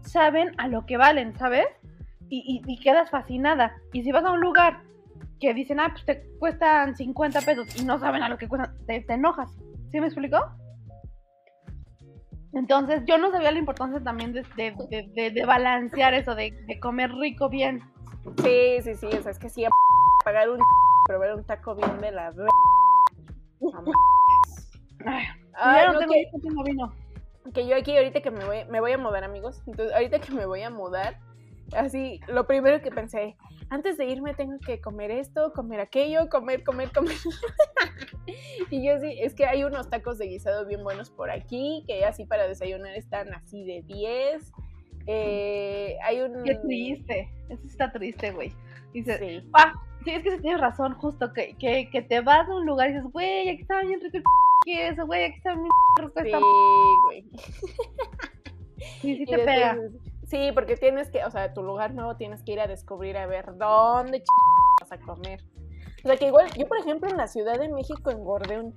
saben 0.00 0.52
a 0.58 0.66
lo 0.68 0.86
que 0.86 0.96
valen, 0.96 1.36
¿sabes? 1.38 1.66
Y, 2.28 2.62
y- 2.66 2.72
y 2.72 2.80
quedas 2.80 3.10
fascinada. 3.10 3.74
Y 3.92 4.02
si 4.02 4.10
vas 4.10 4.24
a 4.24 4.32
un 4.32 4.40
lugar 4.40 4.80
que 5.42 5.52
dicen, 5.54 5.80
ah, 5.80 5.88
pues 5.90 6.04
te 6.06 6.22
cuestan 6.38 6.94
50 6.96 7.40
pesos 7.40 7.66
y 7.76 7.84
no 7.84 7.98
saben 7.98 8.22
a 8.22 8.28
lo 8.28 8.38
que 8.38 8.46
cuestan, 8.48 8.74
te, 8.86 9.00
te 9.00 9.14
enojas. 9.14 9.50
¿Sí 9.90 10.00
me 10.00 10.06
explicó? 10.06 10.38
Entonces, 12.54 13.02
yo 13.06 13.18
no 13.18 13.32
sabía 13.32 13.50
la 13.50 13.58
importancia 13.58 14.00
también 14.04 14.32
de, 14.32 14.44
de, 14.56 15.30
de- 15.32 15.44
balancear 15.44 16.14
eso, 16.14 16.34
de, 16.36 16.52
comer 16.80 17.10
rico 17.12 17.48
bien. 17.48 17.80
Sí, 18.42 18.76
sí, 18.82 18.94
sí. 18.94 19.06
O 19.06 19.22
sea, 19.22 19.32
es 19.32 19.38
que 19.40 19.48
sí, 19.48 19.64
pagar 20.24 20.48
un. 20.48 20.60
probar 21.06 21.34
un 21.34 21.44
taco 21.44 21.74
bien 21.74 22.00
de 22.00 22.12
la. 22.12 22.28
Ay, 25.04 25.24
Ay, 25.54 25.76
ya 25.80 25.86
no 25.88 25.92
no, 25.94 25.98
tengo 25.98 26.12
que- 26.12 26.70
vino. 26.70 26.92
que 27.52 27.66
yo 27.66 27.76
aquí 27.76 27.96
ahorita 27.96 28.20
que 28.20 28.30
me 28.30 28.44
voy, 28.44 28.64
me 28.70 28.80
voy 28.80 28.92
a 28.92 28.98
mudar, 28.98 29.24
amigos. 29.24 29.60
Entonces, 29.66 29.92
ahorita 29.94 30.20
que 30.20 30.32
me 30.32 30.46
voy 30.46 30.62
a 30.62 30.70
mudar, 30.70 31.18
así, 31.74 32.20
lo 32.28 32.46
primero 32.46 32.80
que 32.82 32.90
pensé, 32.90 33.36
antes 33.70 33.96
de 33.96 34.06
irme 34.06 34.34
tengo 34.34 34.58
que 34.58 34.80
comer 34.80 35.10
esto, 35.10 35.52
comer 35.52 35.80
aquello, 35.80 36.28
comer, 36.28 36.62
comer, 36.62 36.90
comer. 36.92 37.16
y 38.70 38.86
yo 38.86 38.98
sí, 39.00 39.16
es 39.20 39.34
que 39.34 39.46
hay 39.46 39.64
unos 39.64 39.88
tacos 39.88 40.18
de 40.18 40.26
guisado 40.26 40.66
bien 40.66 40.82
buenos 40.84 41.10
por 41.10 41.30
aquí, 41.30 41.84
que 41.86 42.04
así 42.04 42.24
para 42.26 42.46
desayunar 42.46 42.94
están 42.96 43.32
así 43.34 43.64
de 43.64 43.82
10. 43.82 44.52
Eh, 45.06 45.96
hay 46.04 46.20
un... 46.20 46.42
Qué 46.44 46.54
triste. 46.56 47.28
Eso 47.48 47.66
está 47.66 47.90
triste, 47.90 48.30
güey. 48.30 48.52
Dices, 48.92 49.18
Sí. 49.18 49.48
ah, 49.54 49.72
sí, 50.04 50.10
es 50.10 50.22
que 50.22 50.32
sí 50.32 50.38
tienes 50.42 50.60
razón, 50.60 50.94
justo, 50.94 51.32
que, 51.32 51.56
que, 51.56 51.88
que 51.90 52.02
te 52.02 52.20
vas 52.20 52.48
a 52.48 52.54
un 52.54 52.66
lugar 52.66 52.90
y 52.90 52.92
dices, 52.94 53.10
güey, 53.10 53.48
aquí 53.48 53.62
está 53.62 53.80
bien 53.82 54.00
rico 54.00 54.18
el 54.18 54.24
queso, 54.66 55.06
güey, 55.06 55.24
aquí 55.24 55.36
está 55.38 55.54
bien 55.54 55.68
rico 55.98 56.20
Sí, 56.20 56.26
esta... 56.26 56.38
güey. 57.06 57.24
Sí, 59.00 59.16
sí 59.16 59.22
Y 59.22 59.26
te 59.26 59.36
después 59.36 59.44
pega. 59.56 59.78
Sí, 60.32 60.50
porque 60.54 60.76
tienes 60.78 61.10
que, 61.10 61.22
o 61.26 61.30
sea, 61.30 61.52
tu 61.52 61.62
lugar 61.62 61.92
nuevo 61.92 62.16
tienes 62.16 62.42
que 62.42 62.52
ir 62.52 62.60
a 62.60 62.66
descubrir 62.66 63.18
a 63.18 63.26
ver 63.26 63.54
dónde 63.58 64.22
ch- 64.22 64.80
vas 64.80 64.90
a 64.92 64.98
comer. 64.98 65.42
O 66.02 66.08
sea, 66.08 66.16
que 66.16 66.26
igual, 66.28 66.48
yo 66.58 66.66
por 66.66 66.78
ejemplo 66.78 67.10
en 67.10 67.18
la 67.18 67.28
Ciudad 67.28 67.58
de 67.58 67.68
México 67.68 68.10
engordé 68.10 68.58
un 68.58 68.74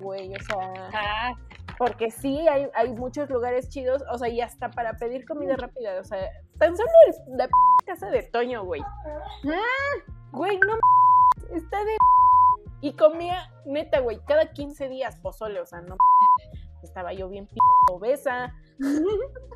güey, 0.00 0.34
o 0.34 0.38
sea, 0.42 0.90
Ah, 0.92 1.32
porque 1.78 2.10
sí 2.10 2.48
hay, 2.48 2.68
hay 2.74 2.92
muchos 2.94 3.30
lugares 3.30 3.68
chidos, 3.68 4.02
o 4.10 4.18
sea, 4.18 4.28
y 4.28 4.40
hasta 4.40 4.70
para 4.70 4.94
pedir 4.94 5.24
comida 5.24 5.54
rápida, 5.56 6.00
o 6.00 6.04
sea, 6.04 6.18
tan 6.58 6.76
solo 6.76 6.88
el- 7.06 7.36
la 7.38 7.46
p 7.46 7.52
casa 7.86 8.10
de 8.10 8.22
Toño, 8.24 8.64
güey. 8.64 8.82
Güey, 10.32 10.58
no 10.58 10.72
m- 10.72 11.56
está 11.56 11.78
de 11.84 11.96
y 12.80 12.92
comía 12.94 13.52
neta, 13.64 14.00
güey, 14.00 14.18
cada 14.26 14.52
15 14.52 14.88
días 14.88 15.14
pozole, 15.16 15.60
o 15.60 15.66
sea, 15.66 15.80
no 15.80 15.96
estaba 16.82 17.12
yo 17.12 17.28
bien 17.28 17.46
p 17.46 17.54
obesa. 17.92 18.52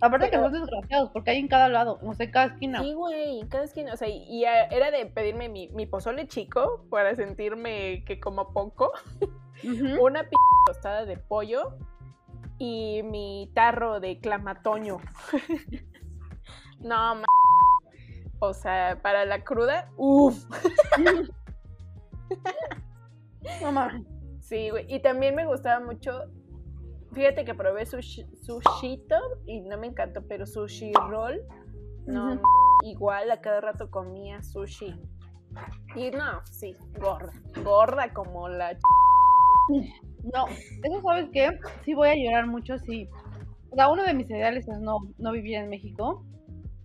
aparte 0.00 0.30
que 0.30 0.36
son 0.36 0.52
desgraciados, 0.52 1.10
porque 1.10 1.30
hay 1.30 1.38
en 1.38 1.48
cada 1.48 1.68
lado, 1.68 1.98
no 2.02 2.14
sé, 2.14 2.24
en 2.24 2.30
cada 2.30 2.46
esquina. 2.46 2.82
Sí, 2.82 2.94
güey, 2.94 3.40
en 3.40 3.48
cada 3.48 3.64
esquina, 3.64 3.92
o 3.92 3.96
sea, 3.96 4.08
y, 4.08 4.22
y, 4.28 4.44
era 4.44 4.90
de 4.90 5.06
pedirme 5.06 5.48
mi, 5.48 5.68
mi 5.68 5.86
pozole 5.86 6.26
chico 6.28 6.84
para 6.90 7.14
sentirme 7.14 8.04
que 8.04 8.20
como 8.20 8.52
poco. 8.52 8.92
Ujú. 9.64 10.02
una 10.04 10.22
p 10.24 10.30
tostada 10.66 11.04
de 11.04 11.16
pollo 11.16 11.76
y 12.58 13.02
mi 13.04 13.50
tarro 13.54 14.00
de 14.00 14.18
clamatoño. 14.20 14.98
no, 16.80 17.14
ma- 17.16 17.26
o 18.40 18.54
sea, 18.54 18.98
para 19.02 19.24
la 19.24 19.42
cruda, 19.44 19.90
uff. 19.96 20.44
No 23.62 23.72
mames. 23.72 24.04
Sí, 24.40 24.70
güey. 24.70 24.86
Y 24.92 25.00
también 25.00 25.34
me 25.34 25.46
gustaba 25.46 25.84
mucho. 25.84 26.24
Fíjate 27.14 27.44
que 27.44 27.54
probé 27.54 27.86
sushi, 27.86 28.26
sushito 28.42 29.16
y 29.46 29.60
no 29.60 29.78
me 29.78 29.86
encantó, 29.88 30.22
pero 30.28 30.46
sushi 30.46 30.92
roll. 31.08 31.40
No, 32.06 32.40
igual 32.84 33.30
a 33.30 33.40
cada 33.40 33.60
rato 33.60 33.90
comía 33.90 34.42
sushi. 34.42 34.94
Y 35.96 36.10
no, 36.10 36.40
sí, 36.44 36.76
gorda. 37.00 37.32
Gorda 37.64 38.12
como 38.12 38.48
la. 38.48 38.72
ch- 38.72 38.80
No, 40.32 40.46
eso 40.48 41.02
sabes 41.02 41.28
qué, 41.32 41.58
sí 41.84 41.94
voy 41.94 42.08
a 42.08 42.14
llorar 42.14 42.46
mucho 42.46 42.78
si. 42.78 43.08
O 43.70 43.74
sea, 43.76 43.90
uno 43.90 44.02
de 44.04 44.14
mis 44.14 44.30
ideales 44.30 44.66
es 44.68 44.78
no, 44.80 44.98
no 45.18 45.32
vivir 45.32 45.56
en 45.56 45.68
México, 45.68 46.22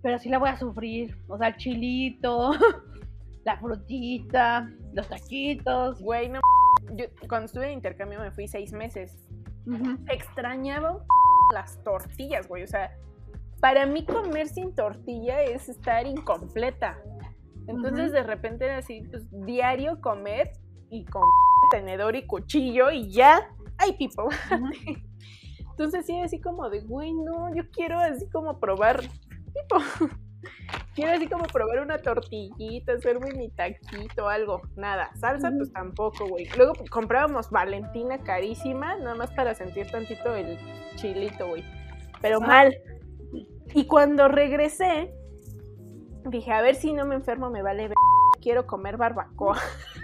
pero 0.01 0.19
sí 0.19 0.30
la 0.30 0.38
voy 0.39 0.49
a 0.49 0.57
sufrir. 0.57 1.17
O 1.28 1.38
sea, 1.38 1.49
el 1.49 1.57
chilito, 1.57 2.51
la 3.45 3.57
frutita, 3.57 4.69
los 4.93 5.07
taquitos. 5.07 6.01
Güey, 6.01 6.30
no. 6.30 6.39
Yo 6.95 7.05
cuando 7.30 7.45
estuve 7.45 7.67
en 7.67 7.74
intercambio 7.74 8.19
me 8.19 8.32
fui 8.32 8.47
seis 8.47 8.74
meses. 8.74 9.17
Extrañaba 10.07 10.91
un 10.91 11.03
las 11.53 11.82
tortillas, 11.84 12.47
güey. 12.47 12.64
O 12.64 12.68
sea, 12.68 12.91
para 13.59 13.86
mí 13.86 14.05
comer 14.05 14.47
sin 14.47 14.76
tortilla 14.76 15.41
es 15.41 15.70
estar 15.70 16.05
incompleta. 16.05 16.97
Entonces 17.68 18.11
de 18.11 18.24
repente 18.24 18.66
era 18.66 18.78
así, 18.78 19.01
pues 19.09 19.24
diario 19.45 20.01
comer 20.01 20.51
y 20.89 21.05
con 21.05 21.24
tenedor 21.72 22.16
y 22.16 22.26
cuchillo 22.28 22.91
y 22.91 23.11
ya. 23.11 23.49
¡Ay, 23.78 23.93
pipo! 23.93 24.28
Entonces 25.72 26.05
sí, 26.05 26.20
así 26.20 26.39
como 26.39 26.70
de, 26.70 26.82
güey, 26.82 27.14
no, 27.14 27.53
yo 27.55 27.64
quiero 27.72 27.97
así 27.99 28.30
como 28.30 28.59
probar, 28.59 29.01
tipo, 29.01 29.78
quiero 30.95 31.11
así 31.13 31.27
como 31.27 31.45
probar 31.45 31.81
una 31.81 31.97
tortillita, 31.97 32.93
hacerme 32.93 33.31
mi 33.33 33.49
taquito, 33.49 34.29
algo, 34.29 34.61
nada. 34.75 35.11
Salsa, 35.15 35.51
pues 35.55 35.71
tampoco, 35.71 36.27
güey. 36.27 36.47
Luego 36.57 36.73
comprábamos 36.89 37.49
Valentina 37.49 38.19
carísima, 38.19 38.97
nada 38.97 39.15
más 39.15 39.31
para 39.31 39.53
sentir 39.55 39.89
tantito 39.91 40.33
el 40.35 40.57
chilito, 40.95 41.47
güey. 41.47 41.63
Pero 42.21 42.39
mal. 42.39 42.75
Y 43.73 43.85
cuando 43.85 44.27
regresé, 44.27 45.13
dije, 46.25 46.51
a 46.51 46.61
ver 46.61 46.75
si 46.75 46.93
no 46.93 47.05
me 47.05 47.15
enfermo, 47.15 47.49
me 47.49 47.61
vale 47.61 47.87
ver. 47.87 47.97
Quiero 48.41 48.67
comer 48.67 48.97
barbacoa. 48.97 49.57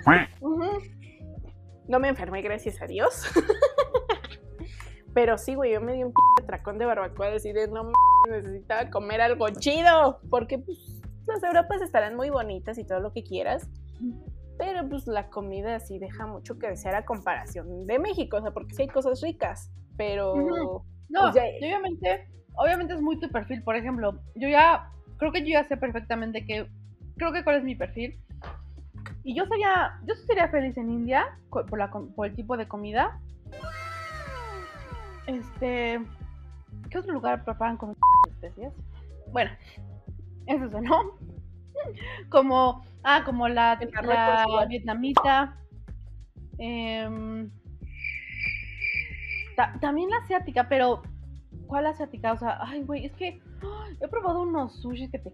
No 1.90 2.00
me 2.00 2.08
enfermé, 2.08 2.44
gracias 2.44 2.80
a 2.84 2.86
Dios. 2.86 3.24
Pero 5.20 5.38
sí, 5.38 5.54
güey, 5.54 5.74
yo 5.74 5.82
me 5.82 5.92
di 5.92 6.04
un 6.06 6.14
p 6.14 6.44
tracón 6.46 6.78
de 6.78 6.86
barbacoa, 6.86 7.34
así 7.36 7.52
de 7.52 7.68
no 7.68 7.84
mames, 7.84 8.44
necesitaba 8.46 8.90
comer 8.90 9.20
algo 9.20 9.50
chido. 9.50 10.22
Porque, 10.30 10.60
pues, 10.60 11.02
las 11.28 11.44
Europas 11.44 11.82
estarán 11.82 12.16
muy 12.16 12.30
bonitas 12.30 12.78
y 12.78 12.86
todo 12.86 13.02
lo 13.02 13.12
que 13.12 13.22
quieras. 13.24 13.70
Pero, 14.58 14.88
pues, 14.88 15.08
la 15.08 15.28
comida 15.30 15.78
sí 15.82 16.00
deja 16.00 16.26
mucho 16.26 16.58
que 16.58 16.70
desear 16.70 16.96
a 16.96 17.04
comparación 17.04 17.86
de 17.86 18.00
México. 18.00 18.38
O 18.38 18.42
sea, 18.42 18.52
porque 18.52 18.74
sí 18.74 18.84
hay 18.84 18.88
cosas 18.88 19.20
ricas. 19.22 19.70
Pero. 19.98 20.36
No, 21.10 21.22
Pues 21.24 21.36
ya- 21.36 21.44
obviamente, 21.68 22.30
obviamente 22.56 22.94
es 22.94 23.02
muy 23.02 23.20
tu 23.20 23.30
perfil. 23.30 23.62
Por 23.62 23.76
ejemplo, 23.76 24.22
yo 24.36 24.48
ya, 24.48 24.90
creo 25.18 25.34
que 25.34 25.42
yo 25.42 25.48
ya 25.48 25.68
sé 25.68 25.76
perfectamente 25.76 26.46
que, 26.46 26.66
creo 27.18 27.34
que 27.34 27.44
cuál 27.44 27.58
es 27.58 27.64
mi 27.66 27.76
perfil. 27.76 28.18
Y 29.26 29.36
yo 29.36 29.46
sería, 29.48 30.00
yo 30.08 30.16
sería 30.16 30.48
feliz 30.48 30.78
en 30.78 30.90
India 30.90 31.26
por, 31.50 31.78
la, 31.78 31.92
por 31.92 32.28
el 32.28 32.36
tipo 32.38 32.56
de 32.56 32.70
comida. 32.70 33.20
Este, 35.30 36.02
¿qué 36.90 36.98
otro 36.98 37.14
lugar 37.14 37.44
preparan 37.46 37.78
con 37.78 37.96
especias? 38.30 38.74
Bueno, 39.32 39.52
es 40.48 40.62
eso, 40.62 40.82
¿no? 40.82 41.18
Como, 42.30 42.84
ah, 43.04 43.22
como 43.26 43.48
la, 43.48 43.80
la 44.04 44.66
vietnamita. 44.68 45.56
em, 46.58 47.50
Ta- 49.56 49.74
también 49.80 50.10
la 50.10 50.18
asiática, 50.18 50.68
pero 50.68 51.02
¿cuál 51.68 51.86
asiática? 51.86 52.34
O 52.34 52.38
sea, 52.38 52.58
ay, 52.62 52.84
güey, 52.84 53.06
es 53.06 53.14
que 53.14 53.42
he 54.02 54.08
probado 54.10 54.42
unos 54.42 54.82
sushi 54.82 55.10
que 55.10 55.20
te... 55.20 55.32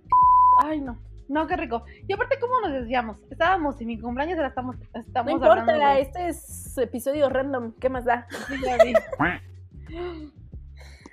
Ay, 0.63 0.81
no. 0.81 0.97
No, 1.27 1.47
qué 1.47 1.55
rico. 1.57 1.83
Y 2.07 2.13
aparte, 2.13 2.37
¿cómo 2.39 2.61
nos 2.61 2.71
desviamos? 2.73 3.17
Estábamos 3.31 3.81
en 3.81 3.87
mi 3.87 3.99
cumpleaños, 3.99 4.37
ahora 4.37 4.49
estamos, 4.49 4.75
estamos 4.93 5.25
No 5.25 5.37
importa, 5.37 5.61
hablando 5.73 5.99
este 5.99 6.27
es 6.27 6.77
episodio 6.77 7.29
random. 7.29 7.71
¿Qué 7.79 7.89
más 7.89 8.05
da? 8.05 8.27
Sí, 8.47 8.55
ya 8.63 8.77
vi. 8.83 8.93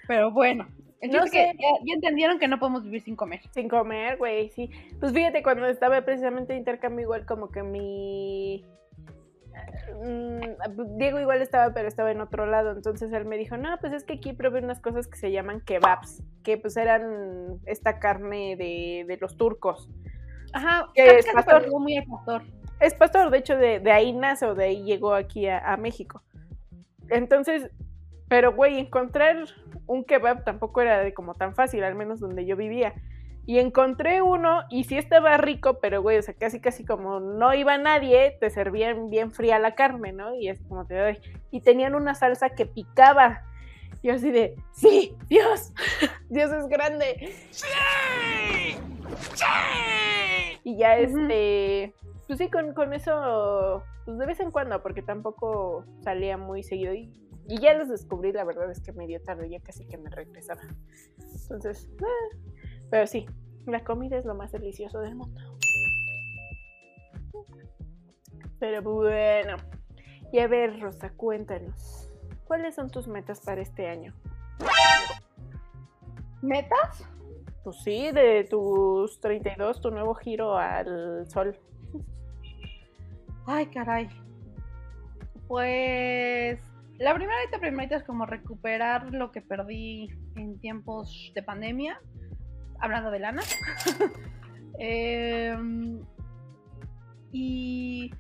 Pero 0.07 0.31
bueno, 0.31 0.67
No 1.03 1.25
sé. 1.27 1.31
que 1.31 1.53
ya, 1.59 1.69
ya 1.85 1.95
entendieron 1.95 2.39
que 2.39 2.49
no 2.49 2.59
podemos 2.59 2.85
vivir 2.85 3.03
sin 3.03 3.17
comer. 3.17 3.41
Sin 3.53 3.69
comer, 3.69 4.17
güey, 4.19 4.51
sí. 4.51 4.71
Pues 5.01 5.13
fíjate, 5.13 5.43
cuando 5.43 5.67
estaba 5.67 6.03
precisamente 6.03 6.57
intercambio, 6.57 7.03
igual 7.03 7.27
como 7.27 7.49
que 7.51 7.63
mi. 7.63 8.65
Mm, 10.03 10.97
Diego 10.99 11.21
igual 11.21 11.43
estaba, 11.43 11.73
pero 11.75 11.87
estaba 11.89 12.11
en 12.11 12.21
otro 12.21 12.47
lado. 12.47 12.73
Entonces 12.73 13.13
él 13.13 13.25
me 13.27 13.37
dijo: 13.37 13.57
No, 13.57 13.77
pues 13.81 13.93
es 13.93 14.05
que 14.05 14.15
aquí 14.15 14.33
probé 14.33 14.61
unas 14.61 14.81
cosas 14.81 15.07
que 15.07 15.19
se 15.19 15.31
llaman 15.31 15.61
kebabs, 15.61 16.23
que 16.43 16.57
pues 16.59 16.77
eran 16.77 17.61
esta 17.67 17.99
carne 17.99 18.57
de, 18.57 19.05
de 19.07 19.17
los 19.19 19.37
turcos. 19.37 19.89
Ajá, 20.53 20.89
¿Qué 20.95 21.05
casi, 21.05 21.17
es, 21.21 21.25
casi 21.27 21.35
pastor? 21.37 21.55
pareció 21.55 21.79
muy 21.79 21.97
al 21.97 22.05
pastor. 22.07 22.43
Es 22.81 22.95
pastor, 22.95 23.31
de 23.31 23.39
hecho, 23.39 23.57
de, 23.57 23.79
de 23.81 23.93
ahí 23.93 24.13
nace 24.13 24.45
o 24.47 24.55
de 24.55 24.65
ahí 24.65 24.83
llegó 24.83 25.15
aquí 25.15 25.47
a, 25.47 25.59
a 25.59 25.77
México. 25.77 26.23
Entonces, 27.11 27.71
pero 28.33 28.55
güey, 28.55 28.79
encontrar 28.79 29.45
un 29.87 30.05
kebab 30.05 30.43
tampoco 30.43 30.81
era 30.81 31.01
de 31.05 31.13
como 31.13 31.35
tan 31.35 31.55
fácil, 31.55 31.85
al 31.85 31.95
menos 31.95 32.19
donde 32.19 32.47
yo 32.47 32.57
vivía. 32.57 32.95
Y 33.45 33.59
encontré 33.59 34.23
uno 34.23 34.63
y 34.71 34.85
sí 34.85 34.97
estaba 34.97 35.37
rico, 35.37 35.81
pero 35.81 36.01
güey, 36.01 36.17
o 36.17 36.23
sea, 36.23 36.33
casi 36.33 36.59
casi 36.59 36.83
como 36.83 37.21
no 37.21 37.53
iba 37.53 37.77
nadie, 37.77 38.39
te 38.41 38.49
servían 38.49 39.11
bien 39.11 39.33
fría 39.33 39.59
la 39.59 39.75
carne, 39.75 40.15
¿no? 40.15 40.35
Y 40.35 40.49
así 40.49 40.65
como 40.65 40.87
te 40.87 40.95
doy. 40.95 41.19
Y 41.51 41.61
tenían 41.61 41.95
una 41.95 42.15
salsa 42.15 42.49
que 42.49 42.65
picaba. 42.65 43.43
Yo 44.03 44.15
así 44.15 44.31
de, 44.31 44.57
sí, 44.73 45.15
Dios, 45.29 45.75
Dios 46.31 46.51
es 46.53 46.69
grande. 46.69 47.35
Y 50.65 50.79
ya 50.79 50.95
Ujú. 50.95 51.19
este, 51.19 51.95
pues 52.27 52.39
sí, 52.39 52.49
con, 52.49 52.73
con 52.73 52.95
eso, 52.95 53.85
pues 54.07 54.17
de 54.17 54.25
vez 54.25 54.41
en 54.41 54.51
cuando, 54.51 54.83
porque 54.83 55.03
tampoco 55.03 55.85
salía 56.01 56.39
muy 56.39 56.63
seguido. 56.63 56.95
Y, 56.95 57.22
y 57.49 57.59
ya 57.61 57.75
los 57.75 57.89
descubrí, 57.89 58.33
la 58.33 58.45
verdad 58.45 58.71
es 58.71 58.81
que 58.81 58.93
medio 58.93 59.21
tarde, 59.21 59.49
ya 59.49 59.61
casi 59.61 59.85
que 59.85 59.99
me 59.99 60.11
regresaba. 60.11 60.63
Entonces, 61.51 61.89
eh, 61.99 62.37
pero 62.91 63.07
sí, 63.07 63.27
la 63.67 63.85
comida 63.85 64.17
es 64.17 64.25
lo 64.25 64.35
más 64.35 64.53
delicioso 64.53 65.01
del 65.01 65.15
mundo. 65.15 65.41
Pero 68.59 68.83
bueno, 68.83 69.57
y 70.33 70.39
a 70.39 70.47
ver, 70.47 70.79
Rosa, 70.81 71.11
cuéntanos, 71.11 72.09
¿cuáles 72.47 72.77
son 72.77 72.91
tus 72.91 73.09
metas 73.09 73.41
para 73.41 73.61
este 73.61 73.89
año? 73.89 74.15
¿Metas? 76.43 77.05
Pues 77.65 77.77
sí, 77.83 78.11
de 78.13 78.45
tus 78.45 79.21
32, 79.21 79.81
tu 79.81 79.91
nuevo 79.91 80.15
giro 80.15 80.57
al 80.57 81.29
sol. 81.29 81.59
Ay, 83.47 83.67
caray. 83.67 84.09
Pues 85.49 86.72
la 86.99 87.15
primerita, 87.15 87.59
primerita 87.59 87.97
es 87.97 88.05
como 88.05 88.27
recuperar 88.27 89.13
lo 89.13 89.33
que 89.33 89.41
perdí 89.41 90.11
en 90.37 90.59
tiempos 90.59 91.33
de 91.35 91.43
pandemia, 91.43 92.01
hablando 92.79 93.11
de 93.11 93.19
lana. 93.19 93.43
Em, 94.79 96.01
y, 97.31 98.11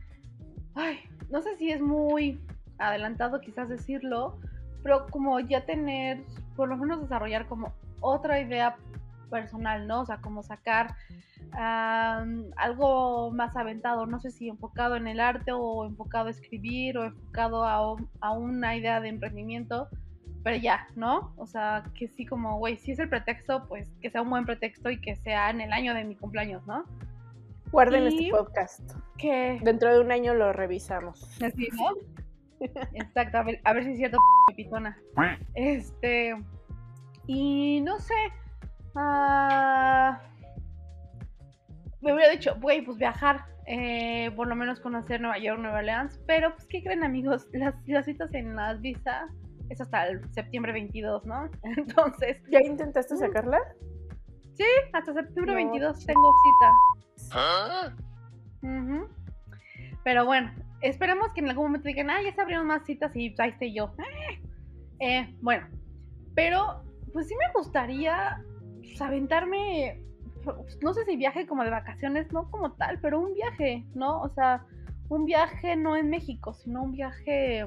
ay, 0.74 0.98
no 1.30 1.40
sé 1.40 1.56
si 1.56 1.72
es 1.72 1.80
muy 1.80 2.44
adelantado 2.78 3.40
quizás 3.40 3.70
decirlo, 3.70 4.38
pero 4.82 5.06
como 5.06 5.40
ya 5.40 5.64
tener, 5.64 6.22
por 6.54 6.68
lo 6.68 6.76
menos 6.76 7.00
desarrollar 7.00 7.46
como 7.48 7.72
otra 8.00 8.38
idea 8.38 8.76
personal, 9.30 9.86
¿no? 9.86 10.02
O 10.02 10.06
sea, 10.06 10.18
como 10.18 10.42
sacar 10.42 10.94
a 11.54 12.24
algo 12.56 13.30
más 13.30 13.56
aventado, 13.56 14.06
no 14.06 14.20
sé 14.20 14.30
si 14.30 14.48
enfocado 14.48 14.96
en 14.96 15.06
el 15.06 15.20
arte 15.20 15.52
o 15.52 15.84
enfocado 15.84 16.28
a 16.28 16.30
escribir 16.30 16.98
o 16.98 17.04
enfocado 17.04 17.64
a, 17.64 17.96
a 18.20 18.32
una 18.32 18.76
idea 18.76 19.00
de 19.00 19.08
emprendimiento, 19.08 19.88
pero 20.42 20.56
ya, 20.56 20.86
¿no? 20.96 21.32
O 21.36 21.46
sea, 21.46 21.84
que 21.94 22.08
sí 22.08 22.26
como, 22.26 22.58
güey, 22.58 22.76
si 22.76 22.92
es 22.92 22.98
el 22.98 23.08
pretexto, 23.08 23.66
pues 23.68 23.88
que 24.00 24.10
sea 24.10 24.22
un 24.22 24.30
buen 24.30 24.44
pretexto 24.44 24.90
y 24.90 25.00
que 25.00 25.16
sea 25.16 25.50
en 25.50 25.60
el 25.60 25.72
año 25.72 25.94
de 25.94 26.04
mi 26.04 26.16
cumpleaños, 26.16 26.66
¿no? 26.66 26.84
Guarden 27.70 28.04
Y- 28.04 28.26
este 28.26 28.30
podcast. 28.30 28.92
Que... 29.18 29.58
Dentro 29.62 29.94
de 29.94 30.00
un 30.00 30.10
año 30.10 30.34
lo 30.34 30.52
revisamos. 30.52 31.22
Así, 31.42 31.68
¿no? 31.72 32.66
Exacto, 32.94 33.38
a 33.38 33.42
ver, 33.42 33.60
a 33.64 33.72
ver 33.72 33.84
si 33.84 33.90
es 33.92 33.96
cierto, 33.98 34.18
pitona. 34.56 34.96
Este. 35.54 36.34
Y 37.26 37.80
no 37.82 37.98
sé. 37.98 38.14
ah, 38.96 40.20
me 42.02 42.12
hubiera 42.14 42.30
dicho, 42.32 42.56
güey, 42.60 42.82
pues 42.82 42.98
viajar. 42.98 43.44
eh, 43.66 44.30
por 44.34 44.48
lo 44.48 44.56
menos 44.56 44.80
conocer 44.80 45.20
Nueva 45.20 45.38
York, 45.38 45.60
Nueva 45.60 45.78
Orleans. 45.78 46.20
Pero, 46.26 46.52
pues, 46.54 46.66
¿qué 46.66 46.82
creen, 46.82 47.04
amigos? 47.04 47.46
Las, 47.52 47.74
las 47.86 48.04
citas 48.06 48.34
en 48.34 48.56
las 48.56 48.80
visas 48.80 49.30
es 49.70 49.80
hasta 49.80 50.08
el 50.08 50.20
septiembre 50.34 50.72
22, 50.72 51.24
¿no? 51.26 51.48
Entonces, 51.62 52.42
¿Ya 52.50 52.60
intentaste 52.60 53.16
sacarla? 53.16 53.58
hasta 54.92 55.12
septiembre 55.12 55.52
No, 55.52 55.56
22 55.56 56.06
tengo 56.06 56.32
cita. 56.44 56.72
Ujú. 58.62 59.08
Pero 60.04 60.24
bueno, 60.26 60.52
esperemos 60.82 61.28
que 61.32 61.40
en 61.40 61.48
algún 61.48 61.66
momento 61.66 61.88
digan, 61.88 62.10
ah, 62.10 62.20
ya 62.22 62.32
se 62.32 62.40
abrieron 62.40 62.66
más 62.66 62.84
citas 62.84 63.14
y 63.16 63.34
ahí 63.38 63.50
estoy 63.50 63.74
yo. 63.74 63.94
Eh, 65.00 65.34
bueno, 65.40 65.66
pero 66.34 66.84
pues 67.12 67.26
sí 67.28 67.34
me 67.34 67.52
gustaría 67.54 68.40
pues, 68.80 69.00
aventarme, 69.00 70.00
no 70.82 70.94
sé 70.94 71.04
si 71.04 71.16
viaje 71.16 71.46
como 71.46 71.64
de 71.64 71.70
vacaciones, 71.70 72.30
no 72.32 72.50
como 72.50 72.72
tal, 72.72 72.98
pero 73.00 73.20
un 73.20 73.34
viaje, 73.34 73.84
¿no? 73.94 74.20
O 74.22 74.28
sea, 74.30 74.64
un 75.08 75.24
viaje 75.26 75.76
no 75.76 75.96
en 75.96 76.10
México, 76.10 76.54
sino 76.54 76.82
un 76.82 76.92
viaje... 76.92 77.64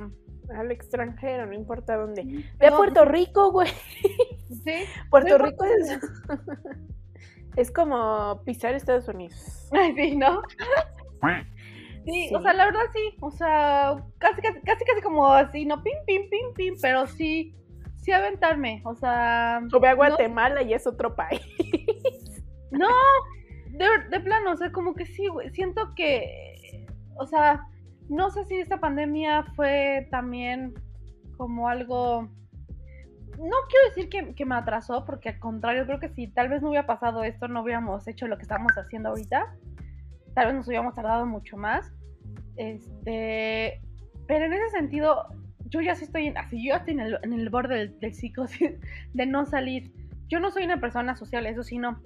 Al 0.55 0.71
extranjero, 0.71 1.47
no 1.47 1.53
importa 1.55 1.97
dónde. 1.97 2.21
Ve 2.59 2.67
a 2.67 2.77
Puerto 2.77 3.03
Rico, 3.03 3.51
güey. 3.51 3.67
Sí, 4.63 4.83
Puerto 5.09 5.39
Rico 5.39 5.65
es. 5.65 5.99
es 7.55 7.71
como 7.71 8.43
pisar 8.45 8.75
Estados 8.75 9.07
Unidos. 9.07 9.67
Ay, 9.71 9.95
sí, 9.95 10.15
¿no? 10.15 10.43
Sí, 12.05 12.29
o 12.35 12.41
sea, 12.41 12.53
la 12.53 12.65
verdad 12.65 12.83
sí, 12.93 13.17
o 13.19 13.31
sea, 13.31 14.03
casi, 14.19 14.39
casi, 14.41 14.59
casi, 14.61 14.85
casi 14.85 15.01
como 15.01 15.27
así, 15.27 15.65
no, 15.65 15.81
pim, 15.81 15.95
pim, 16.05 16.29
pim, 16.29 16.53
pim, 16.53 16.75
pero 16.79 17.07
sí, 17.07 17.55
sí 17.95 18.11
aventarme, 18.11 18.83
o 18.85 18.93
sea, 18.93 19.61
O 19.73 19.79
ve 19.79 19.87
a 19.87 19.91
no- 19.91 19.97
Guatemala 19.97 20.61
y 20.61 20.73
es 20.75 20.85
otro 20.85 21.15
país. 21.15 21.41
No, 22.77 22.89
de, 23.77 24.19
plano, 24.19 24.51
o 24.51 24.57
sea, 24.57 24.71
como 24.71 24.93
que 24.93 25.05
sí, 25.05 25.27
güey. 25.27 25.49
Siento 25.51 25.93
que, 25.95 26.87
o 27.15 27.25
sea, 27.25 27.67
no 28.09 28.29
sé 28.29 28.45
si 28.45 28.55
esta 28.55 28.79
pandemia 28.79 29.43
fue 29.55 30.07
también 30.11 30.73
como 31.37 31.67
algo. 31.67 32.29
No 33.37 33.57
quiero 33.69 33.87
decir 33.89 34.35
que, 34.35 34.45
me 34.45 34.55
atrasó, 34.55 35.05
porque 35.05 35.29
al 35.29 35.39
contrario, 35.39 35.85
creo 35.85 35.99
que 35.99 36.09
si 36.09 36.27
tal 36.27 36.49
vez 36.49 36.61
no 36.61 36.69
hubiera 36.69 36.87
pasado 36.87 37.23
esto, 37.23 37.47
no 37.47 37.63
hubiéramos 37.63 38.07
hecho 38.07 38.27
lo 38.27 38.37
que 38.37 38.43
estamos 38.43 38.71
haciendo 38.77 39.09
ahorita. 39.09 39.55
Tal 40.33 40.47
vez 40.47 40.55
nos 40.55 40.67
hubiéramos 40.67 40.95
tardado 40.95 41.25
mucho 41.25 41.57
más. 41.57 41.91
Este. 42.55 43.81
Pero 44.27 44.45
en 44.45 44.53
ese 44.53 44.69
sentido, 44.69 45.27
yo 45.65 45.81
ya 45.81 45.95
sí 45.95 46.05
estoy 46.05 46.27
en, 46.27 46.37
así, 46.37 46.65
yo 46.65 46.75
estoy 46.75 46.93
en 46.93 46.99
el, 47.01 47.19
en 47.21 47.33
el 47.33 47.49
borde 47.49 47.75
del, 47.75 47.99
del 47.99 48.13
ciclo 48.13 48.45
de 49.13 49.25
no 49.25 49.45
salir. 49.45 49.91
Yo 50.27 50.39
no 50.39 50.49
soy 50.49 50.63
una 50.63 50.79
persona 50.79 51.15
social, 51.15 51.45
eso 51.45 51.63
sí, 51.63 51.77
no 51.77 52.01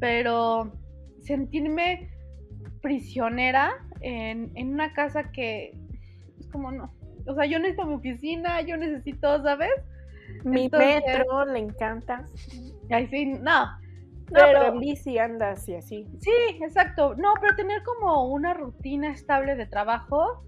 pero 0.00 0.72
sentirme 1.20 2.10
prisionera 2.82 3.72
en, 4.00 4.50
en 4.54 4.74
una 4.74 4.92
casa 4.92 5.30
que 5.32 5.72
es 6.38 6.46
como 6.48 6.70
no. 6.72 6.92
O 7.26 7.34
sea, 7.34 7.46
yo 7.46 7.58
necesito 7.58 7.86
mi 7.86 7.94
oficina, 7.94 8.60
yo 8.60 8.76
necesito, 8.76 9.42
¿sabes? 9.42 9.70
Mi 10.44 10.64
Entonces- 10.64 11.02
metro 11.06 11.44
le 11.46 11.58
encanta. 11.60 12.26
Ay, 12.90 13.06
sí, 13.08 13.26
no. 13.26 13.66
No, 13.66 14.40
pero, 14.40 14.46
Pero- 14.60 14.66
en 14.74 14.78
bici 14.80 15.18
andas 15.18 15.68
y 15.68 15.74
así. 15.74 16.06
Sí, 16.20 16.30
exacto. 16.62 17.14
No, 17.16 17.34
pero 17.40 17.54
tener 17.56 17.82
como 17.82 18.26
una 18.32 18.54
rutina 18.54 19.10
estable 19.12 19.54
de 19.54 19.66
trabajo. 19.66 20.44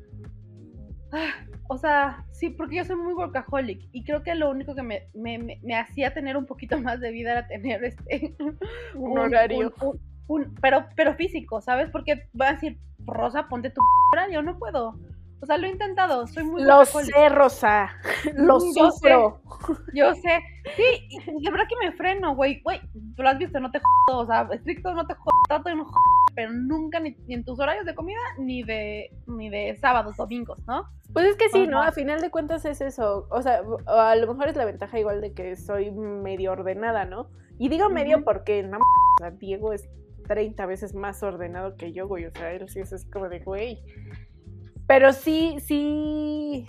ah, 1.12 1.30
o 1.68 1.78
sea, 1.78 2.24
sí, 2.30 2.50
porque 2.50 2.76
yo 2.76 2.84
soy 2.84 2.96
muy 2.96 3.12
workaholic 3.14 3.80
y 3.92 4.04
creo 4.04 4.22
que 4.22 4.34
lo 4.34 4.50
único 4.50 4.74
que 4.74 4.82
me, 4.82 5.08
me, 5.14 5.38
me- 5.38 5.60
me 5.62 5.76
hacía 5.76 6.12
tener 6.14 6.36
un 6.36 6.46
poquito 6.46 6.78
más 6.80 7.00
de 7.00 7.10
vida 7.10 7.32
era 7.32 7.46
tener 7.46 7.84
este 7.84 8.34
Un 8.94 9.18
horario. 9.18 9.72
un- 9.80 9.88
un- 9.88 10.00
un- 10.28 10.54
pero, 10.60 10.86
pero 10.96 11.14
físico, 11.14 11.60
¿sabes? 11.60 11.90
Porque 11.90 12.28
va 12.40 12.48
a 12.48 12.52
decir, 12.54 12.78
Rosa, 13.06 13.48
ponte 13.48 13.70
tu 13.70 13.80
horario, 14.12 14.42
no 14.42 14.58
puedo. 14.58 14.98
O 15.40 15.46
sea, 15.46 15.58
lo 15.58 15.66
he 15.66 15.70
intentado, 15.70 16.26
soy 16.26 16.44
muy 16.44 16.62
Lo 16.62 16.84
sé, 16.84 17.28
Rosa. 17.28 17.90
Lo 18.34 18.54
Yo 18.54 18.60
sé. 18.60 18.72
sufro. 18.80 19.40
Yo 19.94 20.14
sé, 20.14 20.40
sí, 20.76 20.82
y 21.10 21.44
de 21.44 21.50
verdad 21.50 21.64
que 21.68 21.86
me 21.86 21.92
freno, 21.96 22.34
güey, 22.36 22.60
güey, 22.62 22.80
tú 23.16 23.22
lo 23.22 23.28
has 23.28 23.38
visto, 23.38 23.58
no 23.58 23.70
te 23.70 23.80
jodo, 23.80 24.18
o 24.20 24.26
sea, 24.26 24.48
estricto 24.52 24.92
no 24.94 25.06
te 25.06 25.14
jodo, 25.14 25.30
trato 25.48 25.68
de 25.68 25.74
no 25.76 25.84
joder, 25.84 26.34
pero 26.34 26.52
nunca 26.52 27.00
ni, 27.00 27.16
ni 27.26 27.34
en 27.34 27.44
tus 27.44 27.58
horarios 27.58 27.84
de 27.86 27.94
comida, 27.94 28.18
ni 28.38 28.62
de, 28.62 29.10
ni 29.26 29.48
de 29.50 29.76
sábados, 29.80 30.16
domingos, 30.16 30.58
¿no? 30.66 30.86
Pues 31.12 31.26
es 31.26 31.36
que 31.36 31.48
sí, 31.48 31.66
¿no? 31.66 31.80
A 31.82 31.92
final 31.92 32.20
de 32.20 32.30
cuentas 32.30 32.64
es 32.66 32.80
eso. 32.80 33.26
O 33.30 33.40
sea, 33.42 33.62
a 33.86 34.14
lo 34.16 34.26
mejor 34.26 34.48
es 34.48 34.56
la 34.56 34.64
ventaja 34.66 34.98
igual 34.98 35.20
de 35.20 35.32
que 35.32 35.56
soy 35.56 35.90
medio 35.90 36.52
ordenada, 36.52 37.04
¿no? 37.06 37.28
Y 37.58 37.68
digo 37.68 37.88
medio 37.88 38.16
Ujú. 38.18 38.24
porque 38.26 38.62
no, 38.62 38.76
m- 38.76 38.80
o 38.80 39.18
sea, 39.20 39.30
Diego 39.30 39.72
es 39.72 39.88
30 40.28 40.66
veces 40.66 40.94
más 40.94 41.22
ordenado 41.22 41.76
que 41.76 41.92
yo, 41.92 42.06
güey. 42.06 42.26
O 42.26 42.30
sea, 42.32 42.52
él 42.52 42.68
sí 42.68 42.80
es 42.80 42.92
así 42.92 43.08
como 43.10 43.28
de, 43.30 43.38
güey. 43.40 43.80
Pero 44.86 45.12
sí, 45.12 45.56
sí. 45.60 46.66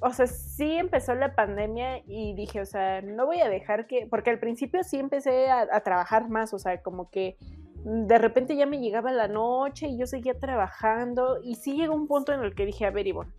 O 0.00 0.12
sea, 0.12 0.28
sí 0.28 0.74
empezó 0.74 1.14
la 1.14 1.34
pandemia 1.34 2.02
y 2.06 2.34
dije, 2.34 2.60
o 2.60 2.66
sea, 2.66 3.02
no 3.02 3.26
voy 3.26 3.40
a 3.40 3.48
dejar 3.48 3.86
que. 3.86 4.06
Porque 4.08 4.30
al 4.30 4.38
principio 4.38 4.84
sí 4.84 4.98
empecé 4.98 5.50
a, 5.50 5.80
trabajar 5.80 6.28
más, 6.28 6.54
o 6.54 6.58
sea, 6.58 6.80
como 6.82 7.10
que 7.10 7.36
de 7.84 8.18
repente 8.18 8.56
ya 8.56 8.66
me 8.66 8.80
llegaba 8.80 9.12
la 9.12 9.28
noche 9.28 9.88
y 9.88 9.98
yo 9.98 10.06
seguía 10.06 10.38
trabajando. 10.38 11.40
Y 11.42 11.56
sí 11.56 11.76
llegó 11.76 11.94
un 11.94 12.06
punto 12.06 12.32
en 12.32 12.40
el 12.40 12.54
que 12.54 12.66
dije, 12.66 12.86
a 12.86 12.90
ver, 12.90 13.06
Ivonne. 13.06 13.32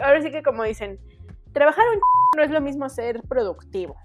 Ahora 0.00 0.22
sí 0.22 0.30
que, 0.30 0.42
como 0.42 0.62
dicen, 0.64 0.98
trabajar 1.52 1.84
un 1.94 2.00
no 2.36 2.42
es 2.42 2.50
lo 2.50 2.60
mismo 2.60 2.88
ser 2.88 3.22
productivo. 3.22 3.96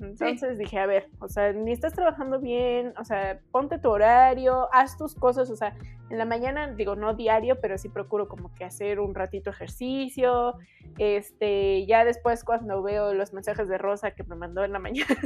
Entonces 0.00 0.58
dije, 0.58 0.78
a 0.78 0.86
ver, 0.86 1.08
o 1.20 1.28
sea, 1.28 1.52
ni 1.52 1.72
estás 1.72 1.94
trabajando 1.94 2.38
bien, 2.38 2.92
o 2.98 3.04
sea, 3.04 3.40
ponte 3.50 3.78
tu 3.78 3.90
horario, 3.90 4.68
haz 4.72 4.98
tus 4.98 5.14
cosas, 5.14 5.50
o 5.50 5.56
sea, 5.56 5.74
en 6.10 6.18
la 6.18 6.24
mañana, 6.24 6.72
digo, 6.72 6.96
no 6.96 7.14
diario, 7.14 7.60
pero 7.60 7.78
sí 7.78 7.88
procuro 7.88 8.28
como 8.28 8.52
que 8.54 8.64
hacer 8.64 9.00
un 9.00 9.14
ratito 9.14 9.50
ejercicio, 9.50 10.54
este, 10.98 11.86
ya 11.86 12.04
después 12.04 12.44
cuando 12.44 12.82
veo 12.82 13.14
los 13.14 13.32
mensajes 13.32 13.68
de 13.68 13.78
Rosa 13.78 14.10
que 14.10 14.24
me 14.24 14.36
mandó 14.36 14.64
en 14.64 14.72
la 14.72 14.78
mañana, 14.80 15.16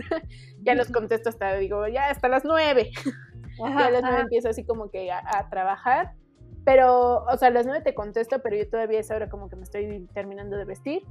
ya 0.62 0.74
los 0.74 0.90
contesto 0.90 1.28
hasta, 1.28 1.56
digo, 1.56 1.86
ya 1.88 2.08
hasta 2.08 2.28
las 2.28 2.44
nueve, 2.44 2.90
ya 3.58 3.86
a 3.86 3.90
las 3.90 4.02
nueve 4.02 4.20
empiezo 4.20 4.48
así 4.48 4.64
como 4.64 4.90
que 4.90 5.10
a, 5.10 5.20
a 5.24 5.50
trabajar, 5.50 6.12
pero, 6.64 7.24
o 7.24 7.36
sea, 7.36 7.48
a 7.48 7.50
las 7.50 7.66
nueve 7.66 7.82
te 7.82 7.94
contesto, 7.94 8.40
pero 8.40 8.56
yo 8.56 8.68
todavía 8.68 9.00
es 9.00 9.10
ahora 9.10 9.28
como 9.28 9.48
que 9.48 9.56
me 9.56 9.62
estoy 9.62 10.06
terminando 10.14 10.56
de 10.56 10.64
vestir, 10.64 11.02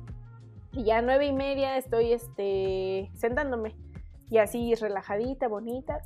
y 0.79 0.83
ya 0.85 0.99
a 0.99 1.01
nueve 1.01 1.25
y 1.25 1.33
media 1.33 1.77
estoy, 1.77 2.13
este, 2.13 3.11
sentándome, 3.15 3.75
y 4.29 4.37
así 4.37 4.73
relajadita, 4.75 5.47
bonita, 5.47 6.01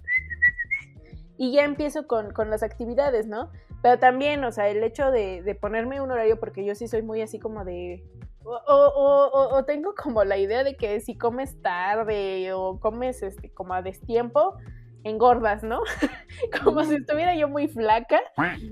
y 1.38 1.51
ya 1.51 1.63
empiezo 1.63 2.07
con, 2.07 2.32
con 2.32 2.49
las 2.49 2.63
actividades, 2.63 3.28
¿no? 3.28 3.51
Pero 3.82 3.99
también, 3.99 4.43
o 4.43 4.51
sea, 4.51 4.69
el 4.69 4.84
hecho 4.84 5.11
de, 5.11 5.41
de 5.43 5.55
ponerme 5.55 5.99
un 6.01 6.09
horario, 6.11 6.39
porque 6.39 6.63
yo 6.63 6.74
sí 6.76 6.88
soy 6.88 7.01
muy 7.01 7.21
así 7.21 7.39
como 7.39 7.65
de... 7.65 8.03
O, 8.45 8.51
o- 8.67 9.55
o- 9.57 9.65
tengo 9.65 9.93
como 9.95 10.24
la 10.24 10.38
idea 10.38 10.63
de 10.63 10.76
que 10.76 10.99
si 10.99 11.17
comes 11.17 11.61
tarde 11.61 12.51
o 12.53 12.80
comes 12.80 13.24
este, 13.24 13.49
como 13.53 13.74
a 13.74 13.82
destiempo, 13.82 14.55
engordas, 15.04 15.64
¿no? 15.64 15.82
como 16.64 16.84
si 16.84 16.95
estuviera 16.95 17.36
yo 17.36 17.47
muy 17.47 17.68
flaca, 17.68 18.20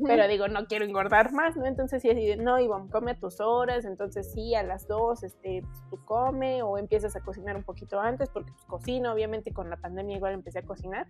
pero 0.05 0.27
digo, 0.27 0.47
no 0.47 0.65
quiero 0.65 0.85
engordar 0.85 1.31
más, 1.33 1.55
¿no? 1.55 1.65
Entonces 1.65 2.01
sí, 2.01 2.09
así 2.09 2.25
de, 2.25 2.37
no, 2.37 2.59
Ivonne, 2.59 2.89
come 2.89 3.11
a 3.11 3.19
tus 3.19 3.39
horas, 3.39 3.85
entonces 3.85 4.31
sí, 4.33 4.55
a 4.55 4.63
las 4.63 4.87
dos, 4.87 5.23
este, 5.23 5.61
pues, 5.61 5.83
tú 5.89 6.03
come 6.05 6.63
o 6.63 6.77
empiezas 6.77 7.15
a 7.15 7.21
cocinar 7.21 7.55
un 7.55 7.63
poquito 7.63 7.99
antes, 7.99 8.29
porque 8.29 8.51
pues 8.51 8.65
cocino, 8.65 9.11
obviamente 9.11 9.53
con 9.53 9.69
la 9.69 9.77
pandemia 9.77 10.17
igual 10.17 10.33
empecé 10.33 10.59
a 10.59 10.63
cocinar. 10.63 11.07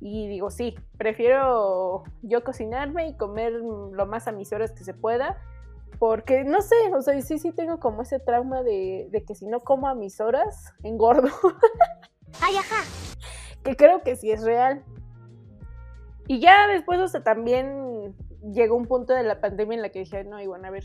Y 0.00 0.28
digo, 0.28 0.50
sí, 0.50 0.74
prefiero 0.98 2.04
yo 2.20 2.44
cocinarme 2.44 3.08
y 3.08 3.16
comer 3.16 3.52
lo 3.52 4.06
más 4.06 4.28
a 4.28 4.32
mis 4.32 4.52
horas 4.52 4.72
que 4.72 4.84
se 4.84 4.92
pueda, 4.92 5.38
porque 5.98 6.44
no 6.44 6.60
sé, 6.60 6.76
o 6.94 7.00
sea, 7.00 7.18
sí, 7.22 7.38
sí 7.38 7.52
tengo 7.52 7.80
como 7.80 8.02
ese 8.02 8.18
trauma 8.18 8.62
de, 8.62 9.08
de 9.10 9.24
que 9.24 9.34
si 9.34 9.46
no 9.46 9.60
como 9.60 9.88
a 9.88 9.94
mis 9.94 10.20
horas, 10.20 10.74
engordo. 10.82 11.30
Ay, 12.42 12.56
ajá. 12.56 12.84
Que 13.66 13.76
creo 13.76 14.02
que 14.02 14.16
sí 14.16 14.30
es 14.30 14.42
real. 14.42 14.84
Y 16.28 16.40
ya 16.40 16.68
después, 16.68 17.00
o 17.00 17.08
sea, 17.08 17.22
también 17.22 18.14
llegó 18.52 18.76
un 18.76 18.86
punto 18.86 19.12
de 19.12 19.24
la 19.24 19.40
pandemia 19.40 19.76
en 19.76 19.82
la 19.82 19.88
que 19.90 20.00
dije, 20.00 20.24
no, 20.24 20.40
y 20.40 20.46
bueno, 20.46 20.68
a 20.68 20.70
ver, 20.70 20.84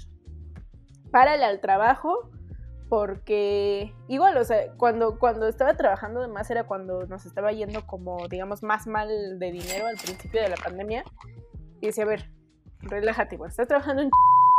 párale 1.11 1.45
al 1.45 1.61
trabajo, 1.61 2.29
porque 2.89 3.93
igual, 4.07 4.36
o 4.38 4.43
sea, 4.43 4.73
cuando, 4.77 5.19
cuando 5.19 5.47
estaba 5.47 5.75
trabajando 5.75 6.21
de 6.21 6.27
más 6.27 6.49
era 6.49 6.65
cuando 6.65 7.05
nos 7.05 7.25
estaba 7.25 7.51
yendo 7.51 7.86
como, 7.86 8.27
digamos, 8.27 8.63
más 8.63 8.88
mal 8.88 9.39
de 9.39 9.51
dinero 9.51 9.86
al 9.88 9.97
principio 9.97 10.41
de 10.41 10.49
la 10.49 10.57
pandemia. 10.57 11.03
Y 11.82 11.88
decía, 11.88 12.03
a 12.03 12.07
ver, 12.07 12.29
relájate, 12.79 13.36
igual, 13.36 13.51
estás 13.51 13.67
trabajando 13.67 14.01
en 14.01 14.09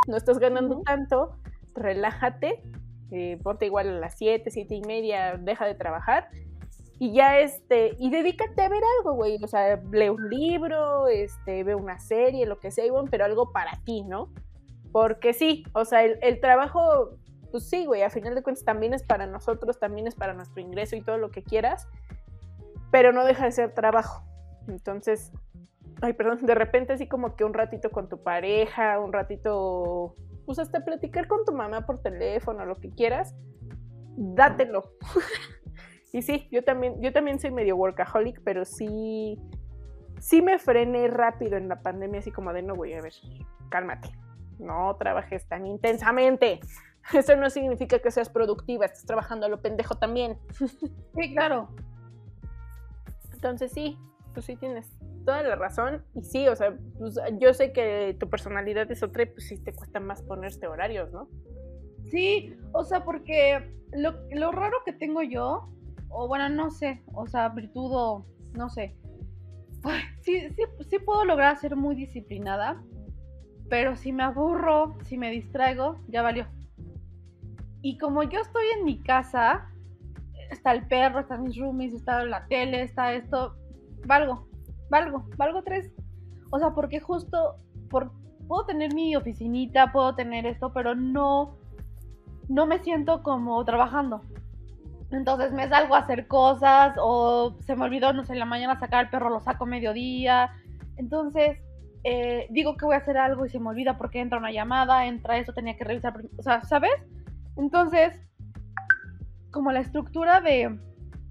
no 0.08 0.16
estás 0.16 0.38
ganando 0.38 0.80
tanto, 0.82 1.36
relájate, 1.74 2.62
eh, 3.12 3.38
ponte 3.42 3.66
igual 3.66 3.88
a 3.88 4.00
las 4.00 4.18
7, 4.18 4.50
7 4.50 4.74
y 4.74 4.82
media, 4.82 5.36
deja 5.36 5.64
de 5.64 5.76
trabajar 5.76 6.28
y 7.02 7.10
ya 7.10 7.40
este, 7.40 7.96
y 7.98 8.10
dedícate 8.10 8.62
a 8.62 8.68
ver 8.68 8.80
algo, 8.98 9.14
güey, 9.14 9.36
o 9.42 9.48
sea, 9.48 9.74
lee 9.90 10.08
un 10.08 10.30
libro, 10.30 11.08
este, 11.08 11.64
ve 11.64 11.74
una 11.74 11.98
serie, 11.98 12.46
lo 12.46 12.60
que 12.60 12.70
sea, 12.70 12.84
pero 13.10 13.24
algo 13.24 13.50
para 13.50 13.72
ti, 13.84 14.04
¿no? 14.04 14.32
Porque 14.92 15.32
sí, 15.32 15.64
o 15.72 15.84
sea, 15.84 16.04
el, 16.04 16.20
el 16.22 16.40
trabajo 16.40 17.18
pues 17.50 17.68
sí, 17.68 17.86
güey, 17.86 18.02
a 18.02 18.10
final 18.10 18.36
de 18.36 18.44
cuentas 18.44 18.64
también 18.64 18.94
es 18.94 19.02
para 19.02 19.26
nosotros, 19.26 19.80
también 19.80 20.06
es 20.06 20.14
para 20.14 20.32
nuestro 20.32 20.62
ingreso 20.62 20.94
y 20.94 21.00
todo 21.00 21.18
lo 21.18 21.32
que 21.32 21.42
quieras, 21.42 21.88
pero 22.92 23.10
no 23.10 23.24
deja 23.24 23.46
de 23.46 23.52
ser 23.52 23.74
trabajo. 23.74 24.22
Entonces, 24.68 25.32
ay, 26.02 26.12
perdón, 26.12 26.46
de 26.46 26.54
repente 26.54 26.92
así 26.92 27.08
como 27.08 27.34
que 27.34 27.42
un 27.42 27.52
ratito 27.52 27.90
con 27.90 28.08
tu 28.08 28.22
pareja, 28.22 29.00
un 29.00 29.12
ratito, 29.12 30.14
pues 30.46 30.60
hasta 30.60 30.84
platicar 30.84 31.26
con 31.26 31.44
tu 31.44 31.52
mamá 31.52 31.84
por 31.84 32.00
teléfono, 32.00 32.64
lo 32.64 32.76
que 32.76 32.90
quieras, 32.90 33.34
dátelo. 34.16 34.84
y 36.12 36.22
sí, 36.22 36.48
yo 36.50 36.62
también, 36.62 37.00
yo 37.00 37.12
también 37.12 37.40
soy 37.40 37.50
medio 37.50 37.76
workaholic, 37.76 38.42
pero 38.44 38.64
sí, 38.64 39.40
sí 40.20 40.42
me 40.42 40.58
frené 40.58 41.08
rápido 41.08 41.56
en 41.56 41.68
la 41.68 41.80
pandemia, 41.82 42.20
así 42.20 42.30
como 42.30 42.52
de 42.52 42.62
no, 42.62 42.76
voy 42.76 42.92
a 42.92 43.00
ver, 43.00 43.14
cálmate, 43.70 44.10
no 44.58 44.94
trabajes 44.96 45.46
tan 45.48 45.66
intensamente. 45.66 46.60
Eso 47.12 47.34
no 47.36 47.50
significa 47.50 47.98
que 47.98 48.10
seas 48.10 48.28
productiva, 48.28 48.84
estás 48.84 49.06
trabajando 49.06 49.46
a 49.46 49.48
lo 49.48 49.60
pendejo 49.60 49.96
también. 49.96 50.38
Sí, 51.16 51.34
claro. 51.34 51.68
Entonces 53.34 53.72
sí, 53.72 53.98
pues 54.32 54.46
sí 54.46 54.56
tienes 54.56 54.90
toda 55.24 55.42
la 55.42 55.56
razón. 55.56 56.04
Y 56.14 56.22
sí, 56.22 56.48
o 56.48 56.56
sea, 56.56 56.76
pues, 56.98 57.18
yo 57.38 57.52
sé 57.54 57.72
que 57.72 58.16
tu 58.18 58.28
personalidad 58.30 58.90
es 58.90 59.02
otra 59.02 59.24
y 59.24 59.26
pues 59.26 59.46
sí 59.46 59.58
te 59.58 59.72
cuesta 59.72 60.00
más 60.00 60.22
ponerte 60.22 60.66
horarios, 60.66 61.12
¿no? 61.12 61.28
Sí, 62.10 62.56
o 62.72 62.84
sea, 62.84 63.04
porque 63.04 63.74
lo, 63.92 64.14
lo 64.30 64.52
raro 64.52 64.78
que 64.84 64.92
tengo 64.92 65.22
yo, 65.22 65.68
o 66.12 66.28
bueno, 66.28 66.48
no 66.48 66.70
sé, 66.70 67.02
o 67.12 67.26
sea, 67.26 67.48
virtud 67.48 67.90
o 67.92 68.26
no 68.54 68.68
sé. 68.68 68.96
sí, 70.20 70.48
sí, 70.88 70.98
puedo 71.04 71.24
lograr 71.24 71.56
ser 71.56 71.76
muy 71.76 71.94
disciplinada, 71.94 72.82
pero 73.68 73.96
si 73.96 74.12
me 74.12 74.22
aburro, 74.22 74.96
si 75.04 75.16
me 75.16 75.30
distraigo, 75.30 76.00
ya 76.08 76.22
valió. 76.22 76.46
Y 77.80 77.98
como 77.98 78.22
yo 78.22 78.40
estoy 78.40 78.64
en 78.78 78.84
mi 78.84 79.02
casa, 79.02 79.68
está 80.50 80.72
el 80.72 80.86
perro, 80.86 81.20
están 81.20 81.42
mis 81.42 81.56
roomies, 81.56 81.94
está 81.94 82.24
la 82.24 82.46
tele, 82.46 82.82
está 82.82 83.12
esto, 83.12 83.56
valgo, 84.06 84.46
valgo, 84.90 85.24
valgo 85.36 85.62
tres. 85.62 85.90
O 86.50 86.58
sea, 86.58 86.70
porque 86.74 87.00
justo, 87.00 87.56
por, 87.90 88.12
puedo 88.46 88.66
tener 88.66 88.94
mi 88.94 89.16
oficinita, 89.16 89.90
puedo 89.90 90.14
tener 90.14 90.46
esto, 90.46 90.72
pero 90.72 90.94
no, 90.94 91.56
no 92.48 92.66
me 92.66 92.78
siento 92.78 93.22
como 93.22 93.64
trabajando. 93.64 94.22
Entonces 95.12 95.52
me 95.52 95.68
salgo 95.68 95.94
a 95.94 95.98
hacer 95.98 96.26
cosas 96.26 96.96
o 96.98 97.56
se 97.60 97.76
me 97.76 97.84
olvidó, 97.84 98.12
no 98.12 98.24
sé, 98.24 98.32
en 98.32 98.38
la 98.38 98.44
mañana 98.44 98.78
sacar 98.78 99.00
al 99.00 99.10
perro, 99.10 99.30
lo 99.30 99.40
saco 99.40 99.66
mediodía. 99.66 100.50
Entonces 100.96 101.58
eh, 102.04 102.46
digo 102.50 102.76
que 102.76 102.84
voy 102.84 102.94
a 102.94 102.98
hacer 102.98 103.16
algo 103.16 103.46
y 103.46 103.50
se 103.50 103.60
me 103.60 103.68
olvida 103.68 103.96
porque 103.96 104.20
entra 104.20 104.38
una 104.38 104.50
llamada, 104.50 105.06
entra 105.06 105.38
eso, 105.38 105.52
tenía 105.52 105.76
que 105.76 105.84
revisar. 105.84 106.14
O 106.38 106.42
sea, 106.42 106.64
¿sabes? 106.64 106.92
Entonces, 107.56 108.20
como 109.50 109.70
la 109.70 109.80
estructura 109.80 110.40
de, 110.40 110.78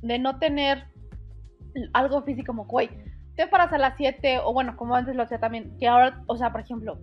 de 0.01 0.19
no 0.19 0.39
tener 0.39 0.85
algo 1.93 2.21
físico 2.21 2.47
como, 2.47 2.65
güey, 2.65 2.89
te 3.35 3.47
paras 3.47 3.73
a 3.73 3.77
las 3.77 3.95
7 3.97 4.39
o 4.43 4.53
bueno, 4.53 4.75
como 4.75 4.95
antes 4.95 5.15
lo 5.15 5.23
hacía 5.23 5.39
también, 5.39 5.75
que 5.79 5.87
ahora, 5.87 6.23
o 6.27 6.37
sea, 6.37 6.51
por 6.51 6.61
ejemplo, 6.61 6.99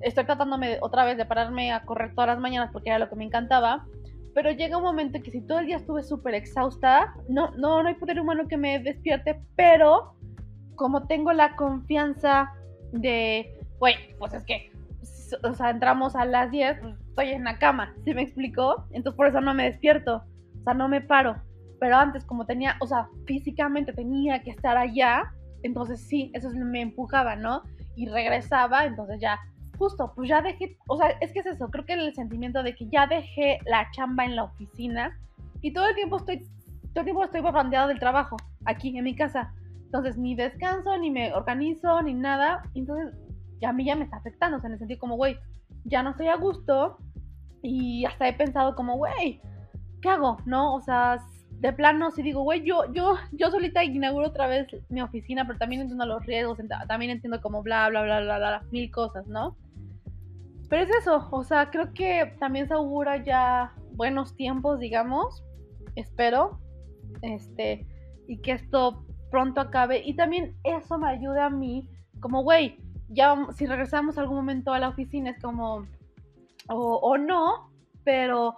estoy 0.00 0.24
tratándome 0.24 0.78
otra 0.80 1.04
vez 1.04 1.16
de 1.16 1.24
pararme 1.24 1.72
a 1.72 1.84
correr 1.84 2.14
todas 2.14 2.28
las 2.28 2.38
mañanas 2.38 2.70
porque 2.72 2.90
era 2.90 2.98
lo 2.98 3.08
que 3.08 3.16
me 3.16 3.24
encantaba, 3.24 3.86
pero 4.34 4.50
llega 4.50 4.76
un 4.76 4.84
momento 4.84 5.20
que 5.22 5.30
si 5.30 5.40
todo 5.40 5.58
el 5.58 5.66
día 5.66 5.76
estuve 5.76 6.02
súper 6.02 6.34
exhausta, 6.34 7.14
no, 7.28 7.50
no, 7.52 7.82
no 7.82 7.88
hay 7.88 7.94
poder 7.94 8.20
humano 8.20 8.48
que 8.48 8.56
me 8.56 8.78
despierte, 8.78 9.42
pero 9.56 10.14
como 10.76 11.06
tengo 11.06 11.32
la 11.32 11.56
confianza 11.56 12.52
de, 12.92 13.58
güey, 13.78 13.94
pues 14.18 14.34
es 14.34 14.44
que, 14.44 14.72
o 15.42 15.54
sea, 15.54 15.70
entramos 15.70 16.16
a 16.16 16.24
las 16.24 16.50
10, 16.50 16.80
pues 16.80 16.94
estoy 17.08 17.28
en 17.30 17.44
la 17.44 17.58
cama, 17.58 17.94
¿sí 18.04 18.14
me 18.14 18.22
explicó? 18.22 18.86
Entonces 18.92 19.16
por 19.16 19.26
eso 19.26 19.40
no 19.40 19.52
me 19.54 19.64
despierto, 19.64 20.24
o 20.60 20.62
sea, 20.64 20.74
no 20.74 20.88
me 20.88 21.00
paro. 21.00 21.36
Pero 21.80 21.96
antes 21.96 22.24
como 22.24 22.46
tenía, 22.46 22.76
o 22.80 22.86
sea, 22.86 23.08
físicamente 23.26 23.92
tenía 23.92 24.42
que 24.42 24.50
estar 24.50 24.76
allá, 24.76 25.32
entonces 25.62 26.00
sí, 26.00 26.30
eso 26.34 26.50
me 26.50 26.80
empujaba, 26.80 27.36
¿no? 27.36 27.62
Y 27.96 28.06
regresaba, 28.06 28.84
entonces 28.84 29.20
ya, 29.20 29.38
justo, 29.80 30.12
pues 30.14 30.28
ya 30.28 30.42
dejé, 30.42 30.76
o 30.88 30.98
sea, 30.98 31.08
es 31.22 31.32
que 31.32 31.38
es 31.38 31.46
eso, 31.46 31.70
creo 31.70 31.86
que 31.86 31.94
el 31.94 32.14
sentimiento 32.14 32.62
de 32.62 32.74
que 32.76 32.86
ya 32.88 33.06
dejé 33.06 33.60
la 33.64 33.90
chamba 33.92 34.26
en 34.26 34.36
la 34.36 34.44
oficina 34.44 35.18
y 35.62 35.72
todo 35.72 35.88
el 35.88 35.94
tiempo 35.94 36.18
estoy, 36.18 36.40
todo 36.92 37.00
el 37.00 37.04
tiempo 37.04 37.24
estoy 37.24 37.40
bandeado 37.40 37.88
del 37.88 37.98
trabajo, 37.98 38.36
aquí 38.66 38.96
en 38.96 39.04
mi 39.04 39.16
casa. 39.16 39.54
Entonces 39.86 40.18
ni 40.18 40.34
descanso, 40.34 40.96
ni 40.98 41.10
me 41.10 41.32
organizo, 41.32 42.02
ni 42.02 42.12
nada. 42.12 42.62
Entonces 42.74 43.14
ya 43.60 43.70
a 43.70 43.72
mí 43.72 43.86
ya 43.86 43.96
me 43.96 44.04
está 44.04 44.18
afectando, 44.18 44.58
o 44.58 44.60
sea, 44.60 44.68
en 44.68 44.74
el 44.74 44.78
sentido 44.78 45.00
como, 45.00 45.16
güey, 45.16 45.38
ya 45.84 46.02
no 46.02 46.10
estoy 46.10 46.28
a 46.28 46.36
gusto 46.36 46.98
y 47.62 48.04
hasta 48.04 48.28
he 48.28 48.34
pensado 48.34 48.74
como, 48.74 48.98
güey, 48.98 49.40
¿qué 50.02 50.10
hago? 50.10 50.36
¿No? 50.44 50.74
O 50.74 50.82
sea, 50.82 51.18
de 51.60 51.72
plano, 51.72 52.10
si 52.10 52.22
digo, 52.22 52.42
güey, 52.42 52.64
yo, 52.64 52.92
yo, 52.92 53.16
yo 53.32 53.50
solita 53.50 53.82
inauguro 53.82 54.28
otra 54.28 54.46
vez 54.46 54.66
mi 54.90 55.00
oficina, 55.00 55.46
pero 55.46 55.58
también 55.58 55.80
entiendo 55.80 56.04
los 56.04 56.24
riesgos, 56.26 56.58
también 56.86 57.10
entiendo 57.10 57.40
como 57.40 57.62
bla, 57.62 57.88
bla, 57.88 58.02
bla, 58.02 58.20
bla, 58.20 58.38
bla, 58.38 58.62
mil 58.70 58.90
cosas, 58.90 59.26
¿no? 59.26 59.56
Pero 60.70 60.84
es 60.84 60.90
eso, 61.00 61.28
o 61.32 61.42
sea, 61.42 61.68
creo 61.70 61.92
que 61.92 62.36
también 62.38 62.68
se 62.68 62.74
augura 62.74 63.22
ya 63.22 63.74
buenos 63.92 64.36
tiempos, 64.36 64.78
digamos, 64.78 65.44
espero, 65.96 66.60
este, 67.22 67.86
y 68.28 68.38
que 68.38 68.52
esto 68.52 69.04
pronto 69.32 69.60
acabe. 69.60 70.00
Y 70.04 70.14
también 70.14 70.54
eso 70.62 70.96
me 70.96 71.08
ayuda 71.08 71.46
a 71.46 71.50
mí, 71.50 71.88
como, 72.20 72.44
güey, 72.44 72.78
ya 73.08 73.36
si 73.52 73.66
regresamos 73.66 74.16
algún 74.16 74.36
momento 74.36 74.72
a 74.72 74.78
la 74.78 74.90
oficina 74.90 75.30
es 75.30 75.42
como, 75.42 75.86
o, 76.68 77.18
no, 77.18 77.68
pero 78.04 78.54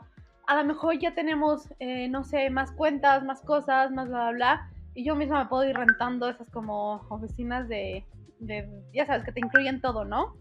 a 0.47 0.57
lo 0.57 0.65
mejor 0.65 0.99
ya 0.99 1.15
tenemos, 1.15 1.73
eh, 1.79 2.09
no 2.09 2.25
sé, 2.25 2.51
más 2.51 2.73
cuentas, 2.73 3.25
más 3.25 3.41
cosas, 3.41 3.91
más 3.91 4.09
bla, 4.09 4.19
bla, 4.19 4.33
bla, 4.33 4.71
y 4.95 5.05
yo 5.05 5.17
misma 5.17 5.45
me 5.45 5.49
puedo 5.49 5.65
ir 5.65 5.77
rentando 5.77 6.29
esas 6.29 6.51
como 6.51 7.07
oficinas 7.09 7.69
de, 7.69 8.05
de 8.39 8.69
ya 8.93 9.07
sabes, 9.07 9.25
que 9.25 9.33
te 9.33 9.41
incluyen 9.41 9.81
todo, 9.81 10.05
¿no? 10.05 10.35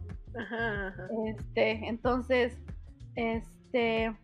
Este, 1.28 1.88
entonces, 1.88 2.58
este, 3.16 4.16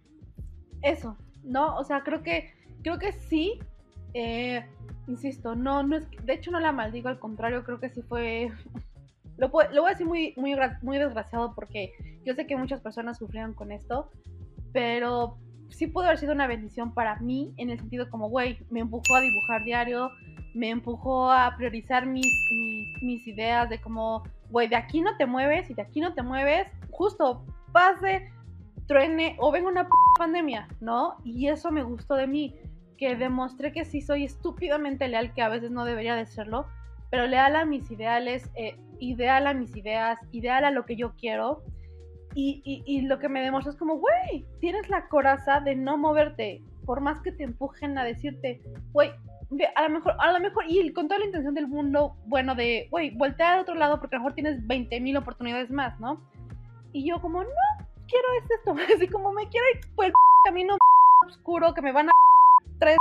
eso, 0.82 1.18
¿no? 1.44 1.76
O 1.76 1.84
sea, 1.84 2.04
creo 2.04 2.24
que, 2.24 2.52
creo 2.82 2.98
que 3.00 3.12
sí, 3.12 3.60
eh, 4.14 4.66
insisto, 5.08 5.56
no, 5.56 5.84
no 5.84 5.98
es, 5.98 6.06
de 6.24 6.34
hecho 6.34 6.52
no 6.52 6.60
la 6.60 6.72
maldigo, 6.72 7.10
al 7.10 7.20
contrario, 7.20 7.64
creo 7.64 7.80
que 7.80 7.90
sí 7.90 8.02
fue 8.02 8.52
lo, 9.38 9.50
voy 9.50 9.66
a 9.66 9.90
decir 9.90 10.08
muy, 10.08 10.34
muy, 10.36 10.56
muy 10.82 10.98
desgraciado 10.98 11.54
porque 11.54 11.94
yo 12.26 12.34
sé 12.34 12.48
que 12.48 12.58
muchas 12.58 12.82
personas 12.82 13.18
sufrieron 13.18 13.54
con 13.54 13.72
esto, 13.72 14.12
pero 14.74 15.38
sí 15.70 15.88
pudo 15.88 16.06
haber 16.06 16.18
sido 16.18 16.34
una 16.34 16.48
bendición 16.48 16.94
para 16.94 17.20
mí 17.20 17.54
en 17.58 17.70
el 17.70 17.80
sentido 17.80 18.10
como, 18.10 18.30
güey, 18.30 18.60
me 18.70 18.80
empujó 18.80 19.16
a 19.16 19.22
dibujar 19.22 19.64
diario, 19.64 20.10
me 20.54 20.70
empujó 20.70 21.32
a 21.32 21.56
priorizar 21.56 22.06
mis, 22.08 22.28
mis, 23.02 23.28
ideas 23.28 23.70
de 23.70 23.80
como, 23.80 24.24
güey, 24.50 24.68
de 24.68 24.76
aquí 24.76 25.02
no 25.02 25.16
te 25.18 25.26
mueves 25.26 25.70
y 25.70 25.74
de 25.74 25.82
aquí 25.82 26.00
no 26.00 26.14
te 26.14 26.24
mueves, 26.24 26.68
justo 26.92 27.46
pase, 27.72 28.32
truene 28.88 29.36
o 29.40 29.52
venga 29.52 29.70
una 29.70 29.88
pandemia, 30.18 30.68
¿no? 30.80 31.18
Y 31.24 31.48
eso 31.48 31.72
me 31.72 31.84
gustó 31.84 32.16
de 32.16 32.28
mí, 32.28 32.56
que 32.98 33.16
demostré 33.16 33.72
que 33.72 33.86
sí 33.86 34.02
soy 34.02 34.24
estúpidamente 34.24 35.08
leal, 35.08 35.34
que 35.34 35.42
a 35.42 35.50
veces 35.50 35.72
no 35.72 35.86
debería 35.86 36.16
de 36.16 36.26
serlo, 36.26 36.66
pero 37.10 37.28
leal 37.28 37.56
a 37.56 37.66
mis 37.66 37.90
ideales, 37.92 38.50
eh, 38.56 38.76
ideal 39.00 39.48
a 39.48 39.54
mis 39.54 39.76
ideas, 39.76 40.20
ideal 40.32 40.66
a 40.66 40.72
lo 40.72 40.86
que 40.86 40.96
yo 40.96 41.14
quiero. 41.16 41.64
Y, 42.34 42.62
y, 42.86 43.02
lo 43.02 43.18
que 43.18 43.30
me 43.30 43.42
demuestra 43.42 43.72
es 43.72 43.80
como, 43.80 43.98
güey, 43.98 44.46
tienes 44.60 44.90
la 44.90 45.08
coraza 45.08 45.60
de 45.60 45.76
no 45.76 45.98
moverte, 45.98 46.62
por 46.86 47.02
más 47.02 47.20
que 47.22 47.32
te 47.32 47.44
empujen 47.44 47.98
a 47.98 48.04
decirte, 48.04 48.62
güey, 48.92 49.10
a 49.76 49.82
lo 49.84 49.90
mejor, 49.90 50.16
a 50.20 50.32
lo 50.32 50.40
mejor, 50.40 50.66
y 50.68 50.92
con 50.92 51.08
toda 51.08 51.20
la 51.20 51.26
intención 51.26 51.54
del 51.54 51.68
mundo, 51.68 52.16
bueno, 52.26 52.56
de, 52.56 52.88
güey, 52.92 53.12
voltea 53.12 53.54
al 53.54 53.62
otro 53.62 53.76
lado 53.76 54.00
porque 54.00 54.16
a 54.16 54.20
lo 54.20 54.24
mejor 54.24 54.36
tienes 54.36 54.62
20.000 54.62 55.18
oportunidades 55.18 55.72
más, 55.72 56.00
¿no? 56.00 56.22
Y 56.92 57.08
yo 57.08 57.22
como, 57.22 57.44
no, 57.44 57.50
quiero 58.08 58.28
esto, 58.52 58.76
así 58.96 59.08
como 59.08 59.32
me 59.32 59.48
quiero 59.50 59.66
ir 59.74 59.82
por 59.96 60.06
el 60.06 60.14
camino 60.46 60.78
oscuro 61.26 61.74
que 61.74 61.82
me 61.82 61.92
van 61.92 62.10
a 62.10 62.12
tres, 62.80 62.98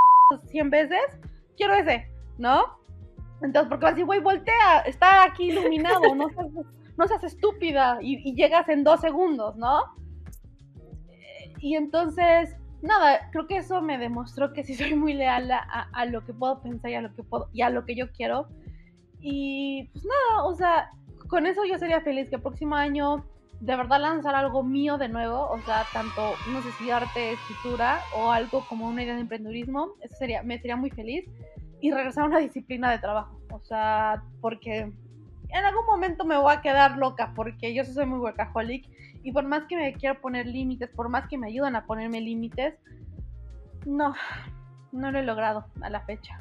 cien 0.51 0.70
veces, 0.70 1.18
quiero 1.57 1.74
ese, 1.74 2.09
¿no? 2.38 2.78
Entonces, 3.42 3.68
porque 3.68 3.86
así, 3.86 4.03
güey, 4.03 4.20
voltea, 4.20 4.80
está 4.86 5.24
aquí 5.24 5.51
iluminado, 5.51 6.14
no 6.14 6.28
seas, 6.30 6.47
no 6.97 7.07
seas 7.07 7.24
estúpida 7.24 7.99
y, 8.01 8.34
llegas 8.34 8.68
en 8.68 8.82
dos 8.82 9.01
segundos, 9.01 9.57
¿no? 9.57 9.94
Y 11.61 11.76
entonces, 11.76 12.57
nada, 12.83 13.31
creo 13.31 13.47
que 13.47 13.59
eso 13.59 13.83
me 13.83 13.99
demostró 13.99 14.53
que 14.53 14.64
sí 14.64 14.74
soy 14.74 14.95
muy 14.95 15.14
leal 15.14 15.51
a, 15.51 15.89
a 15.93 16.07
lo 16.07 16.24
que 16.24 16.33
puedo 16.33 16.61
pensar 16.62 16.91
y 16.91 16.95
a 16.95 17.01
lo 17.03 17.14
que 17.14 17.22
puedo 17.22 17.49
y 17.53 17.62
a 17.62 17.70
lo 17.70 17.85
que 17.85 17.97
yo 17.97 18.11
quiero. 18.12 18.49
Y 19.20 19.89
pues 19.93 20.05
nada, 20.05 20.45
o 20.45 20.55
sea, 20.55 20.91
con 21.29 21.47
eso 21.47 21.64
yo 21.64 21.79
sería 21.79 22.01
feliz 22.01 22.29
que 22.29 22.37
el 22.37 22.43
próximo 22.43 22.77
año 22.77 23.24
de 23.61 23.77
verdad 23.77 24.01
lanzar 24.01 24.35
algo 24.35 24.62
mío 24.62 24.99
de 24.99 25.09
nuevo, 25.09 25.49
o 25.49 25.62
sea, 25.62 25.89
tanto, 25.93 26.41
no 26.45 26.61
sé 26.62 26.72
si 26.72 26.91
arte, 26.91 27.33
escritura 27.33 28.07
o 28.12 28.31
algo 28.31 28.66
como 28.66 28.87
una 28.87 29.03
idea 29.03 29.14
de 29.14 29.22
emprendurismo, 29.22 29.95
eso 30.03 30.14
sería, 30.16 30.43
me 30.43 30.59
sería 30.59 30.77
muy 30.77 30.91
feliz. 30.91 31.24
Y 31.81 31.91
regresar 31.91 32.24
a 32.24 32.27
una 32.29 32.39
disciplina 32.39 32.91
de 32.91 32.99
trabajo, 32.99 33.39
o 33.51 33.61
sea, 33.61 34.22
porque 34.41 34.81
en 35.49 35.64
algún 35.64 35.85
momento 35.87 36.24
me 36.24 36.37
voy 36.37 36.53
a 36.53 36.61
quedar 36.62 36.97
loca, 36.97 37.33
porque 37.35 37.74
yo 37.74 37.85
soy 37.85 38.07
muy 38.07 38.18
workaholic 38.18 38.89
y 39.27 39.33
por 39.33 39.45
más 39.45 39.64
que 39.68 39.74
me 39.74 39.93
quiero 39.95 40.20
poner 40.20 40.47
límites, 40.47 40.89
por 40.89 41.09
más 41.09 41.29
que 41.29 41.37
me 41.37 41.49
ayudan 41.49 41.74
a 41.74 41.85
ponerme 41.85 42.20
límites, 42.20 42.77
no, 43.85 44.14
no 44.93 45.11
lo 45.11 45.18
he 45.18 45.24
logrado 45.24 45.66
a 45.81 45.91
la 45.91 46.01
fecha. 46.03 46.39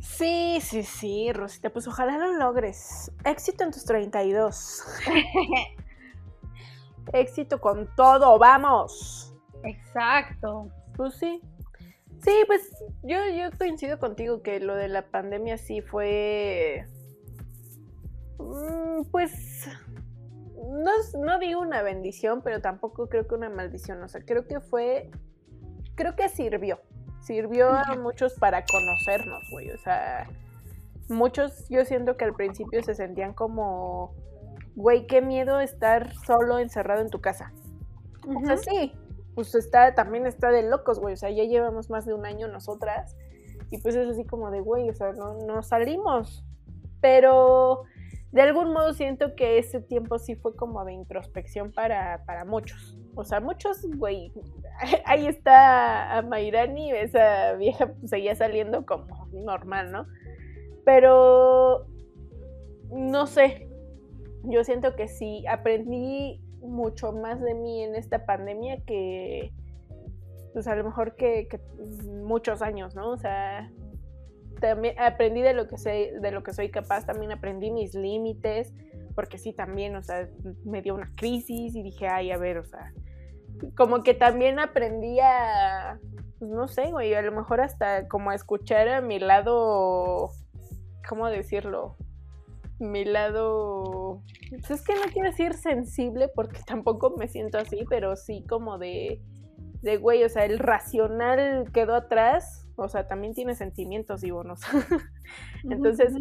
Sí, 0.00 0.58
sí, 0.60 0.82
sí, 0.82 1.32
Rosita, 1.32 1.70
pues 1.70 1.86
ojalá 1.86 2.18
lo 2.18 2.32
logres. 2.32 3.12
Éxito 3.24 3.62
en 3.62 3.70
tus 3.70 3.84
32. 3.84 4.82
Éxito 7.12 7.60
con 7.60 7.88
todo, 7.94 8.36
vamos. 8.40 9.32
Exacto. 9.62 10.72
Pues 10.96 11.14
sí. 11.14 11.40
Sí, 12.18 12.32
pues 12.48 12.68
yo, 13.04 13.28
yo 13.28 13.56
coincido 13.56 14.00
contigo 14.00 14.42
que 14.42 14.58
lo 14.58 14.74
de 14.74 14.88
la 14.88 15.06
pandemia 15.06 15.56
sí 15.56 15.82
fue... 15.82 16.84
Mm, 18.40 19.04
pues... 19.12 19.68
No, 20.68 20.90
no 21.18 21.38
digo 21.38 21.60
una 21.60 21.82
bendición, 21.82 22.42
pero 22.42 22.60
tampoco 22.60 23.08
creo 23.08 23.26
que 23.26 23.34
una 23.34 23.50
maldición. 23.50 24.02
O 24.02 24.08
sea, 24.08 24.20
creo 24.22 24.46
que 24.46 24.60
fue... 24.60 25.10
Creo 25.94 26.16
que 26.16 26.28
sirvió 26.28 26.80
sirvió 27.20 27.70
a 27.70 27.94
muchos 27.96 28.34
para 28.34 28.64
conocernos, 28.64 29.42
güey. 29.50 29.70
O 29.70 29.78
sea, 29.78 30.28
muchos 31.08 31.68
yo 31.68 31.84
siento 31.84 32.16
que 32.16 32.24
al 32.24 32.34
principio 32.34 32.82
se 32.82 32.94
sentían 32.94 33.34
como, 33.34 34.14
güey, 34.74 35.06
qué 35.06 35.20
miedo 35.22 35.60
estar 35.60 36.12
solo 36.26 36.58
encerrado 36.58 37.02
en 37.02 37.10
tu 37.10 37.20
casa. 37.20 37.52
O 38.26 38.44
sea, 38.44 38.56
sí, 38.56 38.92
pues 39.34 39.54
está, 39.54 39.94
también 39.94 40.26
está 40.26 40.50
de 40.50 40.62
locos, 40.62 40.98
güey. 40.98 41.14
O 41.14 41.16
sea, 41.16 41.30
ya 41.30 41.44
llevamos 41.44 41.90
más 41.90 42.06
de 42.06 42.14
un 42.14 42.26
año 42.26 42.48
nosotras. 42.48 43.16
Y 43.70 43.78
pues 43.78 43.94
es 43.94 44.08
así 44.08 44.24
como 44.24 44.50
de, 44.50 44.60
güey, 44.60 44.88
o 44.88 44.94
sea, 44.94 45.12
no, 45.12 45.34
no 45.46 45.62
salimos. 45.62 46.44
Pero 47.00 47.84
de 48.32 48.42
algún 48.42 48.72
modo 48.72 48.92
siento 48.92 49.34
que 49.34 49.58
ese 49.58 49.80
tiempo 49.80 50.18
sí 50.18 50.36
fue 50.36 50.54
como 50.54 50.84
de 50.84 50.92
introspección 50.92 51.72
para, 51.72 52.24
para 52.26 52.44
muchos. 52.44 52.96
O 53.16 53.24
sea, 53.24 53.40
muchos, 53.40 53.84
güey, 53.96 54.32
ahí 55.04 55.26
está 55.26 56.16
a 56.16 56.22
Mairani, 56.22 56.92
esa 56.92 57.54
vieja 57.54 57.88
pues, 57.88 58.10
seguía 58.10 58.36
saliendo 58.36 58.86
como 58.86 59.26
normal, 59.32 59.90
¿no? 59.90 60.06
Pero, 60.84 61.86
no 62.90 63.26
sé, 63.26 63.68
yo 64.44 64.62
siento 64.64 64.94
que 64.94 65.08
sí, 65.08 65.44
aprendí 65.48 66.40
mucho 66.60 67.12
más 67.12 67.40
de 67.40 67.54
mí 67.54 67.82
en 67.82 67.96
esta 67.96 68.26
pandemia 68.26 68.80
que, 68.86 69.52
pues 70.52 70.68
a 70.68 70.76
lo 70.76 70.84
mejor 70.84 71.16
que, 71.16 71.48
que 71.48 71.60
muchos 72.22 72.62
años, 72.62 72.94
¿no? 72.94 73.10
O 73.10 73.16
sea, 73.16 73.70
también 74.60 74.98
aprendí 74.98 75.42
de 75.42 75.54
lo 75.54 75.66
que 75.66 75.78
soy, 75.78 76.10
de 76.20 76.30
lo 76.30 76.42
que 76.42 76.52
soy 76.52 76.70
capaz, 76.70 77.06
también 77.06 77.32
aprendí 77.32 77.70
mis 77.70 77.94
límites, 77.94 78.72
porque 79.14 79.38
sí 79.38 79.52
también, 79.52 79.96
o 79.96 80.02
sea, 80.02 80.28
me 80.64 80.82
dio 80.82 80.94
una 80.94 81.12
crisis 81.16 81.74
y 81.74 81.82
dije, 81.82 82.06
ay, 82.06 82.30
a 82.30 82.38
ver, 82.38 82.58
o 82.58 82.64
sea, 82.64 82.92
como 83.76 84.02
que 84.02 84.14
también 84.14 84.58
aprendí 84.58 85.18
a, 85.20 85.98
pues 86.38 86.50
no 86.50 86.68
sé, 86.68 86.90
güey, 86.90 87.14
a 87.14 87.22
lo 87.22 87.32
mejor 87.32 87.60
hasta 87.60 88.08
como 88.08 88.30
a 88.30 88.34
escuchar 88.34 88.88
a 88.88 89.00
mi 89.00 89.18
lado, 89.18 90.30
¿cómo 91.08 91.28
decirlo? 91.28 91.96
Mi 92.78 93.04
lado, 93.04 94.22
pues 94.48 94.70
es 94.70 94.82
que 94.82 94.94
no 94.94 95.02
quiero 95.12 95.28
decir 95.28 95.52
sensible 95.54 96.28
porque 96.34 96.60
tampoco 96.66 97.14
me 97.16 97.28
siento 97.28 97.58
así, 97.58 97.84
pero 97.88 98.16
sí 98.16 98.44
como 98.48 98.78
de, 98.78 99.20
de 99.82 99.96
güey, 99.98 100.24
o 100.24 100.28
sea, 100.28 100.44
el 100.44 100.58
racional 100.58 101.70
quedó 101.72 101.94
atrás 101.94 102.66
o 102.84 102.88
sea, 102.88 103.06
también 103.06 103.34
tiene 103.34 103.54
sentimientos 103.54 104.24
y 104.24 104.30
bonos. 104.30 104.60
Entonces, 105.64 106.14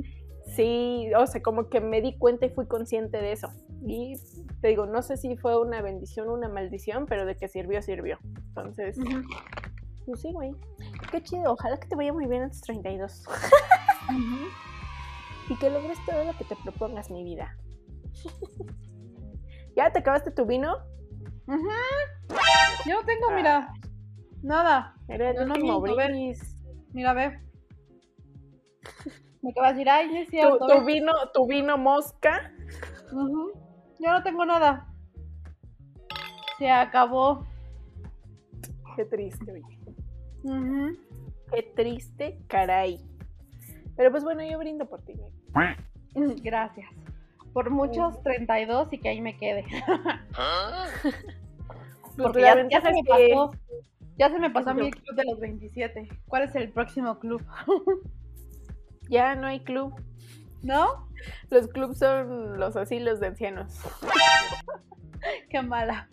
sí, 0.55 1.09
o 1.17 1.25
sea, 1.27 1.41
como 1.41 1.69
que 1.69 1.81
me 1.81 2.01
di 2.01 2.17
cuenta 2.17 2.45
y 2.45 2.49
fui 2.49 2.67
consciente 2.67 3.17
de 3.17 3.31
eso. 3.31 3.49
Y 3.85 4.15
te 4.61 4.69
digo, 4.69 4.85
no 4.85 5.01
sé 5.01 5.17
si 5.17 5.37
fue 5.37 5.59
una 5.59 5.81
bendición 5.81 6.29
o 6.29 6.33
una 6.33 6.49
maldición, 6.49 7.05
pero 7.05 7.25
de 7.25 7.35
que 7.35 7.47
sirvió, 7.47 7.81
sirvió. 7.81 8.19
Entonces, 8.49 8.97
pues 10.05 10.21
sí, 10.21 10.31
güey. 10.33 10.51
Qué 11.11 11.21
chido, 11.21 11.53
ojalá 11.53 11.79
que 11.79 11.87
te 11.87 11.95
vaya 11.95 12.11
muy 12.13 12.27
bien 12.27 12.43
en 12.43 12.49
tus 12.49 12.61
32. 12.61 13.25
Y 15.49 15.55
que 15.57 15.69
logres 15.71 15.97
todo 16.05 16.23
lo 16.25 16.37
que 16.37 16.43
te 16.43 16.55
propongas, 16.57 17.09
mi 17.09 17.23
vida. 17.23 17.57
¿Ya 19.75 19.91
te 19.91 19.99
acabaste 19.99 20.29
tu 20.29 20.45
vino? 20.45 20.77
Yo 22.85 22.99
no 22.99 23.05
tengo, 23.05 23.31
mira. 23.35 23.73
Nada. 24.41 24.95
Era 25.07 25.31
el 25.31 25.47
no 25.47 25.53
último 25.53 25.81
Mira, 26.93 27.13
ve. 27.13 27.39
Me 29.41 29.51
acabas 29.51 29.71
de 29.71 29.75
decir, 29.75 29.89
ay, 29.89 30.17
es 30.17 30.29
cierto. 30.29 30.67
¿Tu, 30.67 30.85
vino, 30.85 31.13
tu 31.33 31.47
vino 31.47 31.77
mosca? 31.77 32.51
Yo 33.11 34.11
no 34.11 34.23
tengo 34.23 34.45
nada. 34.45 34.87
Se 36.57 36.69
acabó. 36.69 37.45
Qué 38.95 39.05
triste, 39.05 39.51
oye. 39.51 39.79
Qué 41.51 41.63
triste, 41.75 42.39
caray. 42.47 42.99
Pero 43.95 44.11
pues 44.11 44.23
bueno, 44.23 44.43
yo 44.43 44.57
brindo 44.57 44.87
por 44.87 45.03
ti. 45.03 45.13
Gracias. 46.43 46.89
Por 47.53 47.69
muchos 47.69 48.21
32 48.23 48.93
y 48.93 48.97
que 48.99 49.09
ahí 49.09 49.21
me 49.21 49.37
quede. 49.37 49.65
Porque 52.17 52.41
ya, 52.41 52.67
ya 52.69 52.81
se 52.81 52.91
me 52.91 53.03
pasó. 53.07 53.51
Ya 54.19 54.29
se 54.29 54.37
me 54.37 54.49
pasó 54.49 54.71
a 54.71 54.73
mí 54.73 54.85
el 54.85 54.93
club 54.93 55.15
de 55.15 55.23
los 55.23 55.39
27. 55.39 56.09
¿Cuál 56.27 56.43
es 56.43 56.53
el 56.55 56.69
próximo 56.73 57.19
club? 57.19 57.41
ya 59.09 59.33
no 59.35 59.47
hay 59.47 59.61
club. 59.61 59.93
¿No? 60.61 61.07
Los 61.49 61.69
clubs 61.69 61.99
son 61.99 62.59
los 62.59 62.75
asilos 62.75 63.21
de 63.21 63.27
ancianos. 63.27 63.79
Qué 65.49 65.61
mala. 65.61 66.09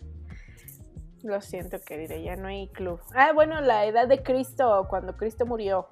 Lo 1.21 1.41
siento, 1.41 1.81
querida, 1.81 2.15
ya 2.15 2.37
no 2.37 2.47
hay 2.47 2.69
club. 2.69 3.01
Ah, 3.13 3.33
bueno, 3.33 3.59
la 3.59 3.85
edad 3.85 4.07
de 4.07 4.23
Cristo, 4.23 4.87
cuando 4.89 5.17
Cristo 5.17 5.45
murió. 5.45 5.89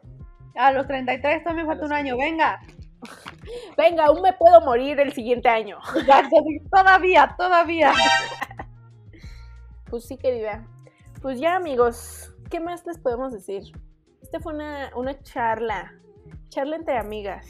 A 0.55 0.72
los 0.72 0.88
33 0.88 1.43
también 1.43 1.68
falta 1.68 1.86
un 1.86 1.91
año, 1.91 2.16
venga. 2.18 2.61
Venga, 3.78 4.05
aún 4.05 4.22
me 4.24 4.34
puedo 4.34 4.61
morir 4.61 4.99
el 4.99 5.11
siguiente 5.13 5.49
año. 5.49 5.80
todavía, 6.72 7.36
todavía. 7.38 7.91
Pues 9.88 10.05
sí, 10.07 10.18
querida. 10.18 10.66
Pues 11.26 11.39
ya 11.39 11.55
amigos, 11.55 12.32
¿qué 12.51 12.59
más 12.59 12.86
les 12.86 12.99
podemos 12.99 13.34
decir? 13.34 13.63
Esta 14.21 14.39
fue 14.39 14.53
una, 14.53 15.23
charla, 15.23 15.91
charla 16.49 16.76
entre 16.76 16.99
amigas. 16.99 17.47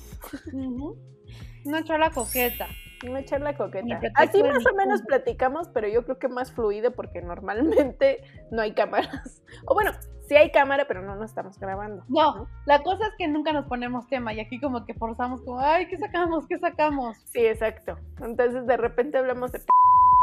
Una 1.65 1.83
charla 1.83 2.09
coqueta. 2.11 2.67
Una 3.05 3.25
charla 3.25 3.57
coqueta. 3.57 3.99
Así 4.15 4.41
más 4.43 4.65
o 4.65 4.73
menos 4.77 5.01
platicamos, 5.01 5.67
pero 5.73 5.89
yo 5.89 6.05
creo 6.05 6.19
que 6.19 6.29
más 6.29 6.53
fluido 6.53 6.91
porque 6.91 7.21
normalmente 7.21 8.23
no 8.49 8.61
hay 8.61 8.71
cámaras. 8.71 9.43
O 9.65 9.73
bueno, 9.73 9.91
sí 10.25 10.37
hay 10.37 10.53
cámara, 10.53 10.85
pero 10.87 11.01
no 11.01 11.17
nos 11.17 11.31
estamos 11.31 11.59
grabando. 11.59 12.05
No, 12.07 12.47
la 12.65 12.81
cosa 12.81 13.07
es 13.07 13.13
que 13.17 13.27
nunca 13.27 13.51
nos 13.51 13.65
ponemos 13.65 14.07
tema 14.07 14.33
y 14.33 14.39
aquí 14.39 14.57
como 14.61 14.85
que 14.85 14.93
forzamos 14.93 15.41
como, 15.41 15.59
ay, 15.59 15.89
¿qué 15.89 15.97
sacamos? 15.97 16.47
¿Qué 16.47 16.57
sacamos? 16.59 17.17
Sí, 17.25 17.45
exacto. 17.45 17.97
Entonces 18.21 18.65
de 18.67 18.77
repente 18.77 19.17
hablamos 19.17 19.51
de... 19.51 19.61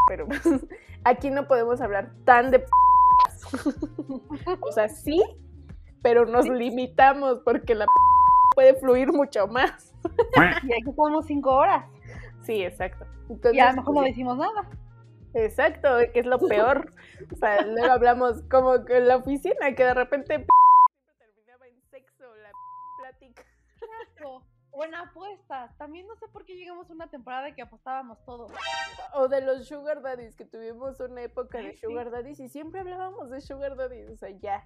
Pero 0.08 0.26
aquí 1.04 1.30
no 1.30 1.46
podemos 1.46 1.82
hablar 1.82 2.12
tan 2.24 2.50
de 2.50 2.64
o 4.60 4.72
sea, 4.72 4.88
sí, 4.88 5.22
pero 6.02 6.26
nos 6.26 6.48
limitamos 6.48 7.40
porque 7.44 7.74
la 7.74 7.86
puede 8.54 8.74
fluir 8.74 9.12
mucho 9.12 9.46
más. 9.46 9.94
y 10.64 10.72
aquí 10.72 10.90
estamos 10.90 11.26
cinco 11.26 11.52
horas. 11.52 11.84
Sí, 12.42 12.62
exacto. 12.62 13.06
y 13.52 13.60
a 13.60 13.70
lo 13.70 13.76
mejor 13.76 13.94
no 13.94 14.00
pues, 14.00 14.12
decimos 14.12 14.38
nada. 14.38 14.68
Exacto, 15.34 15.88
que 16.12 16.20
es 16.20 16.26
lo 16.26 16.38
peor. 16.48 16.90
O 17.32 17.36
sea, 17.36 17.62
luego 17.62 17.92
hablamos 17.92 18.42
como 18.50 18.84
que 18.84 18.98
en 18.98 19.08
la 19.08 19.16
oficina, 19.16 19.74
que 19.74 19.84
de 19.84 19.94
repente 19.94 20.26
terminaba 20.26 20.61
O 24.72 24.84
en 24.84 24.94
apuestas. 24.94 25.76
También 25.76 26.06
no 26.06 26.16
sé 26.16 26.26
por 26.28 26.44
qué 26.44 26.54
llegamos 26.54 26.88
a 26.90 26.92
una 26.92 27.08
temporada 27.08 27.54
que 27.54 27.62
apostábamos 27.62 28.24
todos. 28.24 28.50
O 29.14 29.28
de 29.28 29.40
los 29.42 29.66
Sugar 29.66 30.02
Daddies, 30.02 30.34
que 30.34 30.44
tuvimos 30.44 30.98
una 31.00 31.22
época 31.22 31.58
de 31.58 31.76
Sugar 31.76 32.10
Daddies 32.10 32.40
y 32.40 32.48
siempre 32.48 32.80
hablábamos 32.80 33.30
de 33.30 33.40
Sugar 33.40 33.76
Daddies. 33.76 34.10
O 34.10 34.16
sea, 34.16 34.30
ya. 34.30 34.64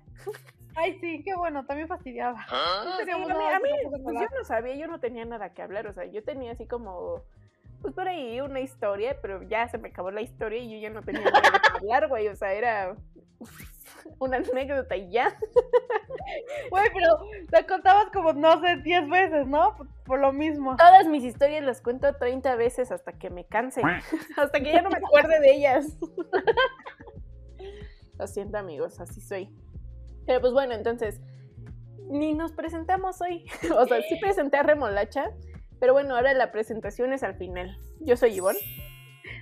Ay, 0.76 0.98
sí, 1.00 1.22
qué 1.24 1.34
bueno, 1.34 1.64
también 1.66 1.88
fastidiaba. 1.88 2.38
a 2.48 3.59
mí, 3.61 3.70
pues 3.90 4.14
yo 4.20 4.36
no 4.38 4.44
sabía, 4.44 4.76
yo 4.76 4.86
no 4.86 5.00
tenía 5.00 5.24
nada 5.24 5.52
que 5.52 5.62
hablar. 5.62 5.86
O 5.86 5.92
sea, 5.92 6.04
yo 6.04 6.22
tenía 6.22 6.52
así 6.52 6.66
como 6.66 7.22
pues 7.82 7.94
por 7.94 8.09
ahí 8.09 8.40
una 8.40 8.61
historia, 8.61 9.20
pero 9.20 9.42
ya 9.42 9.68
se 9.68 9.78
me 9.78 9.88
acabó 9.88 10.11
la 10.11 10.22
historia 10.22 10.59
y 10.59 10.70
yo 10.70 10.78
ya 10.78 10.90
no 10.90 11.02
tenía 11.02 11.30
nada 11.30 11.61
que 11.61 11.78
hablar, 11.78 12.09
güey. 12.09 12.28
O 12.28 12.36
sea, 12.36 12.52
era 12.52 12.96
una 14.18 14.39
anécdota 14.39 14.97
y 14.97 15.11
ya. 15.11 15.37
Güey, 16.70 16.91
pero 16.93 17.18
la 17.53 17.66
contabas 17.66 18.11
como, 18.12 18.32
no 18.32 18.61
sé, 18.61 18.78
10 18.78 19.09
veces, 19.09 19.47
¿no? 19.47 19.76
Por, 19.76 19.87
por 20.05 20.18
lo 20.18 20.32
mismo. 20.32 20.74
Todas 20.76 21.07
mis 21.07 21.22
historias 21.22 21.64
las 21.64 21.80
cuento 21.80 22.12
30 22.16 22.57
veces 22.57 22.91
hasta 22.91 23.12
que 23.12 23.30
me 23.30 23.45
canse. 23.45 23.80
hasta 24.37 24.61
que 24.61 24.72
ya 24.72 24.82
no 24.82 24.91
me 24.91 24.99
acuerde 24.99 25.39
de 25.41 25.55
ellas. 25.55 25.97
Lo 28.18 28.26
siento, 28.26 28.59
amigos, 28.59 28.99
así 29.01 29.20
soy. 29.20 29.51
Pero 30.26 30.41
pues 30.41 30.53
bueno, 30.53 30.74
entonces, 30.74 31.20
ni 32.09 32.34
nos 32.34 32.53
presentamos 32.53 33.20
hoy. 33.20 33.47
o 33.76 33.87
sea, 33.87 34.03
sí 34.03 34.16
presenté 34.20 34.57
a 34.57 34.64
Remolacha, 34.64 35.30
pero 35.78 35.93
bueno, 35.93 36.16
ahora 36.16 36.34
la 36.34 36.51
presentación 36.51 37.12
es 37.12 37.22
al 37.22 37.37
final. 37.37 37.78
Yo 38.01 38.16
soy 38.16 38.34
Ivonne. 38.34 38.59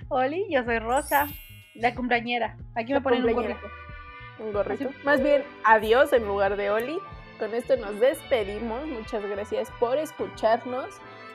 Oli, 0.09 0.45
yo 0.51 0.63
soy 0.63 0.77
Rosa, 0.79 1.27
la 1.73 1.95
cumpleañera. 1.95 2.57
Aquí 2.75 2.93
La 2.93 2.99
me 2.99 3.03
ponen 3.03 3.25
un 3.25 3.33
gorrito. 3.33 3.59
Un 4.39 4.53
gorrito. 4.53 4.89
Más 5.03 5.21
bien, 5.21 5.43
adiós 5.63 6.11
en 6.13 6.25
lugar 6.25 6.57
de 6.57 6.69
Oli. 6.71 6.99
Con 7.39 7.53
esto 7.53 7.75
nos 7.77 7.99
despedimos. 7.99 8.85
Muchas 8.87 9.23
gracias 9.25 9.69
por 9.79 9.97
escucharnos. 9.97 10.89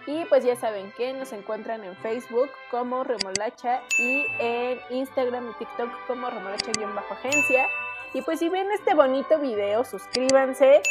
Y 0.07 0.25
pues 0.27 0.45
ya 0.45 0.57
saben 0.57 0.93
que 0.97 1.13
nos 1.13 1.33
encuentran 1.33 1.85
en 1.85 1.95
Facebook 1.97 2.51
como 2.71 3.05
Remolacha 3.05 3.83
y 3.99 4.27
en 4.39 4.81
Instagram 4.91 5.51
y 5.51 5.55
TikTok 5.59 5.91
como 6.07 6.31
Remolacha-agencia. 6.31 7.67
Y 8.13 8.23
pues 8.23 8.41
si 8.41 8.49
ven 8.49 8.71
este 8.73 8.95
bonito 8.95 9.39
video, 9.39 9.85
suscríbanse. 9.85 10.83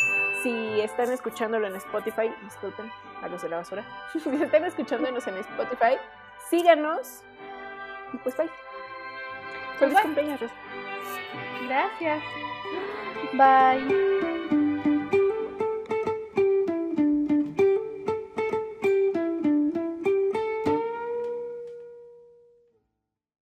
Si 0.44 0.80
están 0.80 1.12
escuchándolo 1.12 1.68
en 1.68 1.76
Spotify, 1.76 2.34
disculpen 2.44 2.90
a 3.22 3.28
los 3.28 3.42
de 3.42 3.50
la 3.50 3.58
basura. 3.58 3.84
si 4.14 4.30
están 4.42 4.64
escuchándonos 4.64 5.28
en 5.28 5.38
Spotify, 5.38 5.98
síganos. 6.50 7.24
Y 8.14 8.18
pues 8.18 8.38
bye. 8.38 8.50
Feliz 9.80 9.96
bye. 9.96 10.04
cumpleaños, 10.04 10.40
Rosa. 10.40 10.56
Gracias. 11.68 12.24
Bye. 13.34 14.19